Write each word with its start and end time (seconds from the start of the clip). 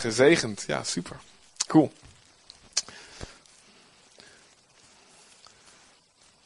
gezegend. 0.00 0.64
Ja, 0.66 0.84
super. 0.84 1.16
Cool. 1.66 1.92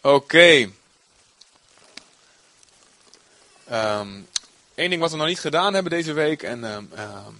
Oké. 0.00 0.70
Ehm, 3.64 4.20
Eén 4.74 4.90
ding 4.90 5.00
wat 5.00 5.10
we 5.10 5.16
nog 5.16 5.26
niet 5.26 5.40
gedaan 5.40 5.74
hebben 5.74 5.92
deze 5.92 6.12
week 6.12 6.42
en 6.42 6.64
ehm, 6.64 6.84
ehm, 6.94 7.32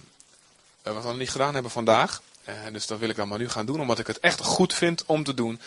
wat 0.83 1.03
we 1.03 1.09
nog 1.09 1.17
niet 1.17 1.29
gedaan 1.29 1.53
hebben 1.53 1.71
vandaag. 1.71 2.21
Uh, 2.49 2.55
dus 2.71 2.87
dat 2.87 2.99
wil 2.99 3.09
ik 3.09 3.15
dan 3.15 3.27
maar 3.27 3.37
nu 3.37 3.49
gaan 3.49 3.65
doen, 3.65 3.81
omdat 3.81 3.99
ik 3.99 4.07
het 4.07 4.19
echt 4.19 4.39
goed 4.39 4.73
vind 4.73 5.05
om 5.05 5.23
te 5.23 5.33
doen. 5.33 5.59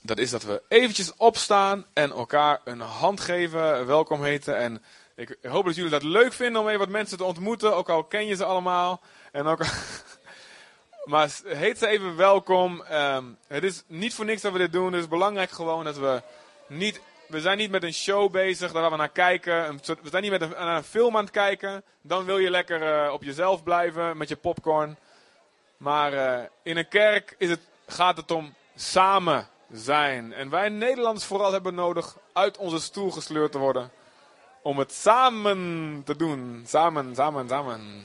dat 0.00 0.18
is 0.18 0.30
dat 0.30 0.42
we 0.42 0.62
eventjes 0.68 1.12
opstaan 1.16 1.84
en 1.92 2.10
elkaar 2.10 2.60
een 2.64 2.80
hand 2.80 3.20
geven, 3.20 3.86
welkom 3.86 4.24
heten. 4.24 4.58
En 4.58 4.82
ik 5.16 5.36
hoop 5.42 5.64
dat 5.64 5.74
jullie 5.74 5.90
dat 5.90 6.02
leuk 6.02 6.32
vinden 6.32 6.60
om 6.60 6.66
even 6.66 6.80
wat 6.80 6.88
mensen 6.88 7.18
te 7.18 7.24
ontmoeten, 7.24 7.76
ook 7.76 7.88
al 7.88 8.04
ken 8.04 8.26
je 8.26 8.34
ze 8.34 8.44
allemaal. 8.44 9.00
En 9.32 9.46
ook 9.46 9.60
maar 11.04 11.30
heet 11.44 11.78
ze 11.78 11.86
even 11.86 12.16
welkom. 12.16 12.84
het 13.46 13.64
is 13.64 13.82
niet 13.86 14.14
voor 14.14 14.24
niks 14.24 14.42
dat 14.42 14.52
we 14.52 14.58
dit 14.58 14.72
doen. 14.72 14.92
Het 14.92 15.02
is 15.02 15.08
belangrijk 15.08 15.50
gewoon 15.50 15.84
dat 15.84 15.98
we 15.98 16.22
niet 16.66 17.00
we 17.28 17.40
zijn 17.40 17.58
niet 17.58 17.70
met 17.70 17.82
een 17.82 17.94
show 17.94 18.30
bezig, 18.30 18.72
daar 18.72 18.82
gaan 18.82 18.90
we 18.90 18.96
naar 18.96 19.08
kijken. 19.08 19.80
We 19.84 20.08
zijn 20.10 20.22
niet 20.22 20.30
met 20.30 20.40
een, 20.40 20.66
een 20.66 20.82
film 20.82 21.16
aan 21.16 21.22
het 21.22 21.32
kijken. 21.32 21.82
Dan 22.00 22.24
wil 22.24 22.38
je 22.38 22.50
lekker 22.50 23.06
uh, 23.06 23.12
op 23.12 23.22
jezelf 23.22 23.62
blijven 23.62 24.16
met 24.16 24.28
je 24.28 24.36
popcorn. 24.36 24.96
Maar 25.76 26.12
uh, 26.12 26.38
in 26.62 26.76
een 26.76 26.88
kerk 26.88 27.34
is 27.38 27.50
het, 27.50 27.60
gaat 27.86 28.16
het 28.16 28.30
om 28.30 28.54
samen 28.76 29.48
zijn. 29.72 30.32
En 30.32 30.50
wij 30.50 30.68
Nederlanders 30.68 31.26
vooral 31.26 31.52
hebben 31.52 31.74
nodig 31.74 32.16
uit 32.32 32.56
onze 32.56 32.80
stoel 32.80 33.10
gesleurd 33.10 33.52
te 33.52 33.58
worden. 33.58 33.90
Om 34.66 34.78
het 34.78 34.92
samen 34.92 36.02
te 36.04 36.16
doen. 36.16 36.64
Samen, 36.66 37.14
samen, 37.14 37.48
samen. 37.48 38.04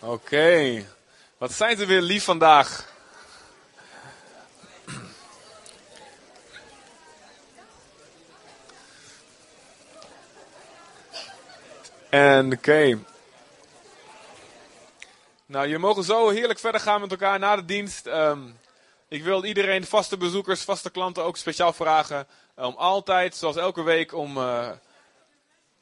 Okay. 0.00 0.93
Wat 1.38 1.52
zijn 1.52 1.76
ze 1.76 1.86
weer 1.86 2.00
lief 2.00 2.24
vandaag? 2.24 2.92
En 12.10 12.52
oké. 12.52 12.98
Nou, 15.46 15.66
je 15.66 15.78
mogen 15.78 16.04
zo 16.04 16.28
heerlijk 16.28 16.58
verder 16.58 16.80
gaan 16.80 17.00
met 17.00 17.10
elkaar 17.10 17.38
na 17.38 17.56
de 17.56 17.64
dienst. 17.64 18.06
Um, 18.06 18.58
ik 19.08 19.24
wil 19.24 19.44
iedereen, 19.44 19.84
vaste 19.86 20.16
bezoekers, 20.16 20.62
vaste 20.62 20.90
klanten 20.90 21.24
ook 21.24 21.36
speciaal 21.36 21.72
vragen. 21.72 22.26
Om 22.56 22.74
altijd, 22.76 23.36
zoals 23.36 23.56
elke 23.56 23.82
week, 23.82 24.14
om 24.14 24.36
uh, 24.36 24.70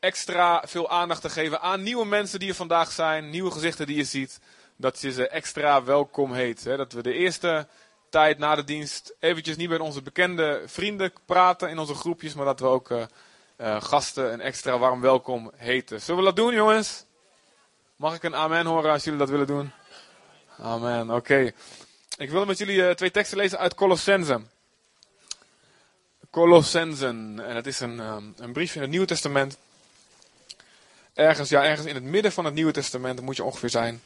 extra 0.00 0.62
veel 0.66 0.90
aandacht 0.90 1.20
te 1.20 1.30
geven 1.30 1.60
aan 1.60 1.82
nieuwe 1.82 2.06
mensen 2.06 2.38
die 2.38 2.48
er 2.48 2.54
vandaag 2.54 2.92
zijn, 2.92 3.30
nieuwe 3.30 3.50
gezichten 3.50 3.86
die 3.86 3.96
je 3.96 4.04
ziet, 4.04 4.40
dat 4.82 5.00
je 5.00 5.12
ze 5.12 5.28
extra 5.28 5.84
welkom 5.84 6.32
heet. 6.32 6.64
Hè? 6.64 6.76
Dat 6.76 6.92
we 6.92 7.02
de 7.02 7.12
eerste 7.12 7.66
tijd 8.08 8.38
na 8.38 8.54
de 8.54 8.64
dienst 8.64 9.14
eventjes 9.18 9.56
niet 9.56 9.68
met 9.68 9.80
onze 9.80 10.02
bekende 10.02 10.62
vrienden 10.66 11.12
praten 11.26 11.68
in 11.68 11.78
onze 11.78 11.94
groepjes, 11.94 12.34
maar 12.34 12.44
dat 12.44 12.60
we 12.60 12.66
ook 12.66 12.90
uh, 12.90 13.02
uh, 13.56 13.82
gasten 13.82 14.32
een 14.32 14.40
extra 14.40 14.78
warm 14.78 15.00
welkom 15.00 15.52
heten. 15.56 16.00
Zullen 16.00 16.20
we 16.20 16.26
dat 16.26 16.36
doen, 16.36 16.54
jongens? 16.54 17.04
Mag 17.96 18.14
ik 18.14 18.22
een 18.22 18.34
amen 18.34 18.66
horen 18.66 18.92
als 18.92 19.04
jullie 19.04 19.18
dat 19.18 19.30
willen 19.30 19.46
doen? 19.46 19.72
Amen, 20.58 21.10
oké. 21.10 21.52
Ik 22.16 22.30
wil 22.30 22.44
met 22.44 22.58
jullie 22.58 22.76
uh, 22.76 22.90
twee 22.90 23.10
teksten 23.10 23.38
lezen 23.38 23.58
uit 23.58 23.74
Colossense. 23.74 24.40
Colossensen. 26.30 27.40
En 27.46 27.56
het 27.56 27.66
is 27.66 27.80
een, 27.80 27.98
um, 27.98 28.34
een 28.36 28.52
brief 28.52 28.74
in 28.74 28.80
het 28.80 28.90
Nieuwe 28.90 29.06
Testament 29.06 29.58
ergens, 31.14 31.48
ja, 31.48 31.64
ergens 31.64 31.86
in 31.86 31.94
het 31.94 32.04
midden 32.04 32.32
van 32.32 32.44
het 32.44 32.54
Nieuwe 32.54 32.72
Testament 32.72 33.20
moet 33.20 33.36
je 33.36 33.44
ongeveer 33.44 33.70
zijn. 33.70 34.02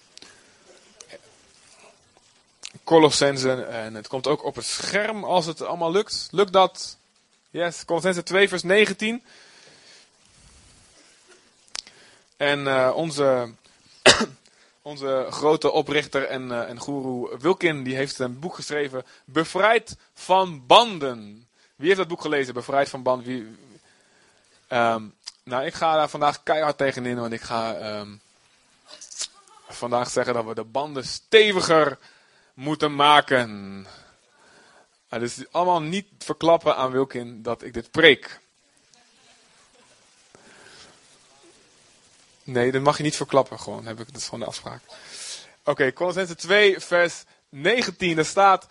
Colossense, 2.87 3.53
en 3.53 3.95
het 3.95 4.09
komt 4.09 4.27
ook 4.27 4.45
op 4.45 4.55
het 4.55 4.65
scherm 4.65 5.25
als 5.25 5.47
het 5.47 5.63
allemaal 5.63 5.91
lukt. 5.91 6.29
Lukt 6.31 6.53
dat? 6.53 6.97
Yes, 7.51 7.85
Colossense 7.85 8.23
2 8.23 8.49
vers 8.49 8.63
19. 8.63 9.23
En 12.37 12.61
uh, 12.61 12.93
onze, 12.95 13.53
onze 14.83 15.27
grote 15.31 15.71
oprichter 15.71 16.25
en, 16.25 16.43
uh, 16.43 16.69
en 16.69 16.79
goeroe 16.79 17.39
Wilkin, 17.39 17.83
die 17.83 17.97
heeft 17.97 18.19
een 18.19 18.39
boek 18.39 18.55
geschreven, 18.55 19.05
Bevrijd 19.25 19.97
van 20.15 20.67
banden. 20.67 21.47
Wie 21.77 21.87
heeft 21.87 21.99
dat 21.99 22.09
boek 22.09 22.21
gelezen, 22.21 22.55
Bevrijd 22.55 22.89
van 22.89 23.03
banden? 23.03 23.27
Wie, 23.27 23.57
um, 24.69 25.15
nou, 25.43 25.65
ik 25.65 25.75
ga 25.75 25.95
daar 25.95 26.09
vandaag 26.09 26.43
keihard 26.43 26.79
tegenin, 26.79 27.19
want 27.19 27.33
ik 27.33 27.43
ga 27.43 27.99
um, 27.99 28.21
vandaag 29.69 30.11
zeggen 30.11 30.35
dat 30.35 30.45
we 30.45 30.55
de 30.55 30.65
banden 30.65 31.05
steviger 31.05 31.99
moeten 32.56 32.94
maken. 32.94 33.87
Het 35.09 35.22
is 35.22 35.44
allemaal 35.50 35.83
niet 35.83 36.06
verklappen 36.19 36.77
aan 36.77 36.91
Wilkin 36.91 37.43
dat 37.43 37.62
ik 37.62 37.75
dit 37.75 37.91
preek. 37.91 38.41
Nee, 42.43 42.72
dat 42.72 42.83
mag 42.83 42.97
je 42.97 43.03
niet 43.03 43.17
verklappen, 43.17 43.61
gewoon. 43.61 43.87
Heb 43.87 44.00
ik, 44.00 44.06
dat 44.06 44.17
is 44.17 44.25
gewoon 44.25 44.41
de 44.41 44.47
afspraak. 44.47 44.81
Oké, 44.84 45.71
okay, 45.71 45.93
Colossense 45.93 46.34
2, 46.34 46.81
vers 46.81 47.25
19. 47.49 48.17
Daar 48.17 48.25
staat. 48.25 48.67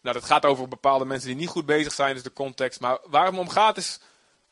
Nou, 0.00 0.14
dat 0.14 0.24
gaat 0.24 0.44
over 0.44 0.68
bepaalde 0.68 1.04
mensen 1.04 1.28
die 1.28 1.36
niet 1.36 1.48
goed 1.48 1.66
bezig 1.66 1.92
zijn, 1.92 2.14
dus 2.14 2.22
de 2.22 2.32
context. 2.32 2.80
Maar 2.80 2.98
waar 3.04 3.26
het 3.26 3.38
om 3.38 3.48
gaat 3.48 3.76
is 3.76 4.00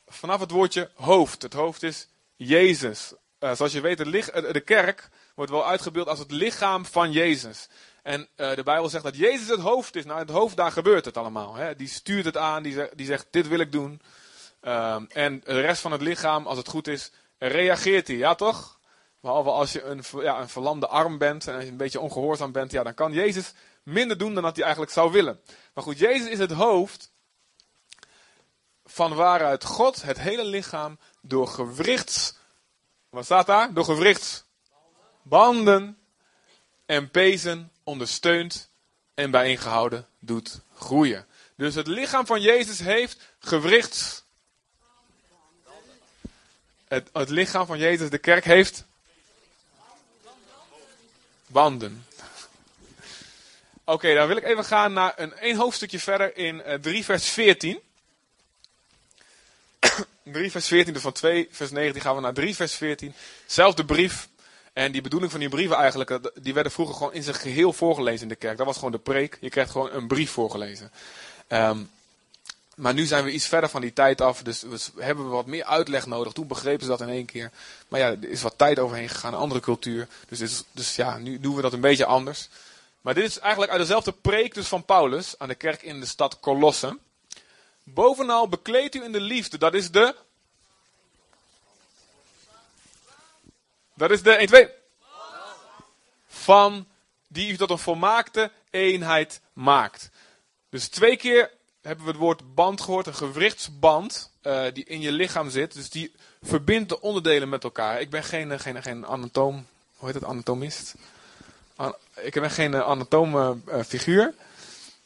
vanaf 0.06 0.40
het 0.40 0.50
woordje 0.50 0.90
hoofd. 0.94 1.42
Het 1.42 1.52
hoofd 1.52 1.82
is 1.82 2.08
Jezus. 2.36 3.12
Uh, 3.40 3.54
zoals 3.54 3.72
je 3.72 3.80
weet, 3.80 3.98
de, 3.98 4.50
de 4.52 4.60
kerk 4.60 5.08
wordt 5.34 5.50
wel 5.50 5.66
uitgebeeld 5.66 6.08
als 6.08 6.18
het 6.18 6.30
lichaam 6.30 6.86
van 6.86 7.12
Jezus. 7.12 7.68
En 8.02 8.28
uh, 8.36 8.54
de 8.54 8.62
Bijbel 8.62 8.88
zegt 8.88 9.04
dat 9.04 9.16
Jezus 9.16 9.48
het 9.48 9.60
hoofd 9.60 9.96
is. 9.96 10.04
Nou, 10.04 10.18
het 10.18 10.30
hoofd, 10.30 10.56
daar 10.56 10.72
gebeurt 10.72 11.04
het 11.04 11.16
allemaal. 11.16 11.54
Hè? 11.54 11.76
Die 11.76 11.88
stuurt 11.88 12.24
het 12.24 12.36
aan, 12.36 12.62
die, 12.62 12.88
zegt, 12.96 13.26
dit 13.30 13.48
wil 13.48 13.58
ik 13.58 13.72
doen. 13.72 14.02
Um, 14.62 15.06
en 15.08 15.40
de 15.44 15.60
rest 15.60 15.80
van 15.80 15.92
het 15.92 16.00
lichaam, 16.00 16.46
als 16.46 16.58
het 16.58 16.68
goed 16.68 16.88
is, 16.88 17.10
reageert 17.38 18.06
hij. 18.06 18.16
Ja, 18.16 18.34
toch? 18.34 18.80
Behalve 19.20 19.50
als 19.50 19.72
je 19.72 19.82
een, 19.82 20.02
ja, 20.12 20.40
een 20.40 20.48
verlamde 20.48 20.86
arm 20.86 21.18
bent 21.18 21.46
en 21.46 21.54
als 21.54 21.64
je 21.64 21.70
een 21.70 21.76
beetje 21.76 22.00
ongehoorzaam 22.00 22.52
bent, 22.52 22.72
ja, 22.72 22.82
dan 22.82 22.94
kan 22.94 23.12
Jezus 23.12 23.52
minder 23.82 24.18
doen 24.18 24.34
dan 24.34 24.42
dat 24.42 24.54
hij 24.54 24.64
eigenlijk 24.64 24.92
zou 24.92 25.12
willen. 25.12 25.40
Maar 25.74 25.84
goed, 25.84 25.98
Jezus 25.98 26.28
is 26.28 26.38
het 26.38 26.52
hoofd 26.52 27.12
van 28.84 29.14
waaruit 29.14 29.64
God 29.64 30.02
het 30.02 30.20
hele 30.20 30.44
lichaam 30.44 30.98
door 31.20 31.48
gewrichts, 31.48 32.36
wat 33.08 33.24
staat 33.24 33.46
daar? 33.46 33.72
Door 33.72 33.84
gewrichts, 33.84 34.44
banden 35.22 36.01
en 36.92 37.10
pezen 37.10 37.70
ondersteunt 37.84 38.68
en 39.14 39.30
bijeengehouden 39.30 40.06
doet 40.18 40.60
groeien. 40.74 41.26
Dus 41.54 41.74
het 41.74 41.86
lichaam 41.86 42.26
van 42.26 42.40
Jezus 42.40 42.78
heeft 42.78 43.20
gewrichts. 43.38 44.22
Het, 46.88 47.08
het 47.12 47.28
lichaam 47.28 47.66
van 47.66 47.78
Jezus, 47.78 48.10
de 48.10 48.18
kerk, 48.18 48.44
heeft 48.44 48.84
banden. 51.46 52.06
Oké, 53.84 54.14
dan 54.14 54.26
wil 54.28 54.36
ik 54.36 54.44
even 54.44 54.64
gaan 54.64 54.92
naar 54.92 55.12
een 55.16 55.34
één 55.34 55.56
hoofdstukje 55.56 56.00
verder 56.00 56.36
in 56.36 56.56
uh, 56.56 56.74
eh, 56.74 56.80
3 56.80 57.04
vers 57.04 57.28
14. 57.28 57.80
3 60.22 60.50
vers 60.56 60.66
14, 60.66 60.92
dus 60.92 61.02
van 61.02 61.12
2 61.12 61.48
vers 61.50 61.70
19 61.70 62.02
gaan 62.02 62.14
we 62.14 62.20
naar 62.20 62.34
3 62.34 62.54
vers 62.54 62.74
14. 62.74 63.14
Zelfde 63.46 63.84
brief. 63.84 64.28
En 64.72 64.92
die 64.92 65.00
bedoeling 65.00 65.30
van 65.30 65.40
die 65.40 65.48
brieven 65.48 65.76
eigenlijk, 65.76 66.10
eh, 66.10 66.18
die 66.34 66.54
werden 66.54 66.72
vroeger 66.72 66.94
gewoon 66.94 67.12
in 67.12 67.22
zijn 67.22 67.36
geheel 67.36 67.72
voorgelezen 67.72 68.22
in 68.22 68.28
de 68.28 68.34
kerk. 68.34 68.56
Dat 68.56 68.66
was 68.66 68.76
gewoon 68.76 68.92
de 68.92 68.98
preek. 68.98 69.38
Je 69.40 69.48
krijgt 69.48 69.70
gewoon 69.70 69.92
een 69.92 70.06
brief 70.06 70.30
voorgelezen. 70.30 70.92
Um, 71.48 71.90
maar 72.76 72.94
nu 72.94 73.04
zijn 73.04 73.24
we 73.24 73.32
iets 73.32 73.46
verder 73.46 73.70
van 73.70 73.80
die 73.80 73.92
tijd 73.92 74.20
af, 74.20 74.42
dus 74.42 74.62
we 74.62 75.02
hebben 75.02 75.24
we 75.24 75.30
wat 75.30 75.46
meer 75.46 75.64
uitleg 75.64 76.06
nodig. 76.06 76.32
Toen 76.32 76.46
begrepen 76.46 76.82
ze 76.82 76.88
dat 76.88 77.00
in 77.00 77.08
één 77.08 77.24
keer. 77.24 77.50
Maar 77.88 78.00
ja, 78.00 78.06
er 78.06 78.28
is 78.28 78.42
wat 78.42 78.58
tijd 78.58 78.78
overheen 78.78 79.08
gegaan, 79.08 79.32
een 79.32 79.38
andere 79.38 79.60
cultuur. 79.60 80.08
Dus, 80.28 80.40
is, 80.40 80.64
dus 80.72 80.96
ja, 80.96 81.18
nu 81.18 81.40
doen 81.40 81.54
we 81.54 81.62
dat 81.62 81.72
een 81.72 81.80
beetje 81.80 82.04
anders. 82.04 82.48
Maar 83.00 83.14
dit 83.14 83.24
is 83.24 83.38
eigenlijk 83.38 83.72
uit 83.72 83.80
dezelfde 83.80 84.12
preek 84.12 84.54
dus 84.54 84.66
van 84.66 84.84
Paulus 84.84 85.34
aan 85.38 85.48
de 85.48 85.54
kerk 85.54 85.82
in 85.82 86.00
de 86.00 86.06
stad 86.06 86.40
Colosse. 86.40 86.98
Bovenal 87.82 88.48
bekleedt 88.48 88.94
u 88.94 89.04
in 89.04 89.12
de 89.12 89.20
liefde. 89.20 89.58
Dat 89.58 89.74
is 89.74 89.90
de. 89.90 90.14
Dat 94.02 94.10
is 94.10 94.22
de 94.22 94.30
1, 94.30 94.46
2. 94.46 94.68
Van 96.26 96.86
die 97.28 97.52
u 97.52 97.56
tot 97.56 97.70
een 97.70 97.78
volmaakte 97.78 98.50
eenheid 98.70 99.40
maakt. 99.52 100.10
Dus 100.68 100.88
twee 100.88 101.16
keer 101.16 101.50
hebben 101.82 102.04
we 102.04 102.10
het 102.10 102.20
woord 102.20 102.54
band 102.54 102.80
gehoord, 102.80 103.06
een 103.06 103.14
gewrichtsband 103.14 104.30
uh, 104.42 104.64
die 104.72 104.84
in 104.84 105.00
je 105.00 105.12
lichaam 105.12 105.50
zit. 105.50 105.74
Dus 105.74 105.90
die 105.90 106.12
verbindt 106.42 106.88
de 106.88 107.00
onderdelen 107.00 107.48
met 107.48 107.64
elkaar. 107.64 108.00
Ik 108.00 108.10
ben 108.10 108.24
geen, 108.24 108.60
geen, 108.60 108.82
geen 108.82 109.06
anatoom, 109.06 109.66
hoe 109.96 110.06
heet 110.06 110.14
het, 110.14 110.24
anatomist? 110.24 110.94
An 111.76 111.94
ik 112.14 112.32
ben 112.32 112.50
geen 112.50 112.74
anatoom 112.74 113.62
figuur. 113.86 114.34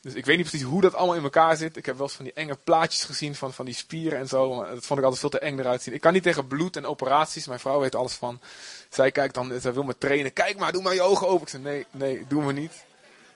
Dus 0.06 0.14
ik 0.14 0.25
weet 0.25 0.37
niet 0.37 0.49
precies 0.49 0.66
hoe 0.66 0.81
dat 0.81 0.94
allemaal 0.94 1.16
in 1.16 1.22
elkaar 1.22 1.56
zit. 1.56 1.76
Ik 1.76 1.87
heb 1.87 1.96
wel 1.96 2.06
eens 2.06 2.16
van 2.16 2.25
die 2.25 2.34
enge 2.34 2.58
plaatjes 2.64 3.04
gezien 3.04 3.34
van, 3.34 3.52
van 3.52 3.64
die 3.64 3.75
spieren 3.75 4.19
en 4.19 4.28
zo. 4.28 4.64
Dat 4.64 4.87
vond 4.87 4.99
ik 4.99 5.04
altijd 5.04 5.20
veel 5.20 5.31
te 5.31 5.38
eng 5.38 5.58
eruit 5.58 5.82
zien. 5.82 5.94
Ik 5.94 6.00
kan 6.00 6.12
niet 6.12 6.22
tegen 6.22 6.46
bloed 6.46 6.76
en 6.76 6.87
operaties. 6.87 7.46
Mijn 7.46 7.60
vrouw 7.60 7.81
weet 7.81 7.94
alles 7.94 8.12
van. 8.12 8.40
Zij 8.90 9.10
kijkt 9.10 9.34
dan, 9.34 9.60
zij 9.60 9.72
wil 9.72 9.82
me 9.82 9.98
trainen. 9.98 10.32
Kijk 10.32 10.58
maar, 10.58 10.72
doe 10.72 10.82
maar 10.82 10.94
je 10.94 11.02
ogen 11.02 11.28
open. 11.28 11.42
Ik 11.42 11.48
zeg 11.48 11.60
nee, 11.60 11.86
nee, 11.90 12.24
doe 12.28 12.42
me 12.42 12.52
niet. 12.52 12.72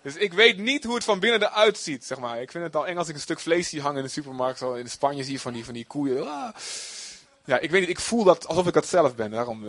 Dus 0.02 0.16
ik 0.16 0.32
weet 0.32 0.58
niet 0.58 0.84
hoe 0.84 0.94
het 0.94 1.04
van 1.04 1.18
binnen 1.18 1.42
eruit 1.42 1.78
ziet, 1.78 2.04
zeg 2.04 2.18
maar. 2.18 2.40
Ik 2.40 2.50
vind 2.50 2.64
het 2.64 2.76
al 2.76 2.86
eng 2.86 2.96
als 2.96 3.08
ik 3.08 3.14
een 3.14 3.20
stuk 3.20 3.40
vlees 3.40 3.68
zie 3.68 3.80
hangen 3.80 3.98
in 3.98 4.04
de 4.04 4.10
supermarkt. 4.10 4.58
Zo 4.58 4.72
in 4.72 4.90
Spanje 4.90 5.24
zie 5.24 5.32
je 5.32 5.40
van 5.40 5.52
die, 5.52 5.64
van 5.64 5.74
die 5.74 5.86
koeien. 5.86 6.28
Ah. 6.28 6.54
Ja, 7.44 7.58
ik 7.58 7.70
weet 7.70 7.80
niet, 7.80 7.90
ik 7.90 8.00
voel 8.00 8.24
dat 8.24 8.46
alsof 8.46 8.66
ik 8.66 8.72
dat 8.72 8.86
zelf 8.86 9.14
ben. 9.14 9.30
Daarom, 9.30 9.64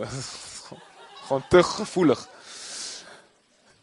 gewoon 1.26 1.44
te 1.48 1.62
gevoelig. 1.62 2.28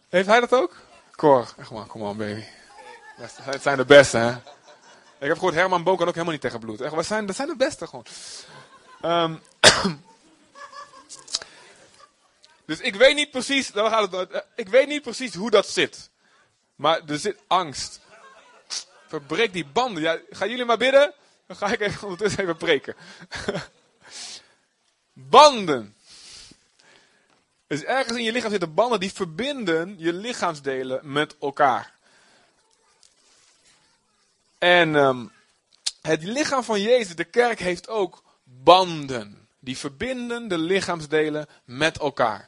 Heeft 0.10 0.28
hij 0.28 0.40
dat 0.40 0.54
ook? 0.54 0.76
Cor, 1.16 1.54
echt 1.58 1.72
maar, 1.72 1.86
kom 1.86 2.02
on 2.02 2.18
baby. 2.18 2.44
Het 3.42 3.62
zijn 3.62 3.78
de 3.78 3.86
beste, 3.86 4.18
hè. 4.18 4.32
Ik 5.20 5.28
heb 5.28 5.38
gehoord, 5.38 5.54
Herman 5.54 5.84
Boon 5.84 5.98
kan 5.98 6.08
ook 6.08 6.14
helemaal 6.14 6.34
niet 6.34 6.42
tegen 6.42 6.60
bloed. 6.60 6.82
Echt, 6.82 6.96
we 6.96 7.04
zijn, 7.04 7.26
dat 7.26 7.36
zijn 7.36 7.48
de 7.48 7.56
beste 7.56 7.88
gewoon. 7.88 8.06
Um, 9.02 9.42
dus 12.70 12.80
ik 12.80 12.96
weet 12.96 13.16
niet 13.16 13.32
precies, 13.32 13.72
dan 13.72 13.90
gaat 13.90 14.12
het, 14.12 14.32
eh, 14.32 14.42
ik 14.56 14.70
weet 14.70 14.88
niet 14.88 15.02
precies 15.02 15.34
hoe 15.34 15.50
dat 15.50 15.68
zit. 15.68 16.10
Maar 16.76 17.02
er 17.08 17.20
zit 17.20 17.40
angst. 17.48 18.00
Verbreek 19.08 19.54
die 19.54 19.66
banden. 19.66 20.04
Ja, 20.04 20.20
gaan 20.30 20.50
jullie 20.50 20.66
maar 20.66 20.78
bidden? 20.78 21.14
Dan 21.48 21.58
ga 21.58 21.68
ik 21.68 21.80
even 21.80 22.04
ondertussen 22.04 22.42
even 22.42 22.58
preken. 22.58 22.96
banden. 25.14 25.96
Dus 27.68 27.84
ergens 27.84 28.18
in 28.18 28.24
je 28.24 28.32
lichaam 28.32 28.52
zitten 28.52 28.74
banden 28.74 29.00
die 29.00 29.14
verbinden 29.14 29.96
je 29.98 30.14
lichaamsdelen 30.14 31.12
met 31.12 31.36
elkaar. 31.40 31.94
En 34.58 34.96
um, 34.96 35.32
het 36.02 36.24
lichaam 36.24 36.64
van 36.64 36.82
Jezus, 36.82 37.16
de 37.16 37.24
kerk, 37.24 37.60
heeft 37.60 37.88
ook 37.88 38.24
banden. 38.44 39.39
Die 39.60 39.78
verbinden 39.78 40.48
de 40.48 40.58
lichaamsdelen 40.58 41.48
met 41.66 41.98
elkaar. 41.98 42.48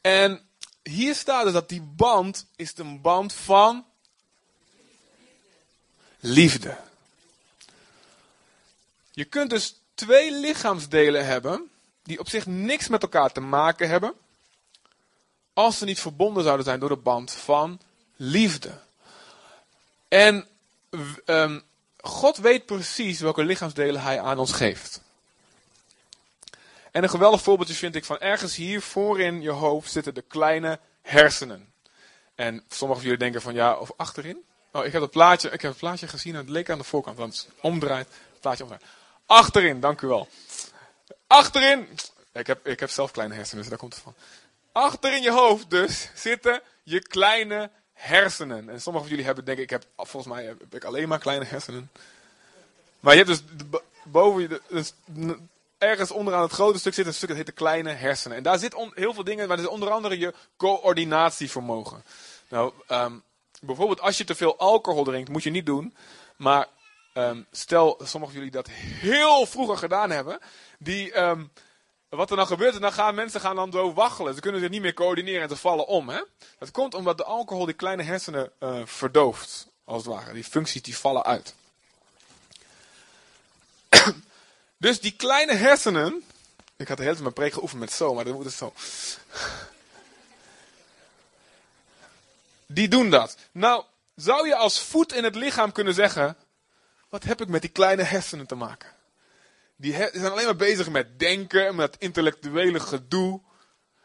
En 0.00 0.40
hier 0.82 1.14
staat 1.14 1.44
dus 1.44 1.52
dat 1.52 1.68
die 1.68 1.82
band 1.82 2.46
is 2.56 2.72
een 2.76 3.00
band 3.00 3.32
van 3.32 3.84
liefde. 6.20 6.76
Je 9.10 9.24
kunt 9.24 9.50
dus 9.50 9.80
twee 9.94 10.32
lichaamsdelen 10.32 11.26
hebben 11.26 11.70
die 12.02 12.18
op 12.18 12.28
zich 12.28 12.46
niks 12.46 12.88
met 12.88 13.02
elkaar 13.02 13.32
te 13.32 13.40
maken 13.40 13.88
hebben, 13.88 14.14
als 15.52 15.78
ze 15.78 15.84
niet 15.84 16.00
verbonden 16.00 16.42
zouden 16.42 16.64
zijn 16.64 16.80
door 16.80 16.88
de 16.88 16.96
band 16.96 17.32
van 17.32 17.80
liefde. 18.16 18.80
En 20.08 20.46
um, 21.26 21.62
God 22.00 22.36
weet 22.36 22.66
precies 22.66 23.20
welke 23.20 23.44
lichaamsdelen 23.44 24.02
hij 24.02 24.20
aan 24.20 24.38
ons 24.38 24.52
geeft. 24.52 25.02
En 26.94 27.02
een 27.02 27.08
geweldig 27.08 27.42
voorbeeldje 27.42 27.74
vind 27.74 27.94
ik 27.94 28.04
van 28.04 28.18
ergens 28.18 28.56
hier 28.56 28.80
voorin 28.80 29.42
je 29.42 29.50
hoofd 29.50 29.92
zitten 29.92 30.14
de 30.14 30.22
kleine 30.22 30.78
hersenen. 31.02 31.72
En 32.34 32.64
sommigen 32.68 33.02
van 33.02 33.02
jullie 33.02 33.18
denken 33.18 33.42
van 33.42 33.54
ja, 33.54 33.76
of 33.76 33.92
achterin? 33.96 34.44
Oh, 34.72 34.84
ik 34.84 34.92
heb 34.92 35.02
het 35.02 35.10
plaatje, 35.10 35.50
ik 35.50 35.60
heb 35.60 35.70
het 35.70 35.80
plaatje 35.80 36.08
gezien 36.08 36.34
het 36.34 36.48
leek 36.48 36.70
aan 36.70 36.78
de 36.78 36.84
voorkant, 36.84 37.16
want 37.16 37.36
het 37.36 37.48
omdraait, 37.60 38.06
het 38.30 38.40
plaatje 38.40 38.62
omdraait. 38.62 38.84
Achterin, 39.26 39.80
dank 39.80 40.00
u 40.00 40.06
wel. 40.06 40.28
Achterin, 41.26 41.88
ik 42.32 42.46
heb, 42.46 42.66
ik 42.66 42.80
heb 42.80 42.90
zelf 42.90 43.10
kleine 43.10 43.34
hersenen, 43.34 43.60
dus 43.60 43.70
daar 43.70 43.78
komt 43.78 43.94
het 43.94 44.02
van. 44.02 44.14
Achterin 44.72 45.22
je 45.22 45.30
hoofd 45.30 45.70
dus 45.70 46.08
zitten 46.14 46.62
je 46.82 47.00
kleine 47.00 47.70
hersenen. 47.92 48.68
En 48.68 48.80
sommigen 48.80 49.08
van 49.08 49.08
jullie 49.08 49.24
hebben, 49.24 49.44
denk 49.44 49.58
ik, 49.58 49.64
ik 49.64 49.70
heb, 49.70 49.86
volgens 49.96 50.34
mij 50.34 50.44
heb 50.44 50.74
ik 50.74 50.84
alleen 50.84 51.08
maar 51.08 51.18
kleine 51.18 51.44
hersenen. 51.44 51.90
Maar 53.00 53.14
je 53.14 53.24
hebt 53.24 53.30
dus 53.30 53.64
boven 54.04 54.42
je, 54.42 54.60
dus 54.68 54.92
ergens 55.84 56.10
onderaan 56.10 56.42
het 56.42 56.52
grote 56.52 56.78
stuk 56.78 56.94
zit 56.94 57.06
een 57.06 57.14
stuk 57.14 57.28
dat 57.28 57.36
heet 57.36 57.46
de 57.46 57.52
kleine 57.52 57.90
hersenen. 57.90 58.36
En 58.36 58.42
daar 58.42 58.58
zit 58.58 58.74
heel 58.94 59.14
veel 59.14 59.24
dingen, 59.24 59.48
maar 59.48 59.56
dat 59.56 59.66
is 59.66 59.72
onder 59.72 59.90
andere 59.90 60.18
je 60.18 60.34
coördinatievermogen. 60.56 62.04
Nou, 62.48 62.72
um, 62.88 63.22
bijvoorbeeld 63.60 64.00
als 64.00 64.18
je 64.18 64.24
te 64.24 64.34
veel 64.34 64.58
alcohol 64.58 65.04
drinkt, 65.04 65.28
moet 65.28 65.42
je 65.42 65.50
niet 65.50 65.66
doen. 65.66 65.96
Maar 66.36 66.66
um, 67.14 67.46
stel, 67.50 68.00
sommigen 68.02 68.34
jullie 68.34 68.50
dat 68.50 68.68
heel 68.70 69.46
vroeger 69.46 69.76
gedaan 69.76 70.10
hebben, 70.10 70.38
die... 70.78 71.20
Um, 71.20 71.52
wat 72.08 72.30
er 72.30 72.36
dan 72.36 72.46
gebeurt, 72.46 72.80
dan 72.80 72.92
gaan 72.92 73.14
mensen 73.14 73.40
gaan 73.40 73.56
dan 73.56 73.72
zo 73.72 73.92
waggelen. 73.92 74.34
Ze 74.34 74.40
kunnen 74.40 74.60
zich 74.60 74.70
niet 74.70 74.80
meer 74.80 74.94
coördineren 74.94 75.42
en 75.42 75.48
ze 75.48 75.56
vallen 75.56 75.86
om. 75.86 76.08
Hè? 76.08 76.20
Dat 76.58 76.70
komt 76.70 76.94
omdat 76.94 77.16
de 77.16 77.24
alcohol 77.24 77.64
die 77.64 77.74
kleine 77.74 78.02
hersenen 78.02 78.52
uh, 78.60 78.80
verdooft. 78.84 79.68
Als 79.84 80.04
het 80.04 80.14
ware. 80.14 80.32
Die 80.32 80.44
functies 80.44 80.82
die 80.82 80.98
vallen 80.98 81.24
uit. 81.24 81.54
Dus 84.84 85.00
die 85.00 85.12
kleine 85.16 85.54
hersenen. 85.54 86.24
Ik 86.76 86.88
had 86.88 86.96
de 86.96 87.02
hele 87.02 87.14
tijd 87.14 87.20
mijn 87.20 87.32
preek 87.32 87.52
geoefend 87.52 87.80
met 87.80 87.92
zo, 87.92 88.14
maar 88.14 88.24
dan 88.24 88.34
moet 88.34 88.44
het 88.44 88.54
zo. 88.54 88.72
Die 92.66 92.88
doen 92.88 93.10
dat. 93.10 93.36
Nou, 93.52 93.84
zou 94.14 94.46
je 94.48 94.56
als 94.56 94.80
voet 94.80 95.12
in 95.12 95.24
het 95.24 95.34
lichaam 95.34 95.72
kunnen 95.72 95.94
zeggen. 95.94 96.36
Wat 97.08 97.24
heb 97.24 97.40
ik 97.40 97.48
met 97.48 97.60
die 97.60 97.70
kleine 97.70 98.02
hersenen 98.02 98.46
te 98.46 98.54
maken? 98.54 98.92
die 99.76 99.92
zijn 99.92 100.30
alleen 100.32 100.44
maar 100.44 100.56
bezig 100.56 100.90
met 100.90 101.18
denken, 101.18 101.74
met 101.74 101.96
intellectuele 101.98 102.80
gedoe. 102.80 103.40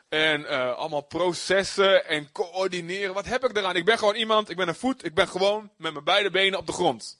En 0.09 0.41
uh, 0.41 0.73
allemaal 0.73 1.01
processen 1.01 2.05
en 2.05 2.31
coördineren. 2.31 3.13
Wat 3.13 3.25
heb 3.25 3.43
ik 3.43 3.57
eraan? 3.57 3.75
Ik 3.75 3.85
ben 3.85 3.97
gewoon 3.97 4.15
iemand, 4.15 4.49
ik 4.49 4.57
ben 4.57 4.67
een 4.67 4.75
voet, 4.75 5.05
ik 5.05 5.13
ben 5.13 5.27
gewoon 5.27 5.71
met 5.77 5.91
mijn 5.91 6.03
beide 6.03 6.29
benen 6.29 6.59
op 6.59 6.65
de 6.65 6.73
grond. 6.73 7.19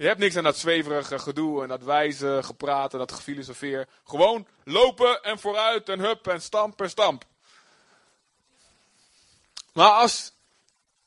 Je 0.00 0.06
hebt 0.06 0.18
niks 0.18 0.36
aan 0.36 0.44
dat 0.44 0.58
zweverige 0.58 1.18
gedoe 1.18 1.62
en 1.62 1.68
dat 1.68 1.82
wijze 1.82 2.40
gepraten, 2.42 2.98
dat 2.98 3.12
gefilosofeer. 3.12 3.88
Gewoon 4.04 4.46
lopen 4.64 5.22
en 5.22 5.38
vooruit 5.38 5.88
en 5.88 6.00
hup 6.00 6.26
en 6.26 6.42
stamp 6.42 6.80
en 6.80 6.90
stamp. 6.90 7.24
Maar 9.72 9.90
als 9.90 10.32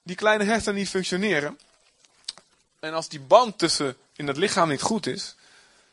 die 0.03 0.15
kleine 0.15 0.43
hersenen 0.43 0.75
niet 0.75 0.89
functioneren. 0.89 1.59
En 2.79 2.93
als 2.93 3.09
die 3.09 3.19
band 3.19 3.57
tussen 3.57 3.97
in 4.15 4.27
het 4.27 4.37
lichaam 4.37 4.69
niet 4.69 4.81
goed 4.81 5.07
is 5.07 5.35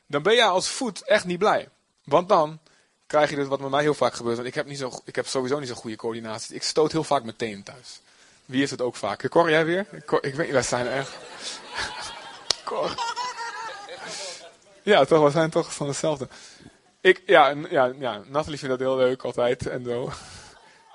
dan 0.07 0.23
ben 0.23 0.35
je 0.35 0.45
als 0.45 0.69
voet 0.69 1.03
echt 1.03 1.25
niet 1.25 1.39
blij. 1.39 1.69
Want 2.05 2.29
dan 2.29 2.59
krijg 3.07 3.31
je 3.31 3.37
dus 3.37 3.49
wat 3.49 3.61
met 3.61 3.71
mij 3.71 3.83
heel 3.83 3.95
vaak 3.95 4.15
gebeurt. 4.15 4.37
Want 4.37 4.49
ik 4.49 4.55
heb, 4.55 4.67
niet 4.67 4.79
zo, 4.79 5.01
ik 5.05 5.17
heb 5.17 5.27
sowieso 5.27 5.59
niet 5.59 5.69
zo'n 5.69 5.77
goede 5.77 5.97
coördinatie. 5.97 6.55
Ik 6.55 6.63
stoot 6.63 6.93
heel 6.93 7.05
vaak 7.05 7.23
meteen 7.23 7.63
thuis. 7.63 8.01
Wie 8.45 8.63
is 8.63 8.71
het 8.71 8.81
ook 8.81 8.97
vaak? 8.97 9.29
Cor, 9.29 9.51
jij 9.51 9.65
weer? 9.65 9.87
Ik 10.21 10.35
weet 10.35 10.51
wij 10.51 10.63
zijn 10.63 10.87
echt... 10.87 11.11
Ja, 14.83 15.05
toch, 15.05 15.25
we 15.25 15.31
zijn 15.31 15.51
toch 15.51 15.75
van 15.75 15.87
hetzelfde. 15.87 16.29
Ik, 17.01 17.23
ja, 17.27 17.55
ja, 17.71 17.93
ja, 17.99 18.23
Nathalie 18.27 18.59
vindt 18.59 18.79
dat 18.79 18.89
heel 18.89 18.97
leuk 18.97 19.23
altijd 19.23 19.67
en 19.67 19.85
zo. 19.85 20.13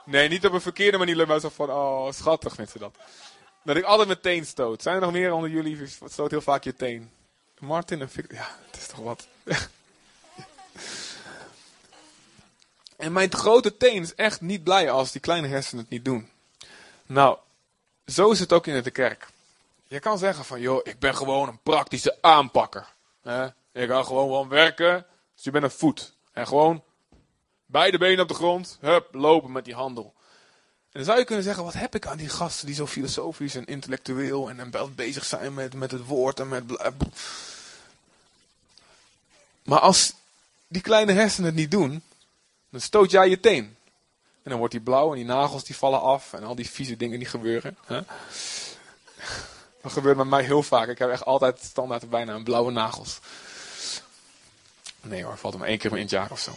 Nee, 0.05 0.27
niet 0.27 0.45
op 0.45 0.53
een 0.53 0.61
verkeerde 0.61 0.97
manier, 0.97 1.27
maar 1.27 1.39
zo 1.39 1.49
van, 1.49 1.69
oh, 1.69 2.11
schattig 2.11 2.53
vindt 2.53 2.71
ze 2.71 2.79
dat. 2.79 2.95
Dat 3.63 3.75
ik 3.75 3.83
altijd 3.83 4.07
meteen 4.07 4.45
stoot. 4.45 4.81
Zijn 4.81 4.95
er 4.95 5.01
nog 5.01 5.11
meer 5.11 5.33
onder 5.33 5.49
jullie, 5.49 5.87
stoot 6.05 6.31
heel 6.31 6.41
vaak 6.41 6.63
je 6.63 6.75
teen? 6.75 7.11
Martin 7.59 8.01
en 8.01 8.09
Victor. 8.09 8.37
Ja, 8.37 8.57
het 8.71 8.81
is 8.81 8.87
toch 8.87 8.99
wat. 8.99 9.27
en 13.05 13.11
mijn 13.11 13.33
grote 13.33 13.77
teen 13.77 14.01
is 14.01 14.15
echt 14.15 14.41
niet 14.41 14.63
blij 14.63 14.91
als 14.91 15.11
die 15.11 15.21
kleine 15.21 15.47
hersenen 15.47 15.83
het 15.83 15.91
niet 15.91 16.05
doen. 16.05 16.29
Nou, 17.05 17.37
zo 18.05 18.31
is 18.31 18.39
het 18.39 18.53
ook 18.53 18.67
in 18.67 18.83
de 18.83 18.91
kerk. 18.91 19.27
Je 19.87 19.99
kan 19.99 20.17
zeggen 20.17 20.45
van, 20.45 20.59
joh, 20.59 20.79
ik 20.83 20.99
ben 20.99 21.15
gewoon 21.15 21.47
een 21.47 21.59
praktische 21.61 22.17
aanpakker. 22.21 22.93
Ik 23.71 23.89
ga 23.89 24.03
gewoon 24.03 24.29
wel 24.29 24.47
werken, 24.47 25.05
dus 25.35 25.43
je 25.43 25.51
bent 25.51 25.63
een 25.63 25.71
voet. 25.71 26.13
En 26.31 26.47
gewoon 26.47 26.83
beide 27.65 27.97
benen 27.97 28.21
op 28.21 28.27
de 28.27 28.33
grond, 28.33 28.77
hup, 28.81 29.07
lopen 29.11 29.51
met 29.51 29.65
die 29.65 29.73
handel. 29.73 30.13
En 30.95 31.01
dan 31.01 31.03
zou 31.03 31.17
je 31.17 31.25
kunnen 31.25 31.43
zeggen, 31.43 31.63
wat 31.63 31.73
heb 31.73 31.95
ik 31.95 32.07
aan 32.07 32.17
die 32.17 32.29
gasten 32.29 32.65
die 32.65 32.75
zo 32.75 32.87
filosofisch 32.87 33.55
en 33.55 33.65
intellectueel 33.65 34.49
en, 34.49 34.73
en 34.73 34.95
bezig 34.95 35.25
zijn 35.25 35.53
met, 35.53 35.73
met 35.73 35.91
het 35.91 36.05
woord 36.05 36.39
en 36.39 36.47
met... 36.47 36.63
Maar 39.63 39.79
als 39.79 40.13
die 40.67 40.81
kleine 40.81 41.11
hersenen 41.11 41.49
het 41.49 41.59
niet 41.59 41.71
doen, 41.71 42.03
dan 42.69 42.81
stoot 42.81 43.11
jij 43.11 43.29
je 43.29 43.39
teen. 43.39 43.77
En 44.43 44.51
dan 44.51 44.57
wordt 44.57 44.73
die 44.73 44.83
blauw 44.83 45.09
en 45.09 45.15
die 45.15 45.25
nagels 45.25 45.63
die 45.63 45.75
vallen 45.75 46.01
af 46.01 46.33
en 46.33 46.43
al 46.43 46.55
die 46.55 46.69
vieze 46.69 46.97
dingen 46.97 47.19
die 47.19 47.27
gebeuren. 47.27 47.77
Hè? 47.85 48.01
Dat 49.85 49.93
gebeurt 49.93 50.17
met 50.17 50.27
mij 50.27 50.43
heel 50.43 50.63
vaak. 50.63 50.87
Ik 50.87 50.97
heb 50.97 51.09
echt 51.09 51.25
altijd 51.25 51.59
standaard 51.63 52.09
bijna 52.09 52.33
een 52.33 52.43
blauwe 52.43 52.71
nagels. 52.71 53.19
Nee 55.01 55.23
hoor, 55.23 55.37
valt 55.37 55.53
hem 55.53 55.63
één 55.63 55.77
keer 55.77 55.91
in 55.91 56.01
het 56.01 56.09
jaar 56.09 56.31
of 56.31 56.39
zo. 56.39 56.51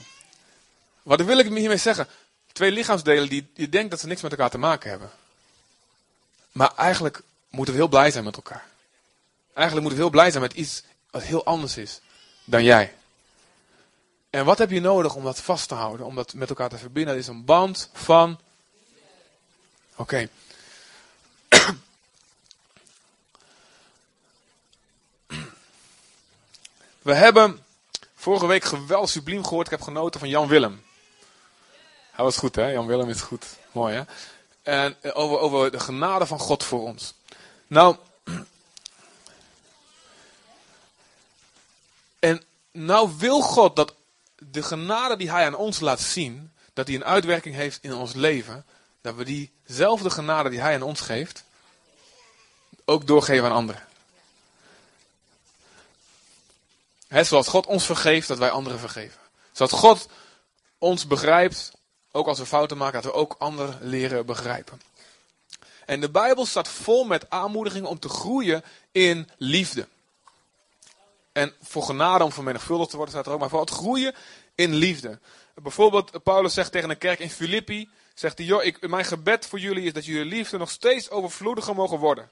Wat 1.02 1.20
wil 1.20 1.38
ik 1.38 1.46
hiermee 1.46 1.76
zeggen? 1.76 2.08
Twee 2.52 2.72
lichaamsdelen 2.72 3.28
die 3.28 3.50
je 3.54 3.68
denkt 3.68 3.90
dat 3.90 4.00
ze 4.00 4.06
niks 4.06 4.20
met 4.20 4.30
elkaar 4.30 4.50
te 4.50 4.58
maken 4.58 4.90
hebben. 4.90 5.10
Maar 6.52 6.72
eigenlijk 6.76 7.22
moeten 7.48 7.74
we 7.74 7.80
heel 7.80 7.88
blij 7.88 8.10
zijn 8.10 8.24
met 8.24 8.36
elkaar. 8.36 8.66
Eigenlijk 9.52 9.86
moet 9.86 9.96
ik 9.96 10.02
heel 10.02 10.10
blij 10.10 10.30
zijn 10.30 10.42
met 10.42 10.52
iets 10.52 10.82
wat 11.10 11.22
heel 11.22 11.44
anders 11.44 11.76
is 11.76 12.00
dan 12.44 12.64
jij. 12.64 12.94
En 14.30 14.44
wat 14.44 14.58
heb 14.58 14.70
je 14.70 14.80
nodig 14.80 15.14
om 15.14 15.24
dat 15.24 15.40
vast 15.40 15.68
te 15.68 15.74
houden, 15.74 16.06
om 16.06 16.14
dat 16.14 16.34
met 16.34 16.48
elkaar 16.48 16.68
te 16.68 16.78
verbinden? 16.78 17.14
Dat 17.14 17.22
is 17.22 17.28
een 17.28 17.44
band 17.44 17.90
van. 17.92 18.40
Oké. 19.96 20.28
We 27.02 27.14
hebben 27.14 27.64
vorige 28.14 28.46
week 28.46 28.64
geweldig 28.64 29.10
subliem 29.10 29.44
gehoord. 29.44 29.66
Ik 29.66 29.72
heb 29.72 29.82
genoten 29.82 30.20
van 30.20 30.28
Jan 30.28 30.48
Willem. 30.48 30.82
Hij 32.10 32.24
was 32.24 32.36
goed, 32.36 32.54
hè? 32.54 32.66
Jan 32.66 32.86
Willem 32.86 33.08
is 33.08 33.20
goed. 33.20 33.46
Mooi, 33.72 33.94
hè? 33.94 34.02
En 34.62 34.96
eh, 35.00 35.16
over, 35.16 35.38
over 35.38 35.70
de 35.70 35.80
genade 35.80 36.26
van 36.26 36.38
God 36.38 36.64
voor 36.64 36.80
ons. 36.80 37.14
Nou. 37.66 37.96
En 42.18 42.42
nou 42.72 43.10
wil 43.18 43.40
God 43.40 43.76
dat 43.76 43.94
de 44.38 44.62
genade 44.62 45.16
die 45.16 45.30
Hij 45.30 45.46
aan 45.46 45.54
ons 45.54 45.80
laat 45.80 46.00
zien, 46.00 46.52
dat 46.72 46.86
die 46.86 46.96
een 46.96 47.04
uitwerking 47.04 47.54
heeft 47.54 47.78
in 47.82 47.94
ons 47.94 48.14
leven, 48.14 48.66
dat 49.00 49.14
we 49.14 49.24
diezelfde 49.24 50.10
genade 50.10 50.48
die 50.48 50.60
Hij 50.60 50.74
aan 50.74 50.82
ons 50.82 51.00
geeft, 51.00 51.44
ook 52.84 53.06
doorgeven 53.06 53.44
aan 53.44 53.56
anderen. 53.56 53.87
Zoals 57.08 57.48
God 57.48 57.66
ons 57.66 57.84
vergeeft, 57.84 58.28
dat 58.28 58.38
wij 58.38 58.50
anderen 58.50 58.78
vergeven. 58.78 59.20
Zodat 59.52 59.78
God 59.78 60.08
ons 60.78 61.06
begrijpt, 61.06 61.72
ook 62.12 62.26
als 62.26 62.38
we 62.38 62.46
fouten 62.46 62.76
maken, 62.76 63.02
dat 63.02 63.12
we 63.12 63.18
ook 63.18 63.34
anderen 63.38 63.78
leren 63.80 64.26
begrijpen. 64.26 64.80
En 65.86 66.00
de 66.00 66.10
Bijbel 66.10 66.46
staat 66.46 66.68
vol 66.68 67.04
met 67.04 67.30
aanmoedigingen 67.30 67.88
om 67.88 67.98
te 67.98 68.08
groeien 68.08 68.64
in 68.92 69.28
liefde. 69.36 69.86
En 71.32 71.54
voor 71.62 71.82
genade 71.82 72.24
om 72.24 72.32
vermenigvuldigd 72.32 72.90
te 72.90 72.96
worden 72.96 73.14
staat 73.14 73.26
er 73.26 73.32
ook, 73.32 73.40
maar 73.40 73.48
vooral 73.48 73.66
het 73.66 73.76
groeien 73.76 74.14
in 74.54 74.74
liefde. 74.74 75.18
Bijvoorbeeld, 75.54 76.22
Paulus 76.22 76.54
zegt 76.54 76.72
tegen 76.72 76.90
een 76.90 76.98
kerk 76.98 77.18
in 77.18 77.30
Filippi, 77.30 77.90
zegt 78.14 78.38
hij, 78.38 78.46
joh, 78.46 78.74
mijn 78.80 79.04
gebed 79.04 79.46
voor 79.46 79.58
jullie 79.58 79.84
is 79.84 79.92
dat 79.92 80.04
jullie 80.04 80.24
liefde 80.24 80.58
nog 80.58 80.70
steeds 80.70 81.10
overvloediger 81.10 81.74
mogen 81.74 81.98
worden 81.98 82.30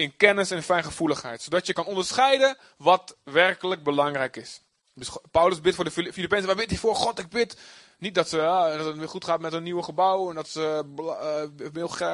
in 0.00 0.16
kennis 0.16 0.50
en 0.50 0.62
fijngevoeligheid. 0.62 1.42
Zodat 1.42 1.66
je 1.66 1.72
kan 1.72 1.84
onderscheiden 1.84 2.56
wat 2.76 3.16
werkelijk 3.22 3.82
belangrijk 3.82 4.36
is. 4.36 4.60
Dus 4.94 5.10
Paulus 5.30 5.60
bidt 5.60 5.76
voor 5.76 5.84
de 5.84 5.90
Filipijnen. 5.90 6.46
Waar 6.46 6.56
bidt 6.56 6.70
hij 6.70 6.78
voor? 6.78 6.94
God, 6.94 7.18
ik 7.18 7.28
bid 7.28 7.56
niet 7.98 8.14
dat, 8.14 8.28
ze, 8.28 8.36
ja, 8.36 8.76
dat 8.76 8.86
het 8.86 8.96
weer 8.96 9.08
goed 9.08 9.24
gaat 9.24 9.40
met 9.40 9.52
een 9.52 9.62
nieuwe 9.62 9.82
gebouw. 9.82 10.28
En 10.28 10.34
dat 10.34 10.48
ze 10.48 10.84
uh, 10.98 11.70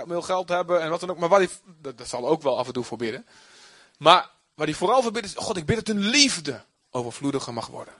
veel, 0.06 0.22
geld 0.22 0.48
hebben 0.48 0.80
en 0.80 0.90
wat 0.90 1.00
dan 1.00 1.10
ook. 1.10 1.18
Maar 1.18 1.28
wat 1.28 1.38
hij, 1.38 1.48
dat, 1.94 2.08
zal 2.08 2.28
ook 2.28 2.42
wel 2.42 2.58
af 2.58 2.66
en 2.66 2.72
toe 2.72 2.84
voor 2.84 2.98
bidden. 2.98 3.26
Maar 3.98 4.30
waar 4.54 4.66
hij 4.66 4.76
vooral 4.76 5.02
voor 5.02 5.12
bidt 5.12 5.26
is, 5.26 5.34
God, 5.36 5.56
ik 5.56 5.66
bid 5.66 5.76
dat 5.76 5.86
hun 5.86 6.04
liefde 6.04 6.64
overvloediger 6.90 7.52
mag 7.52 7.66
worden. 7.66 7.94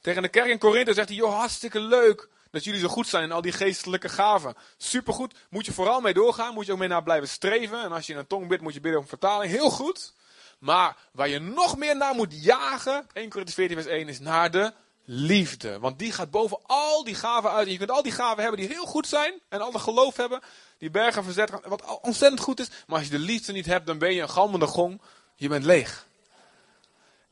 Tegen 0.00 0.22
de 0.22 0.28
kerk 0.28 0.48
in 0.48 0.58
Korinthe 0.58 0.94
zegt 0.94 1.08
hij, 1.08 1.16
joh, 1.16 1.34
hartstikke 1.34 1.80
leuk 1.80 2.28
dat 2.50 2.64
jullie 2.64 2.80
zo 2.80 2.88
goed 2.88 3.08
zijn 3.08 3.24
in 3.24 3.32
al 3.32 3.40
die 3.40 3.52
geestelijke 3.52 4.08
gaven. 4.08 4.54
Supergoed. 4.76 5.34
Moet 5.50 5.66
je 5.66 5.72
vooral 5.72 6.00
mee 6.00 6.14
doorgaan. 6.14 6.54
Moet 6.54 6.66
je 6.66 6.72
ook 6.72 6.78
mee 6.78 6.88
naar 6.88 7.02
blijven 7.02 7.28
streven. 7.28 7.82
En 7.82 7.92
als 7.92 8.06
je 8.06 8.12
in 8.12 8.18
een 8.18 8.26
tong 8.26 8.48
bidt, 8.48 8.62
moet 8.62 8.74
je 8.74 8.80
bidden 8.80 9.00
om 9.00 9.06
vertaling. 9.06 9.52
Heel 9.52 9.70
goed. 9.70 10.14
Maar 10.58 10.96
waar 11.12 11.28
je 11.28 11.38
nog 11.38 11.76
meer 11.76 11.96
naar 11.96 12.14
moet 12.14 12.42
jagen, 12.42 12.94
1 12.94 13.06
Corinthians 13.12 13.54
14 13.54 13.76
vers 13.76 13.86
1, 13.86 14.08
is 14.08 14.20
naar 14.20 14.50
de 14.50 14.72
liefde. 15.04 15.78
Want 15.78 15.98
die 15.98 16.12
gaat 16.12 16.30
boven 16.30 16.58
al 16.62 17.04
die 17.04 17.14
gaven 17.14 17.50
uit. 17.50 17.66
En 17.66 17.72
je 17.72 17.78
kunt 17.78 17.90
al 17.90 18.02
die 18.02 18.12
gaven 18.12 18.42
hebben 18.42 18.60
die 18.60 18.68
heel 18.68 18.86
goed 18.86 19.06
zijn. 19.06 19.40
En 19.48 19.60
alle 19.60 19.78
geloof 19.78 20.16
hebben. 20.16 20.40
Die 20.78 20.90
bergen 20.90 21.24
verzet, 21.24 21.50
wat 21.64 22.00
ontzettend 22.00 22.40
goed 22.40 22.60
is. 22.60 22.68
Maar 22.86 22.98
als 22.98 23.06
je 23.06 23.18
de 23.18 23.24
liefde 23.24 23.52
niet 23.52 23.66
hebt, 23.66 23.86
dan 23.86 23.98
ben 23.98 24.14
je 24.14 24.22
een 24.22 24.28
galmende 24.28 24.66
gong. 24.66 25.00
Je 25.34 25.48
bent 25.48 25.64
leeg. 25.64 26.06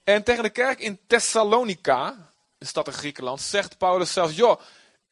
En 0.05 0.23
tegen 0.23 0.43
de 0.43 0.51
kerk 0.51 0.81
in 0.81 0.99
Thessalonica, 1.07 2.17
een 2.59 2.67
stad 2.67 2.87
in 2.87 2.93
Griekenland, 2.93 3.41
zegt 3.41 3.79
Paulus 3.79 4.13
zelfs: 4.13 4.37
Joh, 4.37 4.61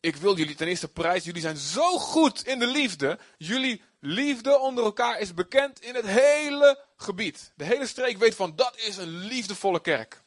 ik 0.02 0.16
wil 0.16 0.36
jullie 0.36 0.54
ten 0.54 0.66
eerste 0.66 0.88
prijzen. 0.88 1.24
Jullie 1.24 1.40
zijn 1.40 1.56
zo 1.56 1.98
goed 1.98 2.46
in 2.46 2.58
de 2.58 2.66
liefde. 2.66 3.18
Jullie 3.38 3.82
liefde 4.00 4.58
onder 4.58 4.84
elkaar 4.84 5.20
is 5.20 5.34
bekend 5.34 5.80
in 5.80 5.94
het 5.94 6.06
hele 6.06 6.84
gebied. 6.96 7.52
De 7.56 7.64
hele 7.64 7.86
streek 7.86 8.18
weet 8.18 8.34
van 8.34 8.52
dat 8.56 8.76
is 8.76 8.96
een 8.96 9.08
liefdevolle 9.08 9.80
kerk. 9.80 10.22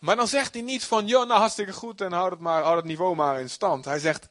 Maar 0.00 0.16
dan 0.16 0.28
zegt 0.28 0.54
hij 0.54 0.62
niet 0.62 0.84
van, 0.84 1.06
joh, 1.06 1.26
nou 1.26 1.40
hartstikke 1.40 1.72
goed 1.72 2.00
en 2.00 2.12
houd 2.12 2.30
het, 2.30 2.40
maar, 2.40 2.62
houd 2.62 2.76
het 2.76 2.84
niveau 2.84 3.16
maar 3.16 3.40
in 3.40 3.50
stand. 3.50 3.84
Hij 3.84 3.98
zegt, 3.98 4.28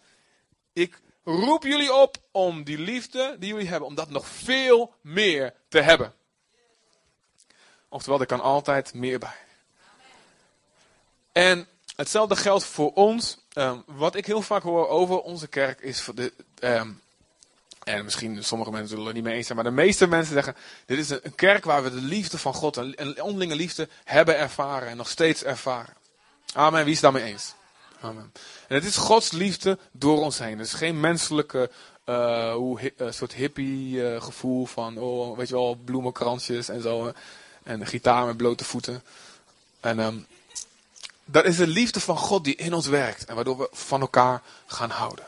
ik 0.74 1.02
roep 1.24 1.64
jullie 1.64 1.94
op 1.94 2.18
om 2.32 2.64
die 2.64 2.80
liefde 2.80 3.36
die 3.40 3.50
jullie 3.50 3.68
hebben, 3.68 3.88
om 3.88 3.96
dat 3.96 4.10
nog 4.10 4.28
veel 4.28 4.94
meer 5.02 5.54
te 5.68 5.82
hebben. 5.82 6.14
Oftewel, 7.90 8.20
er 8.20 8.26
kan 8.26 8.42
altijd 8.42 8.94
meer 8.94 9.20
bij. 9.20 9.38
En 11.32 11.68
hetzelfde 11.96 12.36
geldt 12.36 12.64
voor 12.64 12.94
ons. 12.94 13.44
Um, 13.58 13.84
wat 13.86 14.16
ik 14.16 14.26
heel 14.26 14.42
vaak 14.42 14.64
hoor 14.64 14.88
over 14.88 15.20
onze 15.20 15.48
kerk 15.48 15.80
is 15.80 16.08
de. 16.16 16.34
Um, 16.60 17.02
en 17.84 18.04
misschien 18.04 18.44
sommige 18.44 18.72
mensen 18.72 18.90
zullen 18.90 19.08
er 19.08 19.14
niet 19.14 19.24
mee 19.24 19.36
eens 19.36 19.46
zijn, 19.46 19.58
maar 19.58 19.68
de 19.68 19.76
meeste 19.76 20.08
mensen 20.08 20.34
zeggen: 20.34 20.56
Dit 20.86 20.98
is 20.98 21.10
een, 21.10 21.36
kerk 21.36 21.66
waar 21.66 21.84
we 21.84 21.90
de 21.90 22.02
liefde 22.02 22.38
van 22.38 22.54
God, 22.54 22.76
een, 22.76 23.22
onderlinge 23.22 23.56
liefde, 23.56 23.90
hebben 24.04 24.38
ervaren 24.38 24.88
en 24.88 24.98
nog 24.98 25.10
steeds 25.10 25.44
ervaren. 25.44 25.94
Amen. 26.54 26.84
Wie 26.84 26.94
is 26.94 27.00
daarmee 27.00 27.24
eens? 27.24 27.54
Amen. 28.02 28.32
En 28.68 28.76
het 28.76 28.86
is 28.86 28.96
Gods 28.96 29.32
liefde 29.32 29.78
door 29.92 30.22
ons 30.22 30.40
heen. 30.40 30.58
Het 30.58 30.68
is 30.68 30.74
geen 30.74 31.00
menselijke 31.00 31.70
uh, 32.06 32.54
hoe, 32.54 32.94
uh, 32.98 33.12
soort 33.12 33.34
hippie 33.34 33.96
uh, 33.96 34.22
gevoel 34.22 34.66
van, 34.66 34.98
oh, 34.98 35.38
weet 35.38 35.48
je 35.48 35.54
wel, 35.54 35.78
bloemenkransjes 35.86 36.70
en 36.70 36.82
zo. 36.82 37.14
En 37.64 37.88
gitaar 37.88 38.26
met 38.26 38.38
blote 38.38 38.64
voeten. 38.64 39.04
En 39.80 40.00
um, 40.00 40.26
dat 41.26 41.46
is 41.46 41.58
de 41.58 41.68
liefde 41.68 42.00
van 42.00 42.18
God 42.18 42.44
die 42.44 42.56
in 42.56 42.74
ons 42.74 42.88
werkt 42.88 43.26
en 43.26 43.36
waardoor 43.36 43.58
we 43.58 43.70
van 43.72 44.02
elkaar 44.02 44.42
gaan 44.66 44.90
houden. 44.90 45.26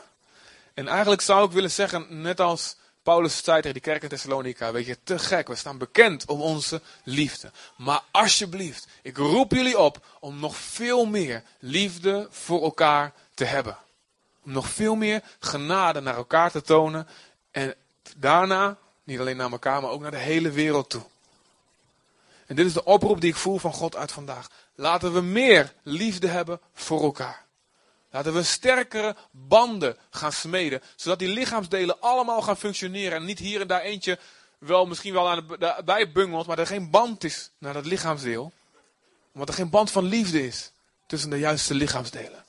En 0.74 0.88
eigenlijk 0.88 1.20
zou 1.20 1.46
ik 1.46 1.52
willen 1.52 1.70
zeggen, 1.70 2.20
net 2.20 2.40
als 2.40 2.76
Paulus 3.02 3.44
zei 3.44 3.56
tegen 3.56 3.72
die 3.72 3.82
kerk 3.82 4.02
in 4.02 4.08
Thessalonica, 4.08 4.72
weet 4.72 4.86
je, 4.86 4.98
te 5.04 5.18
gek, 5.18 5.48
we 5.48 5.54
staan 5.54 5.78
bekend 5.78 6.26
om 6.26 6.40
onze 6.40 6.80
liefde. 7.04 7.50
Maar 7.76 8.02
alsjeblieft, 8.10 8.86
ik 9.02 9.16
roep 9.16 9.52
jullie 9.52 9.78
op 9.78 10.06
om 10.20 10.40
nog 10.40 10.56
veel 10.56 11.04
meer 11.06 11.42
liefde 11.58 12.28
voor 12.30 12.62
elkaar 12.62 13.12
te 13.34 13.44
hebben. 13.44 13.76
Om 14.44 14.52
nog 14.52 14.68
veel 14.68 14.94
meer 14.94 15.22
genade 15.40 16.00
naar 16.00 16.16
elkaar 16.16 16.50
te 16.50 16.62
tonen 16.62 17.08
en 17.50 17.74
daarna, 18.16 18.76
niet 19.04 19.20
alleen 19.20 19.36
naar 19.36 19.50
elkaar, 19.52 19.82
maar 19.82 19.90
ook 19.90 20.00
naar 20.00 20.10
de 20.10 20.16
hele 20.16 20.50
wereld 20.50 20.90
toe. 20.90 21.02
En 22.46 22.56
dit 22.56 22.66
is 22.66 22.72
de 22.72 22.84
oproep 22.84 23.20
die 23.20 23.30
ik 23.30 23.36
voel 23.36 23.58
van 23.58 23.72
God 23.72 23.96
uit 23.96 24.12
vandaag. 24.12 24.48
Laten 24.80 25.12
we 25.12 25.20
meer 25.20 25.74
liefde 25.82 26.26
hebben 26.26 26.60
voor 26.72 27.02
elkaar. 27.02 27.46
Laten 28.10 28.34
we 28.34 28.42
sterkere 28.42 29.16
banden 29.30 29.96
gaan 30.10 30.32
smeden. 30.32 30.82
Zodat 30.96 31.18
die 31.18 31.28
lichaamsdelen 31.28 32.00
allemaal 32.00 32.42
gaan 32.42 32.56
functioneren. 32.56 33.18
En 33.18 33.24
niet 33.24 33.38
hier 33.38 33.60
en 33.60 33.66
daar 33.66 33.80
eentje 33.80 34.18
wel 34.58 34.86
misschien 34.86 35.12
wel 35.12 35.28
aan 35.28 35.46
de, 35.46 35.82
bij 35.84 36.12
bungelt. 36.12 36.46
Maar 36.46 36.58
er 36.58 36.66
geen 36.66 36.90
band 36.90 37.24
is 37.24 37.50
naar 37.58 37.72
dat 37.72 37.86
lichaamsdeel. 37.86 38.52
Omdat 39.32 39.48
er 39.48 39.54
geen 39.54 39.70
band 39.70 39.90
van 39.90 40.04
liefde 40.04 40.46
is 40.46 40.72
tussen 41.06 41.30
de 41.30 41.38
juiste 41.38 41.74
lichaamsdelen. 41.74 42.44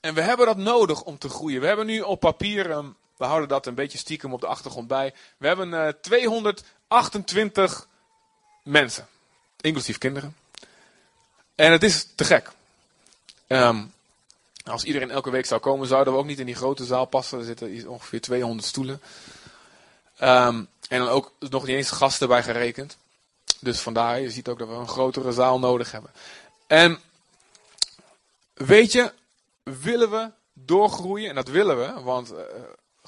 En 0.00 0.14
we 0.14 0.20
hebben 0.20 0.46
dat 0.46 0.56
nodig 0.56 1.02
om 1.02 1.18
te 1.18 1.28
groeien. 1.28 1.60
We 1.60 1.66
hebben 1.66 1.86
nu 1.86 2.00
op 2.00 2.20
papier, 2.20 2.70
ehm, 2.70 2.86
we 3.16 3.24
houden 3.24 3.48
dat 3.48 3.66
een 3.66 3.74
beetje 3.74 3.98
stiekem 3.98 4.32
op 4.32 4.40
de 4.40 4.46
achtergrond 4.46 4.86
bij. 4.88 5.14
We 5.36 5.46
hebben 5.46 6.00
228 6.00 7.72
eh, 7.72 7.88
mensen, 8.62 9.06
inclusief 9.60 9.98
kinderen. 9.98 10.36
En 11.54 11.72
het 11.72 11.82
is 11.82 12.06
te 12.14 12.24
gek. 12.24 12.50
Ehm, 13.46 13.84
als 14.64 14.84
iedereen 14.84 15.10
elke 15.10 15.30
week 15.30 15.46
zou 15.46 15.60
komen, 15.60 15.86
zouden 15.86 16.12
we 16.12 16.18
ook 16.18 16.26
niet 16.26 16.38
in 16.38 16.46
die 16.46 16.54
grote 16.54 16.84
zaal 16.84 17.04
passen. 17.04 17.38
Er 17.38 17.44
zitten 17.44 17.88
ongeveer 17.88 18.20
200 18.20 18.68
stoelen. 18.68 19.00
Um, 20.22 20.68
en 20.88 20.98
dan 20.98 21.08
ook 21.08 21.32
nog 21.38 21.66
niet 21.66 21.76
eens 21.76 21.90
gasten 21.90 22.28
bij 22.28 22.42
gerekend. 22.42 22.96
Dus 23.60 23.80
vandaar, 23.80 24.20
je 24.20 24.30
ziet 24.30 24.48
ook 24.48 24.58
dat 24.58 24.68
we 24.68 24.74
een 24.74 24.88
grotere 24.88 25.32
zaal 25.32 25.58
nodig 25.58 25.92
hebben. 25.92 26.10
En 26.66 27.00
weet 28.54 28.92
je, 28.92 29.12
willen 29.62 30.10
we 30.10 30.30
doorgroeien? 30.52 31.28
En 31.28 31.34
dat 31.34 31.48
willen 31.48 31.78
we, 31.78 32.00
want 32.02 32.32
uh, 32.32 32.38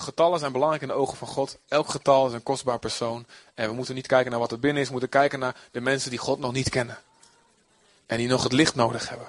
getallen 0.03 0.39
zijn 0.39 0.53
belangrijk 0.53 0.83
in 0.83 0.89
de 0.89 0.95
ogen 0.95 1.17
van 1.17 1.29
God. 1.29 1.59
Elk 1.69 1.89
getal 1.89 2.27
is 2.27 2.33
een 2.33 2.43
kostbaar 2.43 2.79
persoon. 2.79 3.27
En 3.55 3.69
we 3.69 3.75
moeten 3.75 3.95
niet 3.95 4.07
kijken 4.07 4.31
naar 4.31 4.41
wat 4.41 4.53
er 4.53 4.59
binnen 4.59 4.81
is. 4.81 4.87
We 4.87 4.93
moeten 4.93 5.11
kijken 5.11 5.39
naar 5.39 5.57
de 5.71 5.81
mensen 5.81 6.11
die 6.11 6.19
God 6.19 6.39
nog 6.39 6.53
niet 6.53 6.69
kennen. 6.69 6.99
En 8.07 8.17
die 8.17 8.29
nog 8.29 8.43
het 8.43 8.53
licht 8.53 8.75
nodig 8.75 9.09
hebben. 9.09 9.27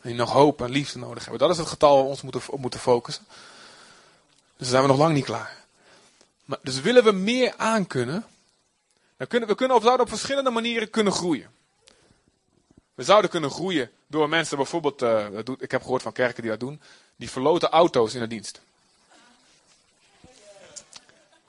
En 0.00 0.08
die 0.08 0.18
nog 0.18 0.32
hoop 0.32 0.62
en 0.62 0.70
liefde 0.70 0.98
nodig 0.98 1.22
hebben. 1.22 1.40
Dat 1.40 1.50
is 1.50 1.58
het 1.58 1.66
getal 1.66 1.94
waar 1.94 2.04
we 2.04 2.10
ons 2.10 2.22
moeten, 2.22 2.42
op 2.46 2.60
moeten 2.60 2.80
focussen. 2.80 3.24
Dus 3.28 3.36
dan 4.56 4.68
zijn 4.68 4.82
we 4.82 4.88
nog 4.88 4.98
lang 4.98 5.14
niet 5.14 5.24
klaar. 5.24 5.56
Maar, 6.44 6.58
dus 6.62 6.80
willen 6.80 7.04
we 7.04 7.12
meer 7.12 7.54
aankunnen. 7.56 8.26
Dan 9.16 9.26
kunnen, 9.26 9.48
we 9.48 9.54
kunnen, 9.54 9.76
of 9.76 9.82
zouden 9.82 10.06
op 10.06 10.12
verschillende 10.12 10.50
manieren 10.50 10.90
kunnen 10.90 11.12
groeien. 11.12 11.50
We 12.94 13.02
zouden 13.02 13.30
kunnen 13.30 13.50
groeien 13.50 13.90
door 14.06 14.28
mensen 14.28 14.56
bijvoorbeeld, 14.56 15.02
uh, 15.02 15.26
ik 15.58 15.70
heb 15.70 15.82
gehoord 15.82 16.02
van 16.02 16.12
kerken 16.12 16.42
die 16.42 16.50
dat 16.50 16.60
doen, 16.60 16.80
die 17.16 17.30
verloten 17.30 17.70
auto's 17.70 18.14
in 18.14 18.20
de 18.20 18.26
dienst. 18.26 18.60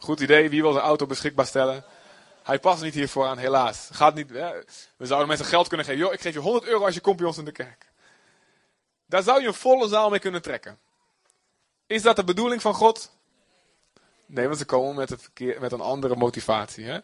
Goed 0.01 0.19
idee, 0.19 0.49
wie 0.49 0.61
wil 0.61 0.71
zijn 0.71 0.85
auto 0.85 1.05
beschikbaar 1.05 1.45
stellen? 1.45 1.83
Hij 2.43 2.59
past 2.59 2.81
niet 2.81 2.93
hiervoor 2.93 3.25
aan, 3.25 3.37
helaas. 3.37 3.89
Gaat 3.91 4.15
niet? 4.15 4.31
We 4.97 5.05
zouden 5.05 5.27
mensen 5.27 5.45
geld 5.45 5.67
kunnen 5.67 5.85
geven. 5.85 5.99
Joh, 5.99 6.13
ik 6.13 6.21
geef 6.21 6.33
je 6.33 6.39
100 6.39 6.65
euro 6.65 6.85
als 6.85 6.93
je 6.93 7.01
komt 7.01 7.17
bij 7.17 7.25
ons 7.25 7.37
in 7.37 7.45
de 7.45 7.51
kerk. 7.51 7.91
Daar 9.05 9.23
zou 9.23 9.41
je 9.41 9.47
een 9.47 9.53
volle 9.53 9.87
zaal 9.87 10.09
mee 10.09 10.19
kunnen 10.19 10.41
trekken. 10.41 10.79
Is 11.87 12.01
dat 12.01 12.15
de 12.15 12.23
bedoeling 12.23 12.61
van 12.61 12.73
God? 12.73 13.11
Nee, 14.25 14.45
want 14.45 14.57
ze 14.57 14.65
komen 14.65 14.95
met, 14.95 15.09
het 15.09 15.21
verkeer, 15.21 15.61
met 15.61 15.71
een 15.71 15.81
andere 15.81 16.15
motivatie. 16.15 16.85
Hè? 16.85 16.99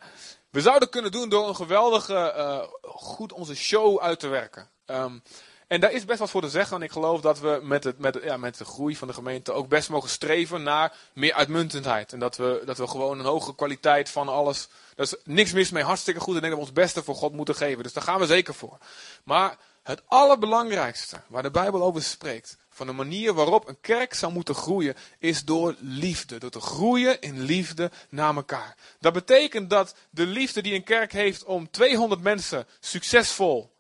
We 0.50 0.62
zouden 0.62 0.90
kunnen 0.90 1.12
doen 1.12 1.30
door 1.30 1.48
een 1.48 1.56
geweldige, 1.56 2.34
uh, 2.38 2.68
goed 2.82 3.34
onze 3.34 3.56
show 3.56 4.00
uit 4.00 4.20
te 4.20 4.28
werken. 4.28 4.70
Um, 4.86 5.24
en 5.68 5.80
daar 5.80 5.92
is 5.92 6.06
best 6.06 6.20
wat 6.20 6.30
voor 6.30 6.42
te 6.42 6.50
zeggen. 6.50 6.78
En 6.78 6.84
ik 6.84 6.92
geloof 6.92 7.22
dat 7.22 7.40
we 7.40 7.60
met, 7.64 7.84
het, 7.84 8.00
met, 8.00 8.20
ja, 8.24 8.38
met 8.38 8.58
de 8.58 8.66
groei 8.66 8.96
van 8.96 9.08
de 9.08 9.14
gemeente 9.14 9.52
ook 9.52 9.68
best 9.68 9.90
mogen 9.90 10.10
streven 10.10 10.64
naar 10.64 10.96
meer 11.14 11.34
uitmuntendheid. 11.34 12.14
En 12.14 12.20
dat 12.20 12.38
we, 12.38 12.62
dat 12.66 12.78
we 12.78 12.88
gewoon 12.88 13.20
een 13.20 13.26
hogere 13.26 13.56
kwaliteit 13.56 14.10
van 14.10 14.28
alles. 14.28 14.68
Er 14.96 15.04
is 15.04 15.16
niks 15.24 15.52
mis 15.52 15.72
mee, 15.72 15.84
hartstikke 15.84 16.20
goed. 16.20 16.30
En 16.30 16.36
ik 16.36 16.42
denk 16.42 16.54
dat 16.54 16.64
we 16.64 16.70
ons 16.70 16.84
beste 16.84 17.04
voor 17.04 17.16
God 17.16 17.34
moeten 17.34 17.56
geven. 17.56 17.84
Dus 17.84 17.94
daar 17.94 18.04
gaan 18.04 18.20
we 18.20 18.26
zeker 18.26 18.54
voor. 18.54 18.78
Maar 19.24 19.58
het 19.84 20.02
allerbelangrijkste 20.06 21.22
waar 21.28 21.44
de 21.44 21.52
Bijbel 21.52 21.84
over 21.84 22.04
spreekt. 22.04 22.58
Van 22.70 22.88
de 22.88 22.94
manier 22.94 23.34
waarop 23.34 23.68
een 23.68 23.82
kerk 23.82 24.14
zou 24.14 24.34
moeten 24.34 24.56
groeien, 24.56 24.96
is 25.20 25.46
door 25.46 25.76
liefde. 25.80 26.38
Door 26.38 26.50
te 26.50 26.60
groeien 26.60 27.22
in 27.22 27.42
liefde 27.42 27.92
naar 28.10 28.36
elkaar. 28.36 28.76
Dat 29.00 29.14
betekent 29.14 29.70
dat 29.70 29.96
de 30.10 30.26
liefde 30.26 30.62
die 30.62 30.74
een 30.74 30.84
kerk 30.84 31.12
heeft 31.12 31.44
om 31.44 31.72
200 31.72 32.22
mensen 32.22 32.68
succesvol 32.80 33.76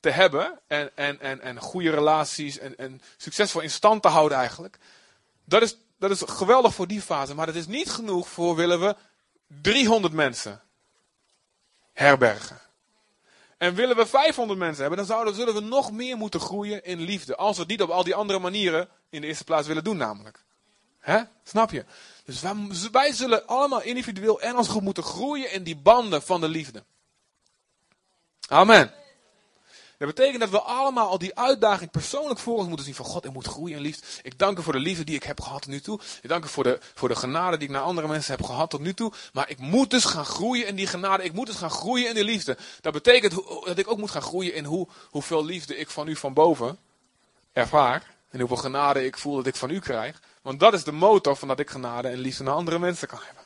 te 0.00 0.10
hebben 0.10 0.60
en, 0.66 0.96
en, 0.96 1.20
en, 1.20 1.40
en 1.40 1.60
goede 1.60 1.90
relaties 1.90 2.58
en, 2.58 2.76
en 2.76 3.00
succesvol 3.16 3.60
in 3.60 3.70
stand 3.70 4.02
te 4.02 4.08
houden 4.08 4.38
eigenlijk. 4.38 4.78
Dat 5.44 5.62
is, 5.62 5.76
dat 5.98 6.10
is 6.10 6.22
geweldig 6.26 6.74
voor 6.74 6.86
die 6.86 7.02
fase, 7.02 7.34
maar 7.34 7.46
dat 7.46 7.54
is 7.54 7.66
niet 7.66 7.90
genoeg 7.90 8.28
voor 8.28 8.56
willen 8.56 8.80
we 8.80 8.96
300 9.46 10.12
mensen 10.12 10.62
herbergen. 11.92 12.60
En 13.58 13.74
willen 13.74 13.96
we 13.96 14.06
500 14.06 14.58
mensen 14.58 14.80
hebben, 14.80 14.98
dan 14.98 15.06
zouden, 15.06 15.34
zullen 15.34 15.54
we 15.54 15.60
nog 15.60 15.92
meer 15.92 16.16
moeten 16.16 16.40
groeien 16.40 16.84
in 16.84 17.00
liefde. 17.00 17.36
Als 17.36 17.56
we 17.56 17.62
het 17.62 17.70
niet 17.70 17.82
op 17.82 17.90
al 17.90 18.04
die 18.04 18.14
andere 18.14 18.38
manieren 18.38 18.88
in 19.08 19.20
de 19.20 19.26
eerste 19.26 19.44
plaats 19.44 19.66
willen 19.66 19.84
doen 19.84 19.96
namelijk. 19.96 20.44
Hè? 20.98 21.20
Snap 21.44 21.70
je? 21.70 21.84
Dus 22.24 22.40
wij, 22.40 22.54
wij 22.92 23.12
zullen 23.12 23.46
allemaal 23.46 23.82
individueel 23.82 24.40
en 24.40 24.54
als 24.56 24.68
groep 24.68 24.82
moeten 24.82 25.02
groeien 25.02 25.52
in 25.52 25.62
die 25.62 25.76
banden 25.76 26.22
van 26.22 26.40
de 26.40 26.48
liefde. 26.48 26.84
Amen. 28.48 28.94
Dat 30.00 30.14
betekent 30.14 30.40
dat 30.40 30.50
we 30.50 30.60
allemaal 30.60 31.08
al 31.08 31.18
die 31.18 31.38
uitdaging 31.38 31.90
persoonlijk 31.90 32.40
voor 32.40 32.56
ons 32.56 32.66
moeten 32.66 32.84
zien 32.84 32.94
van 32.94 33.04
God, 33.04 33.24
ik 33.24 33.32
moet 33.32 33.46
groeien 33.46 33.76
in 33.76 33.82
liefde. 33.82 34.06
Ik 34.22 34.38
dank 34.38 34.58
u 34.58 34.62
voor 34.62 34.72
de 34.72 34.78
liefde 34.78 35.04
die 35.04 35.14
ik 35.14 35.22
heb 35.22 35.40
gehad 35.40 35.62
tot 35.62 35.70
nu 35.70 35.80
toe. 35.80 36.00
Ik 36.22 36.28
dank 36.28 36.44
u 36.44 36.48
voor 36.48 36.64
de, 36.64 36.78
voor 36.94 37.08
de 37.08 37.16
genade 37.16 37.56
die 37.56 37.68
ik 37.68 37.74
naar 37.74 37.82
andere 37.82 38.08
mensen 38.08 38.36
heb 38.36 38.44
gehad 38.44 38.70
tot 38.70 38.80
nu 38.80 38.94
toe. 38.94 39.12
Maar 39.32 39.50
ik 39.50 39.58
moet 39.58 39.90
dus 39.90 40.04
gaan 40.04 40.24
groeien 40.24 40.66
in 40.66 40.74
die 40.74 40.86
genade. 40.86 41.22
Ik 41.22 41.32
moet 41.32 41.46
dus 41.46 41.56
gaan 41.56 41.70
groeien 41.70 42.08
in 42.08 42.14
die 42.14 42.24
liefde. 42.24 42.56
Dat 42.80 42.92
betekent 42.92 43.34
dat 43.64 43.78
ik 43.78 43.90
ook 43.90 43.98
moet 43.98 44.10
gaan 44.10 44.22
groeien 44.22 44.54
in 44.54 44.64
hoe, 44.64 44.88
hoeveel 45.10 45.44
liefde 45.44 45.76
ik 45.76 45.90
van 45.90 46.08
u 46.08 46.16
van 46.16 46.34
boven 46.34 46.78
ervaar. 47.52 48.02
En 48.30 48.38
hoeveel 48.38 48.56
genade 48.56 49.04
ik 49.04 49.18
voel 49.18 49.36
dat 49.36 49.46
ik 49.46 49.56
van 49.56 49.70
u 49.70 49.78
krijg. 49.78 50.20
Want 50.42 50.60
dat 50.60 50.72
is 50.72 50.84
de 50.84 50.92
motor 50.92 51.36
van 51.36 51.48
dat 51.48 51.60
ik 51.60 51.70
genade 51.70 52.08
en 52.08 52.18
liefde 52.18 52.44
naar 52.44 52.54
andere 52.54 52.78
mensen 52.78 53.08
kan 53.08 53.20
hebben. 53.24 53.39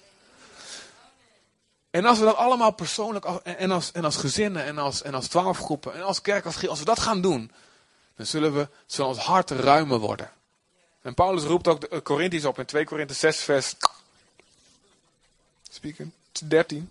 En 1.94 2.04
als 2.04 2.18
we 2.18 2.24
dat 2.24 2.36
allemaal 2.36 2.70
persoonlijk, 2.70 3.24
en 3.42 3.70
als, 3.70 3.92
en 3.92 4.04
als 4.04 4.16
gezinnen, 4.16 4.64
en 4.64 4.78
als, 4.78 5.02
en 5.02 5.14
als 5.14 5.28
twaalfgroepen, 5.28 5.94
en 5.94 6.02
als 6.02 6.20
kerk, 6.20 6.44
als, 6.44 6.68
als 6.68 6.78
we 6.78 6.84
dat 6.84 7.00
gaan 7.00 7.20
doen, 7.20 7.50
dan 8.16 8.26
zullen 8.26 8.54
we, 8.54 8.68
zullen 8.86 9.10
ons 9.10 9.18
hart 9.20 9.50
ruimer 9.50 9.98
worden. 9.98 10.30
En 11.02 11.14
Paulus 11.14 11.42
roept 11.42 11.68
ook 11.68 11.90
de 11.90 12.02
Corinthiërs 12.02 12.44
op 12.44 12.58
in 12.58 12.64
2 12.64 12.84
Korinthe 12.84 13.14
6 13.14 13.38
vers 13.38 13.74
speaking, 15.70 16.10
13. 16.44 16.88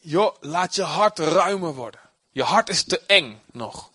Joh, 0.00 0.34
laat 0.40 0.74
je 0.74 0.82
hart 0.82 1.18
ruimer 1.18 1.74
worden. 1.74 2.00
Je 2.30 2.42
hart 2.42 2.68
is 2.68 2.84
te 2.84 3.00
eng 3.06 3.40
nog. 3.50 3.90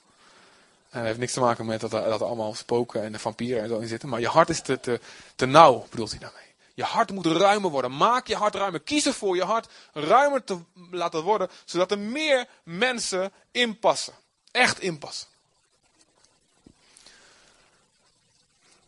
En 0.89 0.99
dat 0.99 1.03
heeft 1.03 1.19
niks 1.19 1.33
te 1.33 1.39
maken 1.39 1.65
met 1.65 1.81
dat 1.81 1.93
er, 1.93 2.09
dat 2.09 2.21
allemaal 2.21 2.53
spoken 2.53 3.03
en 3.03 3.11
de 3.11 3.19
vampieren 3.19 3.63
en 3.63 3.69
zo 3.69 3.79
in 3.79 3.87
zitten. 3.87 4.09
Maar 4.09 4.19
je 4.19 4.27
hart 4.27 4.49
is 4.49 4.61
te, 4.61 4.79
te, 4.79 4.99
te 5.35 5.45
nauw, 5.45 5.87
bedoelt 5.89 6.09
hij 6.09 6.19
daarmee. 6.19 6.46
Je 6.77 6.83
hart 6.83 7.11
moet 7.11 7.25
ruimer 7.25 7.69
worden. 7.71 7.97
Maak 7.97 8.27
je 8.27 8.35
hart 8.35 8.55
ruimer. 8.55 8.79
Kies 8.79 9.05
ervoor 9.05 9.35
je 9.35 9.43
hart 9.43 9.67
ruimer 9.93 10.43
te 10.43 10.59
laten 10.91 11.23
worden, 11.23 11.49
zodat 11.65 11.91
er 11.91 11.99
meer 11.99 12.47
mensen 12.63 13.31
inpassen. 13.51 14.13
Echt 14.51 14.79
inpassen. 14.79 15.27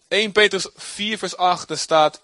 1 0.08 0.32
Petrus 0.32 0.68
4 0.76 1.18
vers 1.18 1.38
8 1.38 1.78
staat, 1.78 2.22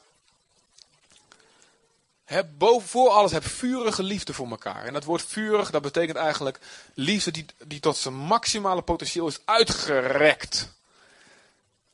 heb 2.24 2.48
boven, 2.58 2.88
voor 2.88 3.10
alles 3.10 3.32
heb 3.32 3.46
vurige 3.46 4.04
liefde 4.04 4.34
voor 4.34 4.50
elkaar. 4.50 4.86
En 4.86 4.94
dat 4.94 5.04
woord 5.04 5.26
vurig, 5.28 5.70
dat 5.70 5.82
betekent 5.82 6.18
eigenlijk 6.18 6.60
liefde 6.94 7.32
die, 7.32 7.46
die 7.66 7.80
tot 7.80 7.98
zijn 7.98 8.16
maximale 8.16 8.82
potentieel 8.82 9.28
is 9.28 9.40
uitgerekt. 9.46 10.74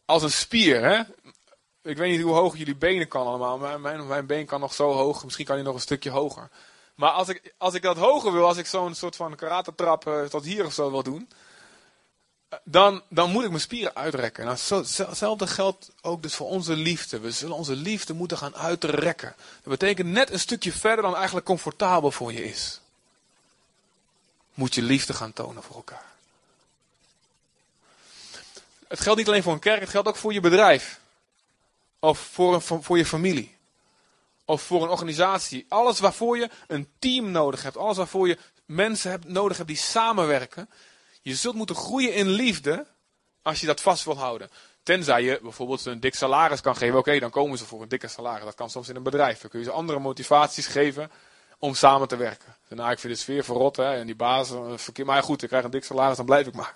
Als 0.05 0.23
een 0.23 0.31
spier. 0.31 0.81
Hè? 0.81 1.01
Ik 1.83 1.97
weet 1.97 2.11
niet 2.11 2.21
hoe 2.21 2.33
hoog 2.33 2.57
jullie 2.57 2.75
benen 2.75 3.07
kan 3.07 3.27
allemaal. 3.27 3.57
Maar 3.57 3.79
mijn, 3.79 4.07
mijn 4.07 4.25
been 4.25 4.45
kan 4.45 4.59
nog 4.59 4.73
zo 4.73 4.91
hoog. 4.91 5.23
Misschien 5.23 5.45
kan 5.45 5.55
hij 5.55 5.63
nog 5.63 5.73
een 5.73 5.81
stukje 5.81 6.09
hoger. 6.09 6.49
Maar 6.95 7.11
als 7.11 7.27
ik, 7.27 7.53
als 7.57 7.73
ik 7.73 7.81
dat 7.81 7.97
hoger 7.97 8.31
wil, 8.31 8.47
als 8.47 8.57
ik 8.57 8.65
zo'n 8.65 8.95
soort 8.95 9.15
van 9.15 9.35
karatentrap 9.35 10.07
uh, 10.07 10.23
tot 10.23 10.45
hier 10.45 10.65
of 10.65 10.73
zo 10.73 10.91
wil 10.91 11.03
doen. 11.03 11.29
Eh, 12.49 12.59
dan, 12.63 13.01
dan 13.09 13.31
moet 13.31 13.43
ik 13.43 13.49
mijn 13.49 13.61
spieren 13.61 13.95
uitrekken. 13.95 14.45
Nou, 14.45 14.57
hetzelfde 15.07 15.47
geldt 15.47 15.91
ook 16.01 16.21
dus 16.21 16.35
voor 16.35 16.47
onze 16.47 16.75
liefde. 16.75 17.19
We 17.19 17.31
zullen 17.31 17.55
onze 17.55 17.75
liefde 17.75 18.13
moeten 18.13 18.37
gaan 18.37 18.55
uitrekken. 18.55 19.35
Dat 19.37 19.79
betekent 19.79 20.07
net 20.07 20.31
een 20.31 20.39
stukje 20.39 20.71
verder 20.71 21.03
dan 21.03 21.15
eigenlijk 21.15 21.45
comfortabel 21.45 22.11
voor 22.11 22.33
je 22.33 22.43
is. 22.43 22.81
Moet 24.53 24.75
je 24.75 24.81
liefde 24.81 25.13
gaan 25.13 25.33
tonen 25.33 25.63
voor 25.63 25.75
elkaar. 25.75 26.09
Het 28.87 28.99
geldt 28.99 29.17
niet 29.19 29.27
alleen 29.27 29.43
voor 29.43 29.53
een 29.53 29.59
kerk, 29.59 29.79
het 29.79 29.89
geldt 29.89 30.07
ook 30.07 30.15
voor 30.15 30.33
je 30.33 30.39
bedrijf. 30.39 31.00
Of 32.03 32.19
voor, 32.19 32.53
een, 32.53 32.61
voor 32.61 32.97
je 32.97 33.05
familie. 33.05 33.57
Of 34.45 34.61
voor 34.61 34.83
een 34.83 34.89
organisatie. 34.89 35.65
Alles 35.69 35.99
waarvoor 35.99 36.37
je 36.37 36.49
een 36.67 36.87
team 36.99 37.31
nodig 37.31 37.63
hebt. 37.63 37.77
Alles 37.77 37.97
waarvoor 37.97 38.27
je 38.27 38.37
mensen 38.65 39.11
hebt, 39.11 39.27
nodig 39.27 39.57
hebt 39.57 39.69
die 39.69 39.77
samenwerken. 39.77 40.69
Je 41.21 41.35
zult 41.35 41.55
moeten 41.55 41.75
groeien 41.75 42.13
in 42.13 42.27
liefde 42.27 42.87
als 43.41 43.59
je 43.59 43.65
dat 43.65 43.81
vast 43.81 44.03
wilt 44.03 44.17
houden. 44.17 44.49
Tenzij 44.83 45.23
je 45.23 45.39
bijvoorbeeld 45.41 45.85
een 45.85 45.99
dik 45.99 46.15
salaris 46.15 46.61
kan 46.61 46.75
geven. 46.75 46.99
Oké, 46.99 47.19
dan 47.19 47.29
komen 47.29 47.57
ze 47.57 47.65
voor 47.65 47.81
een 47.81 47.89
dikke 47.89 48.07
salaris. 48.07 48.43
Dat 48.43 48.55
kan 48.55 48.69
soms 48.69 48.89
in 48.89 48.95
een 48.95 49.03
bedrijf. 49.03 49.41
Dan 49.41 49.49
kun 49.49 49.59
je 49.59 49.65
ze 49.65 49.71
andere 49.71 49.99
motivaties 49.99 50.67
geven 50.67 51.11
om 51.59 51.73
samen 51.73 52.07
te 52.07 52.15
werken. 52.15 52.55
Nou, 52.69 52.91
ik 52.91 52.99
vind 52.99 53.13
de 53.13 53.19
sfeer 53.19 53.43
verrot 53.43 53.75
hè, 53.75 53.93
en 53.93 54.05
die 54.05 54.15
baas, 54.15 54.51
verkeer. 54.75 55.05
Maar 55.05 55.23
goed, 55.23 55.41
ik 55.41 55.47
krijg 55.47 55.63
een 55.63 55.71
dik 55.71 55.83
salaris, 55.83 56.17
dan 56.17 56.25
blijf 56.25 56.47
ik 56.47 56.53
maar. 56.53 56.75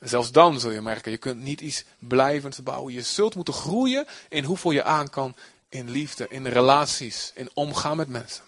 Zelfs 0.00 0.32
dan 0.32 0.60
zul 0.60 0.70
je 0.70 0.80
merken, 0.80 1.10
je 1.10 1.16
kunt 1.16 1.42
niet 1.42 1.60
iets 1.60 1.84
blijvends 1.98 2.62
bouwen. 2.62 2.92
Je 2.92 3.02
zult 3.02 3.34
moeten 3.34 3.54
groeien 3.54 4.06
in 4.28 4.44
hoeveel 4.44 4.70
je 4.70 4.82
aan 4.82 5.10
kan 5.10 5.34
in 5.68 5.90
liefde, 5.90 6.26
in 6.28 6.46
relaties, 6.46 7.32
in 7.34 7.50
omgaan 7.54 7.96
met 7.96 8.08
mensen. 8.08 8.44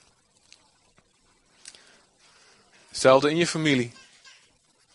Hetzelfde 2.88 3.30
in 3.30 3.36
je 3.36 3.46
familie. 3.46 3.92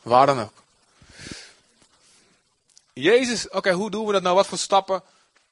Waar 0.01 0.25
dan 0.25 0.39
ook. 0.39 0.63
Jezus, 2.93 3.49
oké, 3.49 3.71
hoe 3.71 3.91
doen 3.91 4.05
we 4.05 4.11
dat 4.11 4.21
nou? 4.21 4.35
Wat 4.35 4.47
voor 4.47 4.57
stappen, 4.57 5.03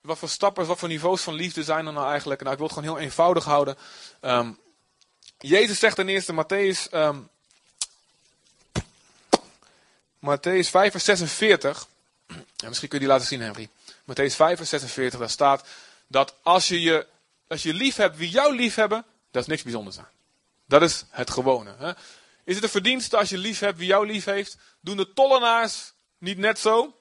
wat 0.01 0.17
voor 0.17 0.29
stappen, 0.29 0.65
wat 0.65 0.79
voor 0.79 0.87
niveaus 0.87 1.21
van 1.21 1.33
liefde 1.33 1.63
zijn 1.63 1.87
er 1.87 1.93
nou 1.93 2.09
eigenlijk? 2.09 2.41
Nou, 2.41 2.51
ik 2.51 2.59
wil 2.59 2.67
het 2.67 2.77
gewoon 2.77 2.95
heel 2.95 3.03
eenvoudig 3.05 3.43
houden. 3.43 3.77
Um, 4.21 4.57
Jezus 5.37 5.79
zegt 5.79 5.95
ten 5.95 6.09
eerste, 6.09 6.33
Matthäus 6.33 6.93
um, 6.93 7.29
Matthäus 10.21 10.69
5 10.69 10.91
vers 10.91 11.03
46. 11.03 11.87
En 12.27 12.67
misschien 12.67 12.89
kun 12.89 12.99
je 12.99 13.05
die 13.05 13.13
laten 13.13 13.27
zien, 13.27 13.41
Henry. 13.41 13.69
Matthäus 14.05 14.35
5 14.35 14.57
vers 14.57 14.69
46, 14.69 15.19
daar 15.19 15.29
staat 15.29 15.67
dat 16.07 16.35
als 16.41 16.67
je, 16.67 16.81
je, 16.81 17.07
als 17.47 17.63
je 17.63 17.73
lief 17.73 17.95
hebt 17.95 18.17
wie 18.17 18.29
jou 18.29 18.55
lief 18.55 18.75
hebben, 18.75 19.05
dat 19.31 19.41
is 19.41 19.47
niks 19.47 19.63
bijzonders 19.63 19.97
aan. 19.97 20.09
Dat 20.65 20.81
is 20.81 21.05
het 21.09 21.29
gewone. 21.29 21.75
Hè? 21.77 21.91
Is 22.43 22.55
het 22.55 22.63
een 22.63 22.69
verdienste 22.69 23.17
als 23.17 23.29
je 23.29 23.37
lief 23.37 23.59
hebt 23.59 23.77
wie 23.77 23.87
jou 23.87 24.05
lief 24.05 24.25
heeft? 24.25 24.57
Doen 24.79 24.97
de 24.97 25.13
tollenaars 25.13 25.93
niet 26.17 26.37
net 26.37 26.59
zo? 26.59 26.95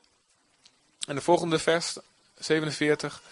En 1.07 1.15
de 1.15 1.21
volgende 1.21 1.59
vers, 1.59 1.97
47, 2.39 3.23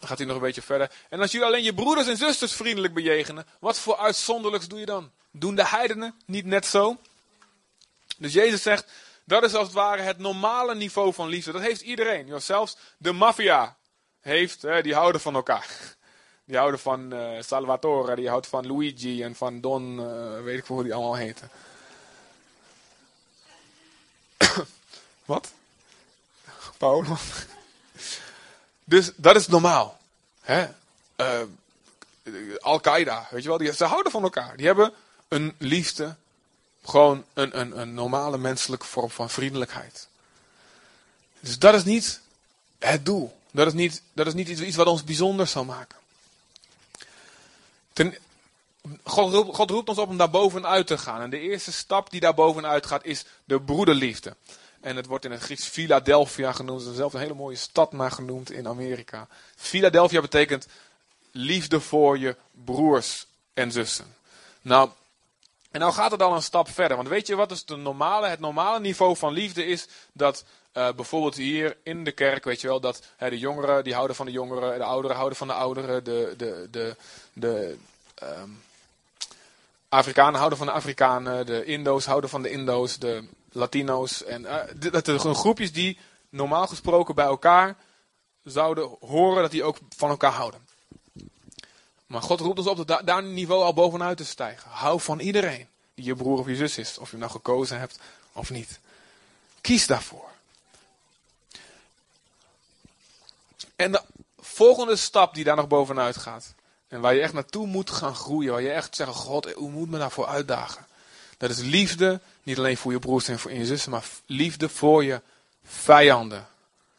gaat 0.00 0.18
hij 0.18 0.26
nog 0.26 0.36
een 0.36 0.42
beetje 0.42 0.62
verder. 0.62 0.90
En 1.08 1.20
als 1.20 1.30
jullie 1.30 1.46
alleen 1.46 1.62
je 1.62 1.74
broeders 1.74 2.06
en 2.06 2.16
zusters 2.16 2.52
vriendelijk 2.52 2.94
bejegenen, 2.94 3.46
wat 3.58 3.78
voor 3.78 3.96
uitzonderlijks 3.96 4.68
doe 4.68 4.78
je 4.78 4.86
dan? 4.86 5.10
Doen 5.30 5.54
de 5.54 5.66
heidenen 5.66 6.14
niet 6.24 6.44
net 6.44 6.66
zo? 6.66 6.98
Dus 8.18 8.32
Jezus 8.32 8.62
zegt, 8.62 8.90
dat 9.24 9.42
is 9.42 9.54
als 9.54 9.66
het 9.66 9.76
ware 9.76 10.02
het 10.02 10.18
normale 10.18 10.74
niveau 10.74 11.12
van 11.12 11.28
liefde. 11.28 11.52
Dat 11.52 11.62
heeft 11.62 11.80
iedereen. 11.80 12.40
zelfs 12.40 12.76
de 12.96 13.12
maffia 13.12 13.76
heeft, 14.20 14.62
hè, 14.62 14.82
die 14.82 14.94
houden 14.94 15.20
van 15.20 15.34
elkaar. 15.34 15.68
Die 16.46 16.56
houden 16.56 16.80
van 16.80 17.14
uh, 17.14 17.42
Salvatore, 17.42 18.16
die 18.16 18.28
houdt 18.28 18.46
van 18.46 18.66
Luigi 18.66 19.22
en 19.22 19.34
van 19.34 19.60
Don, 19.60 20.00
uh, 20.00 20.42
weet 20.42 20.58
ik 20.58 20.64
hoe 20.64 20.82
die 20.82 20.94
allemaal 20.94 21.14
heten. 21.14 21.50
Wat? 25.24 25.52
Paolo? 26.78 27.16
dus 28.84 29.10
dat 29.16 29.36
is 29.36 29.46
normaal. 29.48 30.00
Uh, 30.48 31.42
Al-Qaeda, 32.60 33.26
weet 33.30 33.42
je 33.42 33.48
wel. 33.48 33.58
Die, 33.58 33.74
ze 33.74 33.84
houden 33.84 34.12
van 34.12 34.22
elkaar. 34.22 34.56
Die 34.56 34.66
hebben 34.66 34.92
een 35.28 35.54
liefde. 35.58 36.16
Gewoon 36.84 37.24
een, 37.32 37.60
een, 37.60 37.80
een 37.80 37.94
normale 37.94 38.38
menselijke 38.38 38.86
vorm 38.86 39.10
van 39.10 39.30
vriendelijkheid. 39.30 40.08
Dus 41.40 41.58
dat 41.58 41.74
is 41.74 41.84
niet 41.84 42.20
het 42.78 43.04
doel. 43.04 43.36
Dat 43.50 43.66
is 43.66 43.72
niet, 43.72 44.02
dat 44.12 44.26
is 44.26 44.34
niet 44.34 44.48
iets, 44.48 44.76
wat 44.76 44.86
ons 44.86 45.04
bijzonder 45.04 45.46
zal 45.46 45.64
maken. 45.64 45.98
Ten, 47.92 48.16
God, 49.02 49.32
roept, 49.32 49.54
God 49.54 49.70
roept 49.70 49.88
ons 49.88 49.98
op 49.98 50.08
om 50.08 50.16
daar 50.16 50.30
bovenuit 50.30 50.86
te 50.86 50.98
gaan. 50.98 51.20
En 51.20 51.30
de 51.30 51.38
eerste 51.38 51.72
stap 51.72 52.10
die 52.10 52.20
daar 52.20 52.34
bovenuit 52.34 52.86
gaat 52.86 53.04
is 53.04 53.24
de 53.44 53.60
broederliefde. 53.60 54.36
En 54.80 54.96
het 54.96 55.06
wordt 55.06 55.24
in 55.24 55.30
het 55.30 55.42
Grieks 55.42 55.64
Philadelphia 55.64 56.52
genoemd. 56.52 56.82
Er 56.82 56.90
is 56.90 56.96
zelfs 56.96 57.14
een 57.14 57.20
hele 57.20 57.34
mooie 57.34 57.56
stad 57.56 57.92
naar 57.92 58.10
genoemd 58.10 58.50
in 58.50 58.68
Amerika. 58.68 59.28
Philadelphia 59.56 60.20
betekent 60.20 60.66
liefde 61.30 61.80
voor 61.80 62.18
je 62.18 62.36
broers 62.64 63.26
en 63.54 63.72
zussen. 63.72 64.16
Nou, 64.62 64.90
en 65.74 65.80
nou 65.80 65.92
gaat 65.92 66.10
het 66.10 66.22
al 66.22 66.34
een 66.34 66.42
stap 66.42 66.68
verder. 66.68 66.96
Want 66.96 67.08
weet 67.08 67.26
je 67.26 67.34
wat 67.34 67.50
is 67.50 67.64
de 67.64 67.76
normale, 67.76 68.26
het 68.26 68.40
normale 68.40 68.80
niveau 68.80 69.16
van 69.16 69.32
liefde 69.32 69.66
is? 69.66 69.88
Dat 70.12 70.44
uh, 70.72 70.92
bijvoorbeeld 70.92 71.34
hier 71.34 71.76
in 71.82 72.04
de 72.04 72.12
kerk, 72.12 72.44
weet 72.44 72.60
je 72.60 72.66
wel, 72.66 72.80
dat 72.80 73.02
hè, 73.16 73.30
de 73.30 73.38
jongeren 73.38 73.84
die 73.84 73.94
houden 73.94 74.16
van 74.16 74.26
de 74.26 74.32
jongeren, 74.32 74.78
de 74.78 74.84
ouderen 74.84 75.16
houden 75.16 75.38
van 75.38 75.46
de 75.46 75.52
ouderen, 75.52 76.04
de, 76.04 76.34
de, 76.36 76.68
de, 76.70 76.96
de 77.32 77.76
um, 78.22 78.62
Afrikanen 79.88 80.38
houden 80.38 80.58
van 80.58 80.66
de 80.66 80.72
Afrikanen, 80.72 81.46
de 81.46 81.64
Indo's 81.64 82.04
houden 82.04 82.30
van 82.30 82.42
de 82.42 82.50
Indo's, 82.50 82.98
de 82.98 83.28
Latino's. 83.52 84.24
En 84.24 84.42
uh, 84.42 84.60
dat 84.92 85.06
er 85.08 85.18
groepjes 85.18 85.72
die 85.72 85.98
normaal 86.28 86.66
gesproken 86.66 87.14
bij 87.14 87.26
elkaar 87.26 87.76
zouden 88.44 88.96
horen 89.00 89.42
dat 89.42 89.50
die 89.50 89.64
ook 89.64 89.78
van 89.96 90.10
elkaar 90.10 90.32
houden. 90.32 90.63
Maar 92.14 92.22
God 92.22 92.40
roept 92.40 92.58
ons 92.58 92.66
op 92.66 92.86
dat 92.86 93.06
daar 93.06 93.18
een 93.18 93.34
niveau 93.34 93.62
al 93.62 93.74
bovenuit 93.74 94.16
te 94.16 94.24
stijgen. 94.24 94.70
Hou 94.70 95.00
van 95.00 95.20
iedereen 95.20 95.68
die 95.94 96.04
je 96.04 96.14
broer 96.14 96.38
of 96.38 96.46
je 96.46 96.56
zus 96.56 96.78
is. 96.78 96.98
Of 96.98 97.04
je 97.04 97.10
hem 97.10 97.18
nou 97.18 97.32
gekozen 97.32 97.78
hebt 97.78 97.98
of 98.32 98.50
niet. 98.50 98.78
Kies 99.60 99.86
daarvoor. 99.86 100.28
En 103.76 103.92
de 103.92 104.02
volgende 104.38 104.96
stap 104.96 105.34
die 105.34 105.44
daar 105.44 105.56
nog 105.56 105.68
bovenuit 105.68 106.16
gaat. 106.16 106.54
En 106.88 107.00
waar 107.00 107.14
je 107.14 107.20
echt 107.20 107.32
naartoe 107.32 107.66
moet 107.66 107.90
gaan 107.90 108.14
groeien. 108.14 108.52
Waar 108.52 108.62
je 108.62 108.72
echt 108.72 108.96
zegt, 108.96 109.10
God, 109.10 109.52
hoe 109.52 109.70
moet 109.70 109.90
me 109.90 109.98
daarvoor 109.98 110.26
uitdagen? 110.26 110.86
Dat 111.36 111.50
is 111.50 111.58
liefde, 111.58 112.20
niet 112.42 112.58
alleen 112.58 112.76
voor 112.76 112.92
je 112.92 112.98
broers 112.98 113.28
en 113.28 113.38
voor 113.38 113.52
je 113.52 113.66
zussen, 113.66 113.90
maar 113.90 114.04
liefde 114.26 114.68
voor 114.68 115.04
je 115.04 115.20
vijanden. 115.64 116.46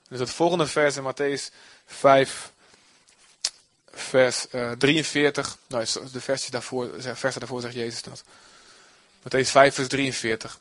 Dus 0.07 0.19
het 0.19 0.29
volgende 0.29 0.67
vers 0.67 0.97
in 0.97 1.13
Matthäus 1.13 1.53
5, 1.85 2.51
vers 3.95 4.45
uh, 4.51 4.71
43. 4.71 5.57
Nou, 5.67 5.85
de 6.11 6.21
versen 6.21 6.51
daarvoor, 6.51 6.89
versen 6.97 7.39
daarvoor 7.39 7.61
zegt 7.61 7.73
Jezus 7.73 8.01
dat. 8.01 8.23
Matthäus 9.23 9.49
5, 9.49 9.75
vers 9.75 9.87
43. 9.87 10.59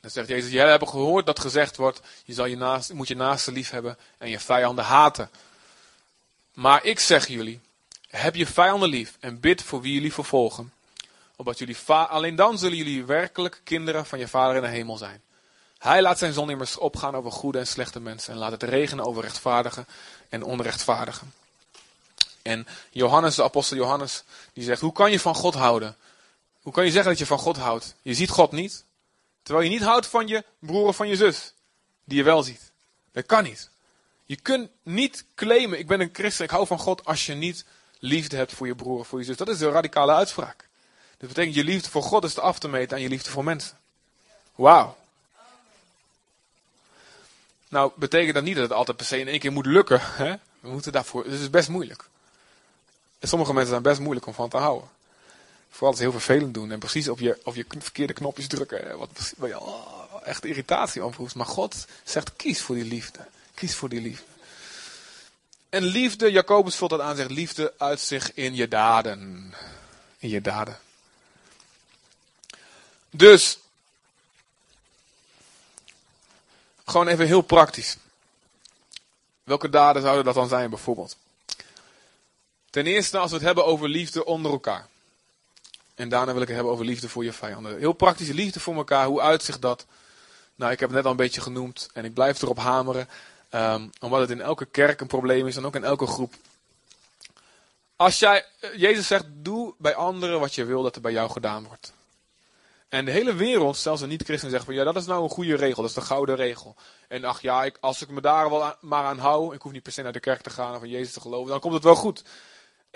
Dan 0.00 0.10
zegt 0.10 0.28
Jezus, 0.28 0.50
jij 0.50 0.70
hebt 0.70 0.88
gehoord 0.88 1.26
dat 1.26 1.40
gezegd 1.40 1.76
wordt, 1.76 2.00
je, 2.24 2.32
zal 2.32 2.46
je 2.46 2.56
naast, 2.56 2.92
moet 2.92 3.08
je 3.08 3.16
naaste 3.16 3.52
lief 3.52 3.70
hebben 3.70 3.98
en 4.18 4.30
je 4.30 4.40
vijanden 4.40 4.84
haten. 4.84 5.30
Maar 6.52 6.84
ik 6.84 6.98
zeg 6.98 7.26
jullie, 7.26 7.60
heb 8.08 8.34
je 8.34 8.46
vijanden 8.46 8.88
lief 8.88 9.16
en 9.20 9.40
bid 9.40 9.62
voor 9.62 9.80
wie 9.80 9.92
jullie 9.92 10.12
vervolgen. 10.12 10.72
Opdat 11.36 11.58
jullie 11.58 11.76
alleen 11.86 12.36
dan 12.36 12.58
zullen 12.58 12.76
jullie 12.76 13.04
werkelijk 13.04 13.60
kinderen 13.64 14.06
van 14.06 14.18
je 14.18 14.28
vader 14.28 14.56
in 14.56 14.62
de 14.62 14.68
hemel 14.68 14.96
zijn. 14.96 15.22
Hij 15.78 16.02
laat 16.02 16.18
zijn 16.18 16.32
zon 16.32 16.50
immers 16.50 16.76
opgaan 16.76 17.14
over 17.14 17.32
goede 17.32 17.58
en 17.58 17.66
slechte 17.66 18.00
mensen 18.00 18.32
en 18.32 18.38
laat 18.38 18.50
het 18.50 18.62
regenen 18.62 19.04
over 19.04 19.22
rechtvaardigen 19.22 19.86
en 20.28 20.42
onrechtvaardigen. 20.42 21.32
En 22.48 22.66
Johannes, 22.90 23.34
de 23.34 23.42
apostel 23.42 23.76
Johannes, 23.76 24.24
die 24.52 24.64
zegt, 24.64 24.80
hoe 24.80 24.92
kan 24.92 25.10
je 25.10 25.20
van 25.20 25.34
God 25.34 25.54
houden? 25.54 25.96
Hoe 26.62 26.72
kan 26.72 26.84
je 26.84 26.90
zeggen 26.90 27.10
dat 27.10 27.18
je 27.18 27.26
van 27.26 27.38
God 27.38 27.56
houdt? 27.56 27.94
Je 28.02 28.14
ziet 28.14 28.30
God 28.30 28.52
niet, 28.52 28.84
terwijl 29.42 29.66
je 29.66 29.72
niet 29.72 29.82
houdt 29.82 30.06
van 30.06 30.26
je 30.26 30.44
broer 30.58 30.86
of 30.86 30.96
van 30.96 31.08
je 31.08 31.16
zus, 31.16 31.52
die 32.04 32.16
je 32.16 32.22
wel 32.22 32.42
ziet. 32.42 32.70
Dat 33.12 33.26
kan 33.26 33.42
niet. 33.42 33.70
Je 34.26 34.36
kunt 34.36 34.70
niet 34.82 35.24
claimen, 35.34 35.78
ik 35.78 35.86
ben 35.86 36.00
een 36.00 36.10
christen, 36.12 36.44
ik 36.44 36.50
hou 36.50 36.66
van 36.66 36.78
God, 36.78 37.04
als 37.04 37.26
je 37.26 37.34
niet 37.34 37.64
liefde 37.98 38.36
hebt 38.36 38.52
voor 38.52 38.66
je 38.66 38.74
broer 38.74 38.98
of 38.98 39.08
voor 39.08 39.18
je 39.18 39.24
zus. 39.24 39.36
Dat 39.36 39.48
is 39.48 39.60
een 39.60 39.70
radicale 39.70 40.12
uitspraak. 40.12 40.68
Dat 41.18 41.28
betekent 41.28 41.54
je 41.54 41.64
liefde 41.64 41.90
voor 41.90 42.02
God 42.02 42.24
is 42.24 42.34
te 42.34 42.40
af 42.40 42.58
te 42.58 42.68
meten 42.68 42.96
aan 42.96 43.02
je 43.02 43.08
liefde 43.08 43.30
voor 43.30 43.44
mensen. 43.44 43.78
Wauw. 44.54 44.96
Nou, 47.68 47.92
betekent 47.94 48.34
dat 48.34 48.44
niet 48.44 48.54
dat 48.54 48.68
het 48.68 48.78
altijd 48.78 48.96
per 48.96 49.06
se 49.06 49.18
in 49.18 49.28
één 49.28 49.38
keer 49.38 49.52
moet 49.52 49.66
lukken. 49.66 50.00
Hè? 50.02 50.34
We 50.60 50.68
moeten 50.68 50.92
daarvoor, 50.92 51.24
het 51.24 51.40
is 51.40 51.50
best 51.50 51.68
moeilijk. 51.68 52.08
En 53.18 53.28
sommige 53.28 53.52
mensen 53.52 53.70
zijn 53.70 53.82
best 53.82 54.00
moeilijk 54.00 54.26
om 54.26 54.34
van 54.34 54.48
te 54.48 54.56
houden. 54.56 54.88
Vooral 55.68 55.88
als 55.88 55.96
ze 55.96 56.02
heel 56.02 56.20
vervelend 56.20 56.54
doen 56.54 56.70
en 56.72 56.78
precies 56.78 57.08
op 57.08 57.18
je, 57.18 57.38
op 57.44 57.54
je 57.54 57.64
verkeerde 57.78 58.12
knopjes 58.12 58.46
drukken. 58.46 58.98
Wat, 58.98 59.34
echt 60.24 60.44
irritatie 60.44 61.04
oproept. 61.04 61.34
Maar 61.34 61.46
God 61.46 61.86
zegt 62.04 62.36
kies 62.36 62.60
voor 62.60 62.74
die 62.74 62.84
liefde. 62.84 63.26
Kies 63.54 63.74
voor 63.74 63.88
die 63.88 64.00
liefde. 64.00 64.24
En 65.68 65.82
liefde, 65.82 66.30
Jacobus 66.30 66.76
vult 66.76 66.90
dat 66.90 67.00
aan, 67.00 67.16
zegt 67.16 67.30
liefde 67.30 67.74
uit 67.78 68.00
zich 68.00 68.34
in 68.34 68.54
je 68.54 68.68
daden. 68.68 69.54
In 70.18 70.28
je 70.28 70.40
daden. 70.40 70.78
Dus, 73.10 73.58
gewoon 76.84 77.08
even 77.08 77.26
heel 77.26 77.40
praktisch. 77.40 77.96
Welke 79.44 79.68
daden 79.68 80.02
zouden 80.02 80.24
dat 80.24 80.34
dan 80.34 80.48
zijn 80.48 80.70
bijvoorbeeld? 80.70 81.16
Ten 82.70 82.86
eerste 82.86 83.18
als 83.18 83.30
we 83.30 83.36
het 83.36 83.46
hebben 83.46 83.66
over 83.66 83.88
liefde 83.88 84.24
onder 84.24 84.50
elkaar. 84.50 84.88
En 85.94 86.08
daarna 86.08 86.32
wil 86.32 86.42
ik 86.42 86.46
het 86.46 86.56
hebben 86.56 86.74
over 86.74 86.84
liefde 86.84 87.08
voor 87.08 87.24
je 87.24 87.32
vijanden. 87.32 87.78
Heel 87.78 87.92
praktische 87.92 88.34
liefde 88.34 88.60
voor 88.60 88.74
elkaar, 88.74 89.06
hoe 89.06 89.20
uitzicht 89.20 89.62
dat? 89.62 89.86
Nou, 90.54 90.72
ik 90.72 90.80
heb 90.80 90.88
het 90.88 90.96
net 90.96 91.04
al 91.04 91.10
een 91.10 91.16
beetje 91.16 91.40
genoemd 91.40 91.88
en 91.92 92.04
ik 92.04 92.14
blijf 92.14 92.42
erop 92.42 92.58
hameren. 92.58 93.08
Um, 93.54 93.90
omdat 94.00 94.20
het 94.20 94.30
in 94.30 94.40
elke 94.40 94.66
kerk 94.66 95.00
een 95.00 95.06
probleem 95.06 95.46
is 95.46 95.56
en 95.56 95.66
ook 95.66 95.74
in 95.74 95.84
elke 95.84 96.06
groep. 96.06 96.34
Als 97.96 98.18
jij, 98.18 98.44
eh, 98.60 98.74
Jezus 98.74 99.06
zegt, 99.06 99.24
doe 99.28 99.74
bij 99.78 99.94
anderen 99.94 100.40
wat 100.40 100.54
je 100.54 100.64
wil 100.64 100.82
dat 100.82 100.94
er 100.94 101.00
bij 101.00 101.12
jou 101.12 101.30
gedaan 101.30 101.64
wordt. 101.66 101.92
En 102.88 103.04
de 103.04 103.10
hele 103.10 103.34
wereld, 103.34 103.76
zelfs 103.76 104.00
een 104.00 104.08
niet-christen, 104.08 104.50
zegt 104.50 104.64
van 104.64 104.74
ja, 104.74 104.84
dat 104.84 104.96
is 104.96 105.06
nou 105.06 105.22
een 105.22 105.28
goede 105.30 105.56
regel, 105.56 105.82
dat 105.82 105.90
is 105.90 105.96
de 105.96 106.00
gouden 106.00 106.36
regel. 106.36 106.76
En 107.08 107.24
ach 107.24 107.42
ja, 107.42 107.64
ik, 107.64 107.76
als 107.80 108.02
ik 108.02 108.08
me 108.08 108.20
daar 108.20 108.50
wel 108.50 108.74
maar 108.80 109.04
aan 109.04 109.18
hou, 109.18 109.54
ik 109.54 109.62
hoef 109.62 109.72
niet 109.72 109.82
per 109.82 109.92
se 109.92 110.02
naar 110.02 110.12
de 110.12 110.20
kerk 110.20 110.40
te 110.40 110.50
gaan 110.50 110.72
of 110.72 110.78
van 110.78 110.88
Jezus 110.88 111.12
te 111.12 111.20
geloven, 111.20 111.50
dan 111.50 111.60
komt 111.60 111.74
het 111.74 111.84
wel 111.84 111.94
goed. 111.94 112.22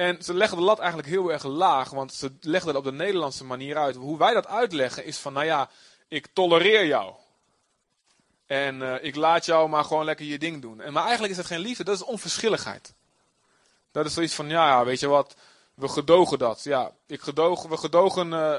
En 0.02 0.22
ze 0.22 0.34
leggen 0.34 0.58
de 0.58 0.64
lat 0.64 0.78
eigenlijk 0.78 1.08
heel 1.08 1.32
erg 1.32 1.44
laag, 1.44 1.90
want 1.90 2.14
ze 2.14 2.32
leggen 2.40 2.68
het 2.68 2.78
op 2.78 2.84
de 2.84 2.92
Nederlandse 2.92 3.44
manier 3.44 3.76
uit. 3.76 3.96
Hoe 3.96 4.18
wij 4.18 4.34
dat 4.34 4.46
uitleggen 4.46 5.04
is 5.04 5.18
van, 5.18 5.32
nou 5.32 5.46
ja, 5.46 5.70
ik 6.08 6.26
tolereer 6.32 6.86
jou. 6.86 7.14
En 8.46 8.80
uh, 8.80 8.94
ik 9.04 9.16
laat 9.16 9.44
jou 9.44 9.68
maar 9.68 9.84
gewoon 9.84 10.04
lekker 10.04 10.26
je 10.26 10.38
ding 10.38 10.62
doen. 10.62 10.80
En, 10.80 10.92
maar 10.92 11.02
eigenlijk 11.02 11.30
is 11.30 11.38
dat 11.38 11.46
geen 11.46 11.58
liefde, 11.58 11.84
dat 11.84 11.94
is 11.94 12.04
onverschilligheid. 12.04 12.94
Dat 13.90 14.06
is 14.06 14.14
zoiets 14.14 14.34
van, 14.34 14.48
ja, 14.48 14.84
weet 14.84 15.00
je 15.00 15.06
wat, 15.06 15.34
we 15.74 15.88
gedogen 15.88 16.38
dat. 16.38 16.62
Ja, 16.62 16.92
ik 17.06 17.20
gedoog, 17.20 17.62
we 17.62 17.76
gedogen 17.76 18.26
uh, 18.32 18.54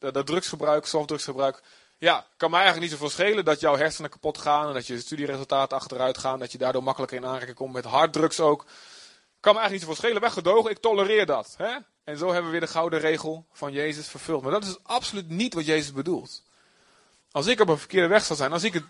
uh, 0.00 0.12
dat 0.12 0.26
drugsgebruik, 0.26 0.86
softdrugsgebruik. 0.86 1.62
Ja, 1.98 2.26
kan 2.36 2.50
mij 2.50 2.60
eigenlijk 2.60 2.90
niet 2.90 3.00
zoveel 3.00 3.16
schelen 3.16 3.44
dat 3.44 3.60
jouw 3.60 3.76
hersenen 3.76 4.10
kapot 4.10 4.38
gaan 4.38 4.68
en 4.68 4.74
dat 4.74 4.86
je 4.86 5.00
studieresultaten 5.00 5.76
achteruit 5.76 6.18
gaan, 6.18 6.38
dat 6.38 6.52
je 6.52 6.58
daardoor 6.58 6.82
makkelijker 6.82 7.16
in 7.16 7.26
aanraking 7.26 7.56
komt 7.56 7.72
met 7.72 7.84
harddrugs 7.84 8.40
ook. 8.40 8.64
Kan 9.46 9.54
me 9.54 9.60
eigenlijk 9.60 9.88
niet 9.90 9.96
zoveel 9.96 10.10
schelen, 10.10 10.34
weggedogen, 10.34 10.70
ik 10.70 10.78
tolereer 10.78 11.26
dat. 11.26 11.54
Hè? 11.58 11.76
En 12.04 12.18
zo 12.18 12.26
hebben 12.26 12.44
we 12.44 12.50
weer 12.50 12.60
de 12.60 12.66
gouden 12.66 13.00
regel 13.00 13.46
van 13.52 13.72
Jezus 13.72 14.08
vervuld. 14.08 14.42
Maar 14.42 14.52
dat 14.52 14.64
is 14.64 14.76
absoluut 14.82 15.28
niet 15.28 15.54
wat 15.54 15.66
Jezus 15.66 15.92
bedoelt. 15.92 16.42
Als 17.30 17.46
ik 17.46 17.60
op 17.60 17.68
een 17.68 17.78
verkeerde 17.78 18.06
weg 18.06 18.24
zou 18.24 18.38
zijn, 18.38 18.52
als 18.52 18.62
ik 18.62 18.72
het 18.72 18.82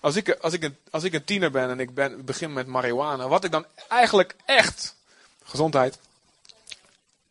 als 0.00 0.16
ik, 0.16 0.30
als, 0.30 0.52
ik 0.52 0.62
een, 0.62 0.76
als 0.90 1.04
ik 1.04 1.12
een 1.12 1.24
tiener 1.24 1.50
ben 1.50 1.70
en 1.70 1.80
ik 1.80 1.94
ben, 1.94 2.24
begin 2.24 2.52
met 2.52 2.66
marihuana, 2.66 3.28
wat 3.28 3.44
ik 3.44 3.50
dan 3.50 3.66
eigenlijk 3.88 4.36
echt, 4.44 4.96
gezondheid, 5.44 5.98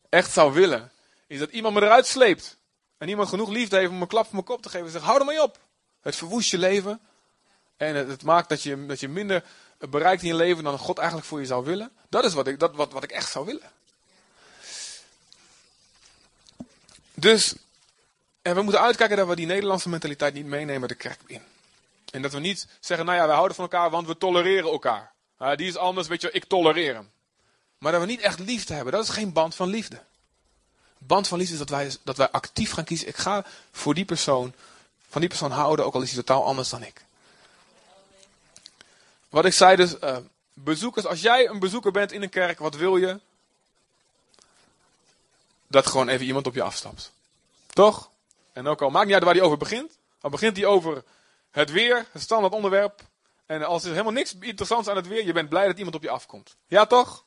echt 0.10 0.32
zou 0.32 0.54
willen, 0.54 0.92
is 1.28 1.40
dat 1.40 1.50
iemand 1.50 1.76
me 1.76 1.82
eruit 1.82 2.08
sleept. 2.08 2.58
En 2.98 3.10
iemand 3.10 3.30
genoeg 3.30 3.50
liefde 3.50 3.78
heeft 3.78 3.92
om 3.92 4.02
een 4.02 4.08
klap 4.08 4.26
voor 4.26 4.34
mijn 4.34 4.46
kop 4.46 4.62
te 4.62 4.70
geven 4.70 4.86
en 4.86 4.92
zegt, 4.92 5.06
hou 5.06 5.20
er 5.20 5.26
maar 5.26 5.42
op. 5.42 5.60
Het 6.02 6.16
verwoest 6.16 6.52
je 6.52 6.58
leven. 6.58 7.00
En 7.78 7.96
het, 7.96 8.08
het, 8.08 8.24
maakt 8.24 8.50
dat 8.50 8.64
je, 8.64 8.86
dat 8.86 9.00
je 9.00 9.08
minder 9.08 9.44
bereikt 9.78 10.22
in 10.22 10.28
je 10.28 10.36
leven 10.36 10.64
dan 10.64 10.78
God 10.78 10.98
eigenlijk 10.98 11.28
voor 11.28 11.40
je 11.40 11.46
zou 11.46 11.66
willen. 11.66 11.92
Dat 12.10 12.26
is 12.26 12.34
wat 12.34 12.48
ik, 12.48 12.60
dat, 12.60 12.76
wat, 12.76 12.92
wat 12.92 13.04
ik 13.04 13.12
echt 13.12 13.32
zou 13.32 13.46
willen. 13.46 13.72
Dus, 17.14 17.56
en 18.42 18.56
we 18.56 18.62
moeten 18.62 18.82
uitkijken 18.82 19.18
dat 19.18 19.28
we 19.28 19.36
die 19.36 19.46
Nederlandse 19.46 19.90
mentaliteit 19.90 20.34
niet 20.34 20.46
meenemen 20.46 20.88
de 20.88 20.96
kerk 20.96 21.20
in. 21.26 21.42
En 22.12 22.22
dat 22.22 22.32
we 22.32 22.40
niet 22.40 22.68
zeggen, 22.80 23.06
nou 23.06 23.18
ja, 23.18 23.26
wij 23.26 23.36
houden 23.36 23.56
van 23.56 23.66
elkaar, 23.66 23.90
want 23.90 24.08
we 24.08 24.18
tolereren 24.18 24.72
elkaar. 24.72 25.14
Die 25.56 25.68
is 25.68 25.78
anders, 25.78 26.08
weet 26.08 26.22
je, 26.22 26.32
ik 26.32 26.46
tolereer 26.46 26.94
hem. 26.94 27.12
Maar 27.78 27.92
dat 27.92 28.02
we 28.02 28.08
niet 28.08 28.22
echt 28.22 28.40
liefde 28.40 28.74
hebben, 28.74 28.94
dat 28.94 29.04
is 29.04 29.10
geen 29.10 29.34
band 29.34 29.56
van 29.56 29.70
liefde. 29.70 30.02
Band 30.98 31.28
van 31.28 31.38
liefde 31.38 31.54
is 31.54 31.60
dat 31.60 31.70
wij, 31.70 31.96
dat 32.04 32.18
wij 32.18 32.30
actief 32.30 32.72
gaan 32.72 32.84
kiezen. 32.84 33.08
Ik 33.08 33.18
ga 33.18 33.46
voor 33.72 33.94
die 33.94 34.06
persoon, 34.06 34.54
van 35.10 35.22
die 35.22 35.30
persoon 35.30 35.52
houden, 35.52 35.86
ook 35.86 35.94
al 35.94 36.02
is 36.02 36.12
hij 36.12 36.24
totaal 36.24 36.46
anders 36.46 36.70
dan 36.70 36.84
ik. 36.84 37.05
Wat 39.36 39.46
ik 39.46 39.54
zei 39.54 39.76
dus, 39.76 39.96
uh, 40.04 40.18
bezoekers, 40.54 41.06
als 41.06 41.22
jij 41.22 41.48
een 41.48 41.60
bezoeker 41.60 41.92
bent 41.92 42.12
in 42.12 42.22
een 42.22 42.30
kerk, 42.30 42.60
wat 42.60 42.76
wil 42.76 42.98
je? 42.98 43.20
dat 45.68 45.88
gewoon 45.88 46.08
even 46.08 46.26
iemand 46.26 46.48
op 46.48 46.54
je 46.54 46.62
afstapt. 46.62 47.12
Toch? 47.68 48.10
En 48.54 48.68
ook 48.68 48.82
al 48.82 48.90
maakt 48.90 49.06
niet 49.06 49.14
uit 49.14 49.24
waar 49.24 49.34
hij 49.34 49.44
over 49.44 49.58
begint. 49.58 49.98
Al 50.22 50.30
begint 50.30 50.58
hij 50.58 50.66
over 50.66 51.04
het 51.52 51.72
weer, 51.72 52.06
het 52.12 52.22
standaard 52.22 52.54
onderwerp. 52.54 53.02
En 53.46 53.64
als 53.64 53.84
er 53.84 53.92
helemaal 53.92 54.12
niks 54.12 54.36
interessants 54.40 54.88
aan 54.88 54.96
het 54.96 55.08
weer, 55.08 55.26
je 55.26 55.34
bent 55.34 55.50
blij 55.50 55.68
dat 55.68 55.78
iemand 55.78 55.96
op 55.96 56.04
je 56.04 56.10
afkomt. 56.10 56.56
Ja 56.68 56.86
toch? 56.86 57.24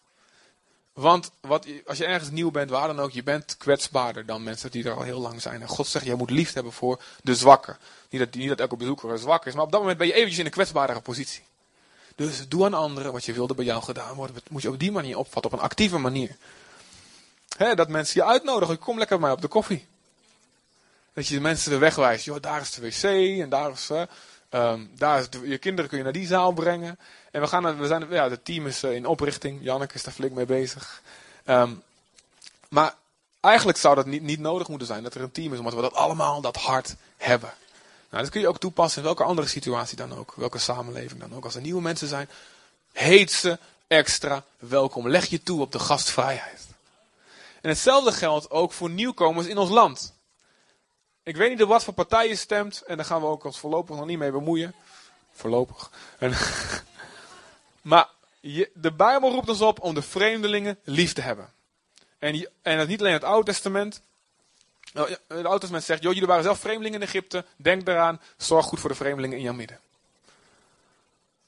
Want 0.92 1.30
wat, 1.40 1.66
als 1.86 1.98
je 1.98 2.04
ergens 2.04 2.30
nieuw 2.30 2.50
bent, 2.50 2.70
waar 2.70 2.86
dan 2.86 3.00
ook, 3.00 3.10
je 3.10 3.22
bent 3.22 3.56
kwetsbaarder 3.56 4.26
dan 4.26 4.42
mensen 4.42 4.70
die 4.70 4.84
er 4.84 4.96
al 4.96 5.02
heel 5.02 5.20
lang 5.20 5.42
zijn. 5.42 5.60
En 5.62 5.68
God 5.68 5.86
zegt, 5.86 6.04
je 6.04 6.14
moet 6.14 6.30
liefde 6.30 6.54
hebben 6.54 6.72
voor 6.72 7.02
de 7.22 7.34
zwakker. 7.34 7.78
Niet 8.10 8.20
dat, 8.20 8.34
niet 8.34 8.48
dat 8.48 8.60
elke 8.60 8.76
bezoeker 8.76 9.18
zwak 9.18 9.46
is, 9.46 9.54
maar 9.54 9.64
op 9.64 9.70
dat 9.72 9.80
moment 9.80 9.98
ben 9.98 10.06
je 10.06 10.12
eventjes 10.12 10.38
in 10.38 10.44
een 10.44 10.50
kwetsbaardere 10.50 11.00
positie. 11.00 11.42
Dus 12.18 12.48
doe 12.48 12.64
aan 12.64 12.74
anderen 12.74 13.12
wat 13.12 13.24
je 13.24 13.32
wilde 13.32 13.54
bij 13.54 13.64
jou 13.64 13.82
gedaan 13.82 14.14
worden. 14.14 14.34
Dat 14.34 14.50
moet 14.50 14.62
je 14.62 14.68
op 14.68 14.78
die 14.78 14.92
manier 14.92 15.18
opvatten, 15.18 15.52
op 15.52 15.58
een 15.58 15.64
actieve 15.64 15.98
manier. 15.98 16.36
dat 17.74 17.88
mensen 17.88 18.20
je 18.20 18.26
uitnodigen, 18.26 18.78
kom 18.78 18.98
lekker 18.98 19.18
bij 19.18 19.26
mij 19.26 19.36
op 19.36 19.42
de 19.42 19.48
koffie. 19.48 19.86
Dat 21.12 21.26
je 21.26 21.34
de 21.34 21.40
mensen 21.40 21.70
de 21.70 21.78
weg 21.78 21.94
wijst. 21.94 22.24
Joh, 22.24 22.40
daar 22.40 22.60
is 22.60 22.70
de 22.70 22.80
wc 22.80 23.02
en 23.42 23.48
daar 23.48 23.70
is... 23.70 23.90
Uh, 24.50 24.72
daar 24.96 25.18
is 25.18 25.28
je 25.44 25.58
kinderen 25.58 25.88
kun 25.88 25.98
je 25.98 26.04
naar 26.04 26.12
die 26.12 26.26
zaal 26.26 26.52
brengen. 26.52 26.98
En 27.30 27.40
we 27.40 27.46
gaan, 27.46 27.78
we 27.78 27.86
zijn, 27.86 28.06
ja, 28.10 28.30
het 28.30 28.44
team 28.44 28.66
is 28.66 28.82
eh, 28.82 28.94
in 28.94 29.06
oprichting. 29.06 29.58
Janneke 29.62 29.94
is 29.94 30.02
daar 30.02 30.14
flink 30.14 30.32
mee 30.32 30.46
bezig. 30.46 31.02
Um, 31.46 31.82
maar 32.68 32.94
eigenlijk 33.40 33.78
zou 33.78 33.94
dat 33.94 34.06
niet, 34.06 34.22
niet 34.22 34.40
nodig 34.40 34.68
moeten 34.68 34.86
zijn 34.86 35.02
dat 35.02 35.14
er 35.14 35.22
een 35.22 35.32
team 35.32 35.52
is, 35.52 35.58
omdat 35.58 35.74
we 35.74 35.80
dat 35.80 35.94
allemaal 35.94 36.40
dat 36.40 36.56
hart 36.56 36.96
hebben. 37.16 37.52
Nou, 38.10 38.22
dat 38.22 38.32
kun 38.32 38.40
je 38.40 38.48
ook 38.48 38.58
toepassen 38.58 38.98
in 38.98 39.04
welke 39.04 39.22
andere 39.22 39.48
situatie 39.48 39.96
dan 39.96 40.14
ook. 40.14 40.32
Welke 40.36 40.58
samenleving 40.58 41.20
dan 41.20 41.34
ook. 41.34 41.44
Als 41.44 41.54
er 41.54 41.60
nieuwe 41.60 41.82
mensen 41.82 42.08
zijn, 42.08 42.28
heet 42.92 43.32
ze 43.32 43.58
extra 43.86 44.44
welkom. 44.58 45.08
Leg 45.08 45.26
je 45.26 45.42
toe 45.42 45.60
op 45.60 45.72
de 45.72 45.78
gastvrijheid. 45.78 46.66
En 47.60 47.68
hetzelfde 47.68 48.12
geldt 48.12 48.50
ook 48.50 48.72
voor 48.72 48.90
nieuwkomers 48.90 49.46
in 49.46 49.58
ons 49.58 49.70
land. 49.70 50.14
Ik 51.22 51.36
weet 51.36 51.50
niet 51.50 51.62
op 51.62 51.68
wat 51.68 51.84
voor 51.84 51.94
partij 51.94 52.28
je 52.28 52.36
stemt. 52.36 52.82
En 52.82 52.96
daar 52.96 53.06
gaan 53.06 53.20
we 53.20 53.26
ook 53.26 53.44
ons 53.44 53.58
voorlopig 53.58 53.96
nog 53.96 54.06
niet 54.06 54.18
mee 54.18 54.30
bemoeien. 54.30 54.74
Voorlopig. 55.32 55.90
En 56.18 56.34
maar 57.90 58.08
de 58.74 58.92
Bijbel 58.96 59.32
roept 59.32 59.48
ons 59.48 59.60
op 59.60 59.80
om 59.80 59.94
de 59.94 60.02
vreemdelingen 60.02 60.78
lief 60.84 61.12
te 61.12 61.20
hebben. 61.20 61.52
En, 62.18 62.50
en 62.62 62.78
dat 62.78 62.88
niet 62.88 63.00
alleen 63.00 63.12
het 63.12 63.24
Oude 63.24 63.50
Testament. 63.50 64.02
Nou, 64.92 65.16
het 65.26 65.44
Oude 65.46 65.80
zegt, 65.80 66.02
joh, 66.02 66.12
jullie 66.12 66.28
waren 66.28 66.42
zelf 66.42 66.58
vreemdelingen 66.58 67.00
in 67.00 67.06
Egypte. 67.06 67.44
Denk 67.56 67.86
daaraan, 67.86 68.20
zorg 68.36 68.66
goed 68.66 68.80
voor 68.80 68.90
de 68.90 68.96
vreemdelingen 68.96 69.36
in 69.36 69.42
jouw 69.42 69.52
midden. 69.52 69.80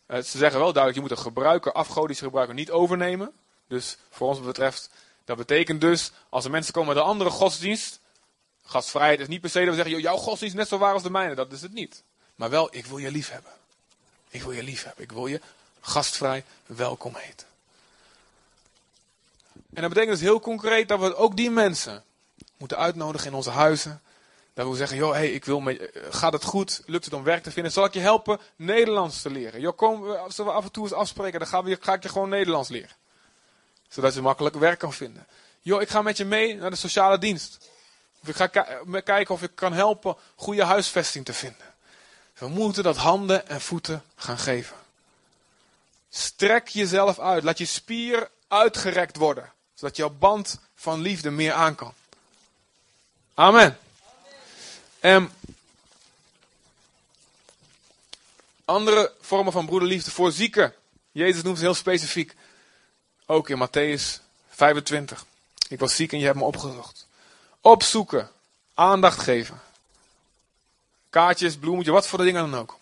Uh, 0.06 0.16
ze 0.16 0.38
zeggen 0.38 0.60
wel 0.60 0.72
duidelijk, 0.72 0.94
je 0.94 1.00
moet 1.00 1.10
een 1.10 1.24
gebruiker, 1.24 1.72
afgodische 1.72 2.24
gebruiker, 2.24 2.54
niet 2.54 2.70
overnemen. 2.70 3.32
Dus 3.66 3.96
voor 4.10 4.28
ons 4.28 4.40
betreft, 4.40 4.90
dat 5.24 5.36
betekent 5.36 5.80
dus, 5.80 6.12
als 6.28 6.44
er 6.44 6.50
mensen 6.50 6.72
komen 6.72 6.94
met 6.94 7.02
een 7.02 7.08
andere 7.08 7.30
godsdienst, 7.30 8.00
gastvrijheid 8.64 9.20
is 9.20 9.28
niet 9.28 9.40
per 9.40 9.50
se 9.50 9.58
dat 9.58 9.68
we 9.68 9.82
zeggen, 9.82 10.00
jouw 10.00 10.16
godsdienst 10.16 10.54
is 10.54 10.60
net 10.60 10.68
zo 10.68 10.78
waar 10.78 10.92
als 10.92 11.02
de 11.02 11.10
mijne. 11.10 11.34
Dat 11.34 11.52
is 11.52 11.62
het 11.62 11.72
niet. 11.72 12.02
Maar 12.34 12.50
wel, 12.50 12.68
ik 12.70 12.86
wil 12.86 12.98
je 12.98 13.10
lief 13.10 13.30
hebben. 13.30 13.52
Ik 14.30 14.42
wil 14.42 14.52
je 14.52 14.62
lief 14.62 14.84
hebben. 14.84 15.04
Ik 15.04 15.12
wil 15.12 15.26
je 15.26 15.40
gastvrij 15.80 16.44
welkom 16.66 17.14
heten. 17.16 17.46
En 19.52 19.82
dat 19.82 19.88
betekent 19.88 20.18
dus 20.18 20.28
heel 20.28 20.40
concreet 20.40 20.88
dat 20.88 21.00
we 21.00 21.16
ook 21.16 21.36
die 21.36 21.50
mensen 21.50 22.04
moeten 22.60 22.78
uitnodigen 22.78 23.28
in 23.28 23.34
onze 23.34 23.50
huizen. 23.50 24.02
Dat 24.54 24.68
we 24.68 24.76
zeggen, 24.76 24.96
joh, 24.96 25.12
hey, 25.12 25.30
ik 25.32 25.44
wil 25.44 25.60
met, 25.60 25.90
eh, 25.90 26.02
gaat 26.10 26.32
het 26.32 26.44
goed? 26.44 26.82
Lukt 26.86 27.04
het 27.04 27.14
om 27.14 27.22
werk 27.22 27.42
te 27.42 27.50
vinden? 27.50 27.72
Zal 27.72 27.84
ik 27.84 27.94
je 27.94 28.00
helpen 28.00 28.40
Nederlands 28.56 29.22
te 29.22 29.30
leren? 29.30 29.60
Joh, 29.60 29.76
kom, 29.76 30.04
zullen 30.28 30.50
we 30.50 30.58
af 30.58 30.64
en 30.64 30.70
toe 30.70 30.84
eens 30.84 30.92
afspreken? 30.92 31.38
Dan 31.38 31.48
gaan 31.48 31.64
we, 31.64 31.78
ga 31.80 31.92
ik 31.92 32.02
je 32.02 32.08
gewoon 32.08 32.28
Nederlands 32.28 32.68
leren. 32.68 32.96
Zodat 33.88 34.14
je 34.14 34.20
makkelijk 34.20 34.56
werk 34.56 34.78
kan 34.78 34.92
vinden. 34.92 35.26
Joh, 35.60 35.80
ik 35.80 35.88
ga 35.88 36.02
met 36.02 36.16
je 36.16 36.24
mee 36.24 36.56
naar 36.56 36.70
de 36.70 36.76
sociale 36.76 37.18
dienst. 37.18 37.68
Of 38.22 38.28
ik 38.28 38.36
ga 38.36 38.46
kijken 39.00 39.34
of 39.34 39.42
ik 39.42 39.54
kan 39.54 39.72
helpen 39.72 40.16
goede 40.36 40.64
huisvesting 40.64 41.24
te 41.24 41.32
vinden. 41.32 41.74
We 42.38 42.48
moeten 42.48 42.82
dat 42.82 42.96
handen 42.96 43.48
en 43.48 43.60
voeten 43.60 44.02
gaan 44.16 44.38
geven. 44.38 44.76
Strek 46.10 46.68
jezelf 46.68 47.18
uit. 47.18 47.42
Laat 47.42 47.58
je 47.58 47.64
spier 47.64 48.30
uitgerekt 48.48 49.16
worden. 49.16 49.52
Zodat 49.74 49.96
jouw 49.96 50.10
band 50.10 50.58
van 50.74 51.00
liefde 51.00 51.30
meer 51.30 51.52
aan 51.52 51.74
kan. 51.74 51.94
Amen. 53.40 53.78
En 54.98 55.32
andere 58.64 59.12
vormen 59.20 59.52
van 59.52 59.66
broederliefde 59.66 60.10
voor 60.10 60.32
zieken. 60.32 60.74
Jezus 61.12 61.42
noemt 61.42 61.58
ze 61.58 61.64
heel 61.64 61.74
specifiek. 61.74 62.34
Ook 63.26 63.48
in 63.48 63.68
Matthäus 63.68 64.20
25. 64.48 65.24
Ik 65.68 65.78
was 65.78 65.96
ziek 65.96 66.12
en 66.12 66.18
je 66.18 66.24
hebt 66.24 66.36
me 66.36 66.44
opgezocht. 66.44 67.06
Opzoeken. 67.60 68.30
Aandacht 68.74 69.18
geven. 69.18 69.60
Kaartjes, 71.10 71.56
bloemetje, 71.56 71.92
wat 71.92 72.06
voor 72.06 72.18
de 72.18 72.24
dingen 72.24 72.50
dan 72.50 72.60
ook. 72.60 72.78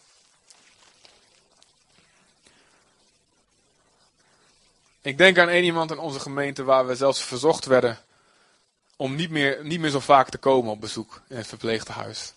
Ik 5.01 5.19
denk 5.19 5.39
aan 5.39 5.49
één 5.49 5.65
iemand 5.65 5.91
in 5.91 5.99
onze 5.99 6.21
gemeente 6.21 6.65
waar 6.65 6.87
we 6.87 6.97
zelfs 6.97 7.23
verzocht 7.23 7.65
werden 7.65 8.07
om 8.99 9.15
niet 9.15 9.31
meer, 9.31 9.59
niet 9.63 9.81
meer 9.81 9.91
zo 9.91 10.01
vaak 10.01 10.29
te 10.29 10.39
komen 10.39 10.71
op 10.71 10.81
bezoek 10.81 11.21
in 11.29 11.37
het 11.37 11.47
verpleegtehuis. 11.47 12.33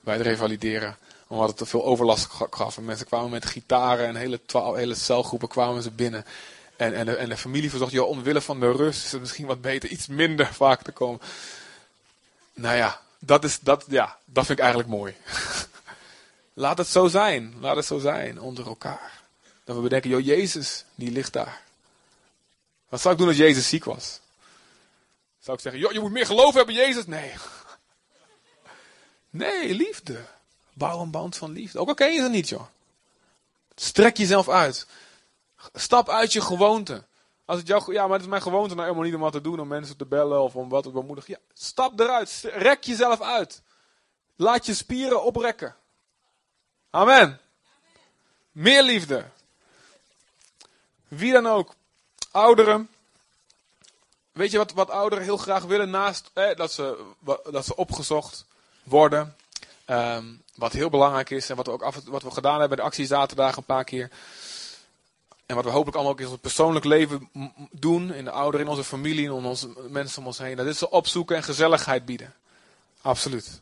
Bij 0.00 0.16
het 0.16 0.26
revalideren. 0.26 0.96
Omdat 1.26 1.48
het 1.48 1.56
te 1.56 1.66
veel 1.66 1.84
overlast 1.84 2.26
gaf. 2.50 2.76
En 2.76 2.84
mensen 2.84 3.06
kwamen 3.06 3.30
met 3.30 3.46
gitaren 3.46 4.06
en 4.06 4.16
hele, 4.16 4.40
hele 4.74 4.94
celgroepen 4.94 5.48
kwamen 5.48 5.82
ze 5.82 5.90
binnen. 5.90 6.24
En, 6.76 6.94
en, 6.94 7.06
de, 7.06 7.16
en 7.16 7.28
de 7.28 7.36
familie 7.36 7.70
verzocht, 7.70 7.92
joh, 7.92 8.08
omwille 8.08 8.40
van 8.40 8.60
de 8.60 8.72
rust 8.72 9.04
is 9.04 9.12
het 9.12 9.20
misschien 9.20 9.46
wat 9.46 9.60
beter 9.60 9.88
iets 9.88 10.06
minder 10.06 10.46
vaak 10.62 10.82
te 10.82 10.92
komen. 10.92 11.20
Nou 12.54 12.76
ja, 12.76 13.00
dat, 13.18 13.44
is, 13.44 13.60
dat, 13.60 13.84
ja, 13.88 14.18
dat 14.24 14.46
vind 14.46 14.58
ik 14.58 14.64
eigenlijk 14.64 14.94
mooi. 14.94 15.14
Laat 16.54 16.78
het 16.78 16.88
zo 16.88 17.06
zijn. 17.06 17.54
Laat 17.60 17.76
het 17.76 17.86
zo 17.86 17.98
zijn 17.98 18.40
onder 18.40 18.66
elkaar. 18.66 19.22
Dat 19.64 19.76
we 19.76 19.82
bedenken, 19.82 20.10
joh, 20.10 20.24
Jezus, 20.24 20.84
die 20.94 21.10
ligt 21.10 21.32
daar. 21.32 21.60
Wat 22.88 23.00
zou 23.00 23.14
ik 23.14 23.20
doen 23.20 23.28
als 23.28 23.36
Jezus 23.36 23.68
ziek 23.68 23.84
was? 23.84 24.20
Zou 25.46 25.58
ik 25.58 25.62
zeggen, 25.62 25.80
joh, 25.80 25.92
je 25.92 26.00
moet 26.00 26.10
meer 26.10 26.26
geloof 26.26 26.54
hebben, 26.54 26.74
Jezus? 26.74 27.06
Nee. 27.06 27.32
Nee, 29.30 29.74
liefde. 29.74 30.24
Bouw 30.72 31.00
een 31.00 31.10
band 31.10 31.36
van 31.36 31.52
liefde. 31.52 31.78
Ook 31.78 31.88
al 31.88 31.94
ken 31.94 32.12
je 32.12 32.22
ze 32.22 32.28
niet, 32.28 32.48
joh. 32.48 32.66
Strek 33.74 34.16
jezelf 34.16 34.48
uit. 34.48 34.86
Stap 35.74 36.08
uit 36.08 36.32
je 36.32 36.40
gewoonte. 36.40 37.04
Als 37.44 37.58
het 37.58 37.66
jou, 37.66 37.92
ja, 37.92 38.02
maar 38.02 38.12
het 38.12 38.22
is 38.22 38.28
mijn 38.28 38.42
gewoonte 38.42 38.74
nou 38.74 38.86
helemaal 38.86 39.04
niet 39.04 39.14
om 39.14 39.20
wat 39.20 39.32
te 39.32 39.40
doen, 39.40 39.60
om 39.60 39.68
mensen 39.68 39.96
te 39.96 40.06
bellen 40.06 40.42
of 40.42 40.56
om 40.56 40.68
wat 40.68 40.82
te 40.82 40.90
bemoedigen. 40.90 41.32
Ja, 41.32 41.38
stap 41.54 42.00
eruit. 42.00 42.40
Rek 42.52 42.84
jezelf 42.84 43.20
uit. 43.20 43.62
Laat 44.36 44.66
je 44.66 44.74
spieren 44.74 45.24
oprekken. 45.24 45.76
Amen. 46.90 47.40
Meer 48.52 48.82
liefde. 48.82 49.24
Wie 51.08 51.32
dan 51.32 51.46
ook. 51.46 51.74
Ouderen. 52.30 52.88
Weet 54.36 54.50
je 54.50 54.58
wat, 54.58 54.72
wat 54.72 54.90
ouderen 54.90 55.24
heel 55.24 55.36
graag 55.36 55.64
willen 55.64 55.90
naast 55.90 56.30
dat, 56.34 56.72
ze, 56.72 57.04
dat 57.50 57.64
ze 57.64 57.76
opgezocht 57.76 58.44
worden? 58.82 59.36
Ehm, 59.84 60.24
wat 60.54 60.72
heel 60.72 60.90
belangrijk 60.90 61.30
is 61.30 61.50
en 61.50 61.56
wat 61.56 61.66
we 61.66 61.72
ook 61.72 61.82
af, 61.82 62.00
wat 62.04 62.22
we 62.22 62.30
gedaan 62.30 62.58
hebben 62.58 62.68
bij 62.68 62.76
de 62.76 62.90
actiezaterdagen 62.90 63.58
een 63.58 63.64
paar 63.64 63.84
keer. 63.84 64.10
En 65.46 65.54
wat 65.54 65.64
we 65.64 65.70
hopelijk 65.70 65.96
allemaal 65.96 66.12
ook 66.12 66.20
in 66.20 66.28
ons 66.28 66.40
persoonlijk 66.40 66.84
leven 66.84 67.30
doen, 67.70 68.14
in 68.14 68.24
de 68.24 68.30
ouderen, 68.30 68.66
in 68.66 68.72
onze 68.72 68.84
familie, 68.84 69.24
in 69.24 69.30
onze 69.30 69.68
mensen 69.88 70.18
om 70.18 70.26
ons 70.26 70.38
heen. 70.38 70.56
Dat 70.56 70.66
is 70.66 70.78
ze 70.78 70.90
opzoeken 70.90 71.36
en 71.36 71.42
gezelligheid 71.42 72.04
bieden. 72.04 72.34
Absoluut. 73.00 73.60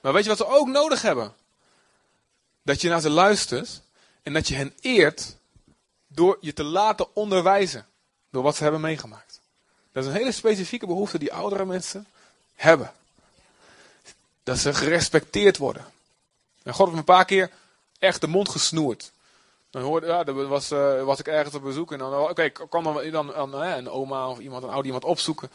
Maar 0.00 0.12
weet 0.12 0.22
je 0.22 0.28
wat 0.28 0.38
ze 0.38 0.46
ook 0.46 0.68
nodig 0.68 1.02
hebben? 1.02 1.34
Dat 2.62 2.80
je 2.80 2.88
naar 2.88 3.00
ze 3.00 3.10
luistert 3.10 3.82
en 4.22 4.32
dat 4.32 4.48
je 4.48 4.54
hen 4.54 4.74
eert 4.80 5.36
door 6.06 6.38
je 6.40 6.52
te 6.52 6.64
laten 6.64 7.14
onderwijzen. 7.14 7.86
Door 8.30 8.42
wat 8.42 8.56
ze 8.56 8.62
hebben 8.62 8.80
meegemaakt. 8.80 9.31
Dat 9.92 10.04
is 10.04 10.10
een 10.10 10.16
hele 10.16 10.32
specifieke 10.32 10.86
behoefte 10.86 11.18
die 11.18 11.32
oudere 11.32 11.64
mensen 11.64 12.06
hebben. 12.54 12.92
Dat 14.42 14.58
ze 14.58 14.74
gerespecteerd 14.74 15.56
worden. 15.56 15.84
En 16.62 16.74
God 16.74 16.86
heeft 16.86 16.98
een 16.98 17.04
paar 17.04 17.24
keer 17.24 17.50
echt 17.98 18.20
de 18.20 18.26
mond 18.26 18.48
gesnoerd. 18.48 19.12
Dan 19.70 19.82
hoorde, 19.82 20.06
ja, 20.06 20.24
er 20.24 20.48
was, 20.48 20.72
uh, 20.72 21.18
ik 21.18 21.26
ergens 21.26 21.54
op 21.54 21.62
bezoek 21.62 21.92
en 21.92 21.98
dan, 21.98 22.14
oké, 22.14 22.30
okay, 22.30 22.50
kwam 22.50 22.84
dan, 22.84 23.10
dan, 23.10 23.26
dan 23.26 23.54
een 23.54 23.90
oma 23.90 24.28
of 24.28 24.38
iemand, 24.38 24.62
een 24.62 24.70
oude 24.70 24.86
iemand 24.86 25.04
opzoeken. 25.04 25.50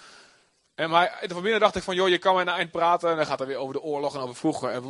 En 0.75 0.89
maar 0.89 1.19
van 1.27 1.41
binnen 1.41 1.59
dacht 1.59 1.75
ik 1.75 1.83
van, 1.83 1.95
joh, 1.95 2.09
je 2.09 2.17
kan 2.17 2.35
mij 2.35 2.43
naar 2.43 2.55
eind 2.55 2.71
praten 2.71 3.09
en 3.09 3.15
dan 3.15 3.25
gaat 3.25 3.39
er 3.39 3.47
weer 3.47 3.57
over 3.57 3.73
de 3.73 3.81
oorlog 3.81 4.15
en 4.15 4.21
over 4.21 4.35
vroeger. 4.35 4.69
En, 4.69 4.83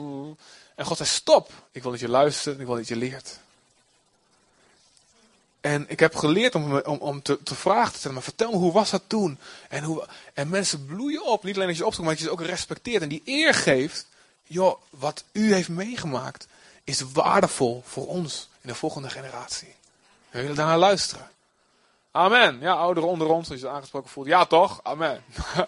en 0.75 0.85
God 0.85 0.97
zei, 0.97 1.09
stop, 1.09 1.51
ik 1.71 1.81
wil 1.81 1.91
dat 1.91 1.99
je 1.99 2.09
luistert, 2.09 2.59
ik 2.59 2.65
wil 2.65 2.75
dat 2.75 2.87
je 2.87 2.95
leert. 2.95 3.39
En 5.67 5.85
ik 5.87 5.99
heb 5.99 6.15
geleerd 6.15 6.55
om, 6.55 6.77
om, 6.77 6.97
om 6.97 7.21
te, 7.21 7.43
te 7.43 7.55
vragen 7.55 7.91
te 7.91 7.97
stellen, 7.97 8.15
maar 8.15 8.23
vertel 8.23 8.51
me, 8.51 8.57
hoe 8.57 8.71
was 8.71 8.89
dat 8.89 9.03
toen? 9.07 9.37
En, 9.69 9.83
hoe, 9.83 10.07
en 10.33 10.49
mensen 10.49 10.85
bloeien 10.85 11.25
op, 11.25 11.43
niet 11.43 11.55
alleen 11.55 11.67
dat 11.67 11.77
je 11.77 11.85
opzoekt, 11.85 12.05
maar 12.05 12.15
dat 12.15 12.23
je 12.23 12.29
ze 12.29 12.33
ook 12.33 12.41
respecteert 12.41 13.01
en 13.01 13.09
die 13.09 13.21
eer 13.25 13.53
geeft. 13.53 14.07
Joh, 14.43 14.81
wat 14.89 15.23
u 15.31 15.53
heeft 15.53 15.69
meegemaakt 15.69 16.47
is 16.83 17.01
waardevol 17.01 17.83
voor 17.85 18.07
ons 18.07 18.49
in 18.61 18.69
de 18.69 18.75
volgende 18.75 19.09
generatie. 19.09 19.75
We 20.29 20.41
willen 20.41 20.55
daarnaar 20.55 20.77
luisteren. 20.77 21.29
Amen. 22.11 22.59
Ja, 22.59 22.73
ouderen 22.73 23.09
onder 23.09 23.27
ons, 23.27 23.49
als 23.49 23.59
je 23.59 23.65
het 23.65 23.75
aangesproken 23.75 24.09
voelt. 24.09 24.27
Ja 24.27 24.45
toch? 24.45 24.79
Amen. 24.83 25.23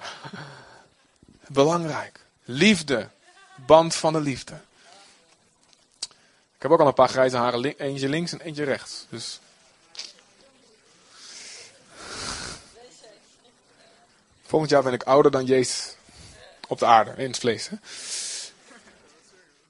Belangrijk. 1.47 2.25
Liefde. 2.43 3.09
Band 3.55 3.95
van 3.95 4.13
de 4.13 4.21
liefde. 4.21 4.59
Ik 6.55 6.61
heb 6.61 6.71
ook 6.71 6.79
al 6.79 6.87
een 6.87 6.93
paar 6.93 7.09
grijze 7.09 7.37
haren. 7.37 7.63
Eentje 7.63 8.09
links 8.09 8.31
en 8.31 8.41
eentje 8.41 8.63
rechts. 8.63 9.05
Dus. 9.09 9.39
Volgend 14.49 14.71
jaar 14.71 14.83
ben 14.83 14.93
ik 14.93 15.03
ouder 15.03 15.31
dan 15.31 15.45
Jezus. 15.45 15.95
Op 16.67 16.79
de 16.79 16.85
aarde, 16.85 17.11
in 17.17 17.27
het 17.27 17.39
vlees. 17.39 17.67
Hè? 17.67 17.75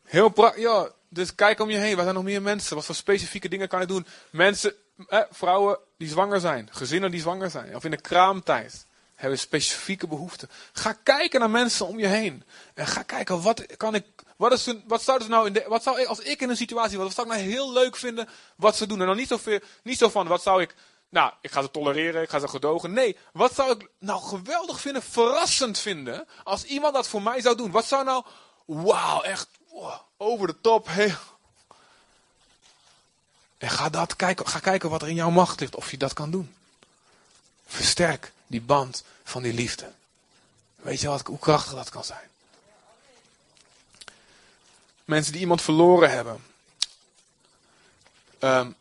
Heel 0.04 0.30
praktisch. 0.30 0.63
Ja, 0.63 0.89
dus 1.10 1.36
kijk 1.36 1.60
om 1.60 1.70
je 1.70 1.78
heen. 1.78 1.96
Waar 1.96 2.04
zijn 2.04 2.15
nog 2.15 2.24
meer 2.24 2.42
mensen? 2.42 2.76
Wat 2.76 2.86
voor 2.86 2.96
specifieke 2.96 3.50
dingen 3.50 3.68
kan 3.68 3.80
je 3.80 3.86
doen? 3.86 4.06
Mensen, 4.30 4.74
eh, 5.08 5.20
vrouwen 5.32 5.80
die 5.98 6.10
zwanger 6.10 6.39
zijn. 6.39 6.68
Gezinnen 6.72 7.12
die 7.12 7.20
zwanger 7.20 7.50
zijn. 7.50 7.76
Of 7.76 7.84
in 7.84 7.92
de 7.92 8.02
kraamtijd. 8.02 8.86
Hebben 9.15 9.39
specifieke 9.39 10.08
behoeften. 10.08 10.50
Ga 10.74 10.94
kijken 11.04 11.39
naar 11.39 11.50
mensen 11.50 11.88
om 11.88 12.00
je 12.00 12.08
heen. 12.08 12.44
En 12.74 12.88
ga 12.88 13.02
kijken, 13.02 13.42
wat 13.42 13.78
kan 13.78 13.96
ik... 13.96 14.06
Wat, 14.36 14.52
is, 14.52 14.74
wat 14.88 15.02
zou 15.02 15.28
nou 15.28 15.48
in 15.48 15.54
de, 15.54 15.65
wat 15.68 15.84
zou 15.84 16.02
ik, 16.02 16.08
als 16.08 16.20
ik 16.20 16.42
in 16.42 16.50
een 16.50 16.58
situatie 16.58 16.98
was, 16.98 17.06
wat 17.06 17.15
zou 17.15 17.28
ik 17.28 17.34
nou 17.34 17.46
heel 17.48 17.74
leuk 17.74 17.96
vinden 17.96 18.30
wat 18.56 18.76
ze 18.76 18.88
doen? 18.88 19.00
En 19.00 19.08
dan 19.08 19.18
niet, 19.18 19.28
zoveel, 19.28 19.60
niet 19.84 19.98
zo 19.98 20.10
van, 20.10 20.28
wat 20.28 20.42
zou 20.42 20.62
ik 20.62 20.76
nou, 21.10 21.34
ik 21.41 21.52
ga 21.52 21.62
ze 21.62 21.72
tolereren, 21.72 22.22
ik 22.22 22.30
ga 22.30 22.39
ze 22.39 22.48
gedogen. 22.48 22.93
Nee, 22.93 23.17
wat 23.34 23.56
zou 23.56 23.72
ik 23.72 23.89
nou 23.98 24.22
geweldig 24.22 24.82
vinden, 24.82 25.04
verrassend 25.04 25.80
vinden, 25.80 26.28
als 26.43 26.63
iemand 26.63 26.93
dat 26.93 27.08
voor 27.08 27.22
mij 27.22 27.41
zou 27.41 27.56
doen? 27.56 27.72
Wat 27.72 27.86
zou 27.86 28.04
nou, 28.04 28.24
wauw, 28.65 29.22
echt 29.22 29.48
over 30.17 30.48
de 30.48 30.62
top, 30.62 30.88
heel... 30.88 31.15
En 33.58 33.69
ga, 33.69 33.89
dat 33.89 34.15
kijken, 34.15 34.48
ga 34.48 34.60
kijken 34.60 34.89
wat 34.89 35.02
er 35.02 35.08
in 35.08 35.15
jouw 35.15 35.30
macht 35.30 35.60
ligt, 35.60 35.76
of 35.76 35.91
je 35.91 35.98
dat 35.98 36.13
kan 36.13 36.32
doen. 36.32 36.56
Versterk 37.65 38.32
die 38.48 38.62
band 38.62 39.04
van 39.24 39.41
die 39.41 39.54
liefde. 39.54 39.91
Weet 40.76 41.02
je 41.02 41.08
wat, 41.08 41.26
hoe 41.26 41.39
krachtig 41.39 41.74
dat 41.74 41.89
kan 41.89 42.04
zijn? 42.04 42.30
Mensen 45.06 45.32
die 45.32 45.41
iemand 45.41 45.62
verloren 45.62 46.12
hebben. 46.12 46.43
Um, 48.39 48.76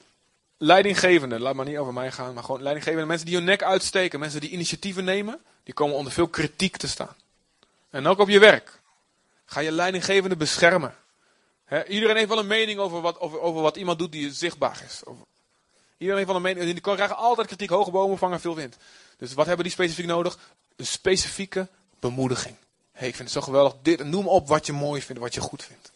leidinggevende, 0.58 1.40
laat 1.40 1.54
maar 1.54 1.66
niet 1.66 1.78
over 1.78 1.92
mij 1.92 2.10
gaan, 2.10 2.34
maar 2.34 2.44
gewoon 2.44 2.62
leidinggevende 2.62 3.06
mensen 3.06 3.26
die 3.26 3.36
hun 3.36 3.44
nek 3.44 3.62
uitsteken, 3.62 4.20
mensen 4.20 4.40
die 4.40 4.50
initiatieven 4.50 5.04
nemen, 5.04 5.40
die 5.62 5.74
komen 5.74 5.96
onder 5.96 6.12
veel 6.12 6.28
kritiek 6.28 6.76
te 6.76 6.88
staan. 6.88 7.16
En 7.90 8.06
ook 8.06 8.18
op 8.18 8.28
je 8.28 8.38
werk. 8.38 8.80
Ga 9.44 9.60
je 9.60 9.72
leidinggevende 9.72 10.36
beschermen. 10.36 10.94
iedereen 11.88 12.16
heeft 12.16 12.28
wel 12.28 12.38
een 12.38 12.46
mening 12.46 12.78
over 12.78 13.00
wat, 13.00 13.20
over, 13.20 13.40
over 13.40 13.62
wat 13.62 13.76
iemand 13.76 13.98
doet 13.98 14.12
die 14.12 14.32
zichtbaar 14.32 14.82
is. 14.86 15.02
Iedereen 15.98 16.16
heeft 16.16 16.26
wel 16.26 16.36
een 16.36 16.54
mening. 16.54 16.72
Die 16.72 16.80
krijgen 16.80 17.16
altijd 17.16 17.46
kritiek. 17.46 17.70
Hoge 17.70 17.90
bomen 17.90 18.18
vangen 18.18 18.40
veel 18.40 18.54
wind. 18.54 18.76
Dus 19.16 19.34
wat 19.34 19.46
hebben 19.46 19.64
die 19.64 19.72
specifiek 19.72 20.06
nodig? 20.06 20.38
Een 20.76 20.86
specifieke 20.86 21.68
bemoediging. 22.00 22.56
Hey, 22.92 23.08
ik 23.08 23.14
vind 23.14 23.28
het 23.28 23.38
zo 23.38 23.44
geweldig. 23.44 23.74
Dit, 23.82 24.04
noem 24.04 24.28
op 24.28 24.48
wat 24.48 24.66
je 24.66 24.72
mooi 24.72 25.02
vindt, 25.02 25.20
wat 25.20 25.34
je 25.34 25.40
goed 25.40 25.64
vindt. 25.64 25.90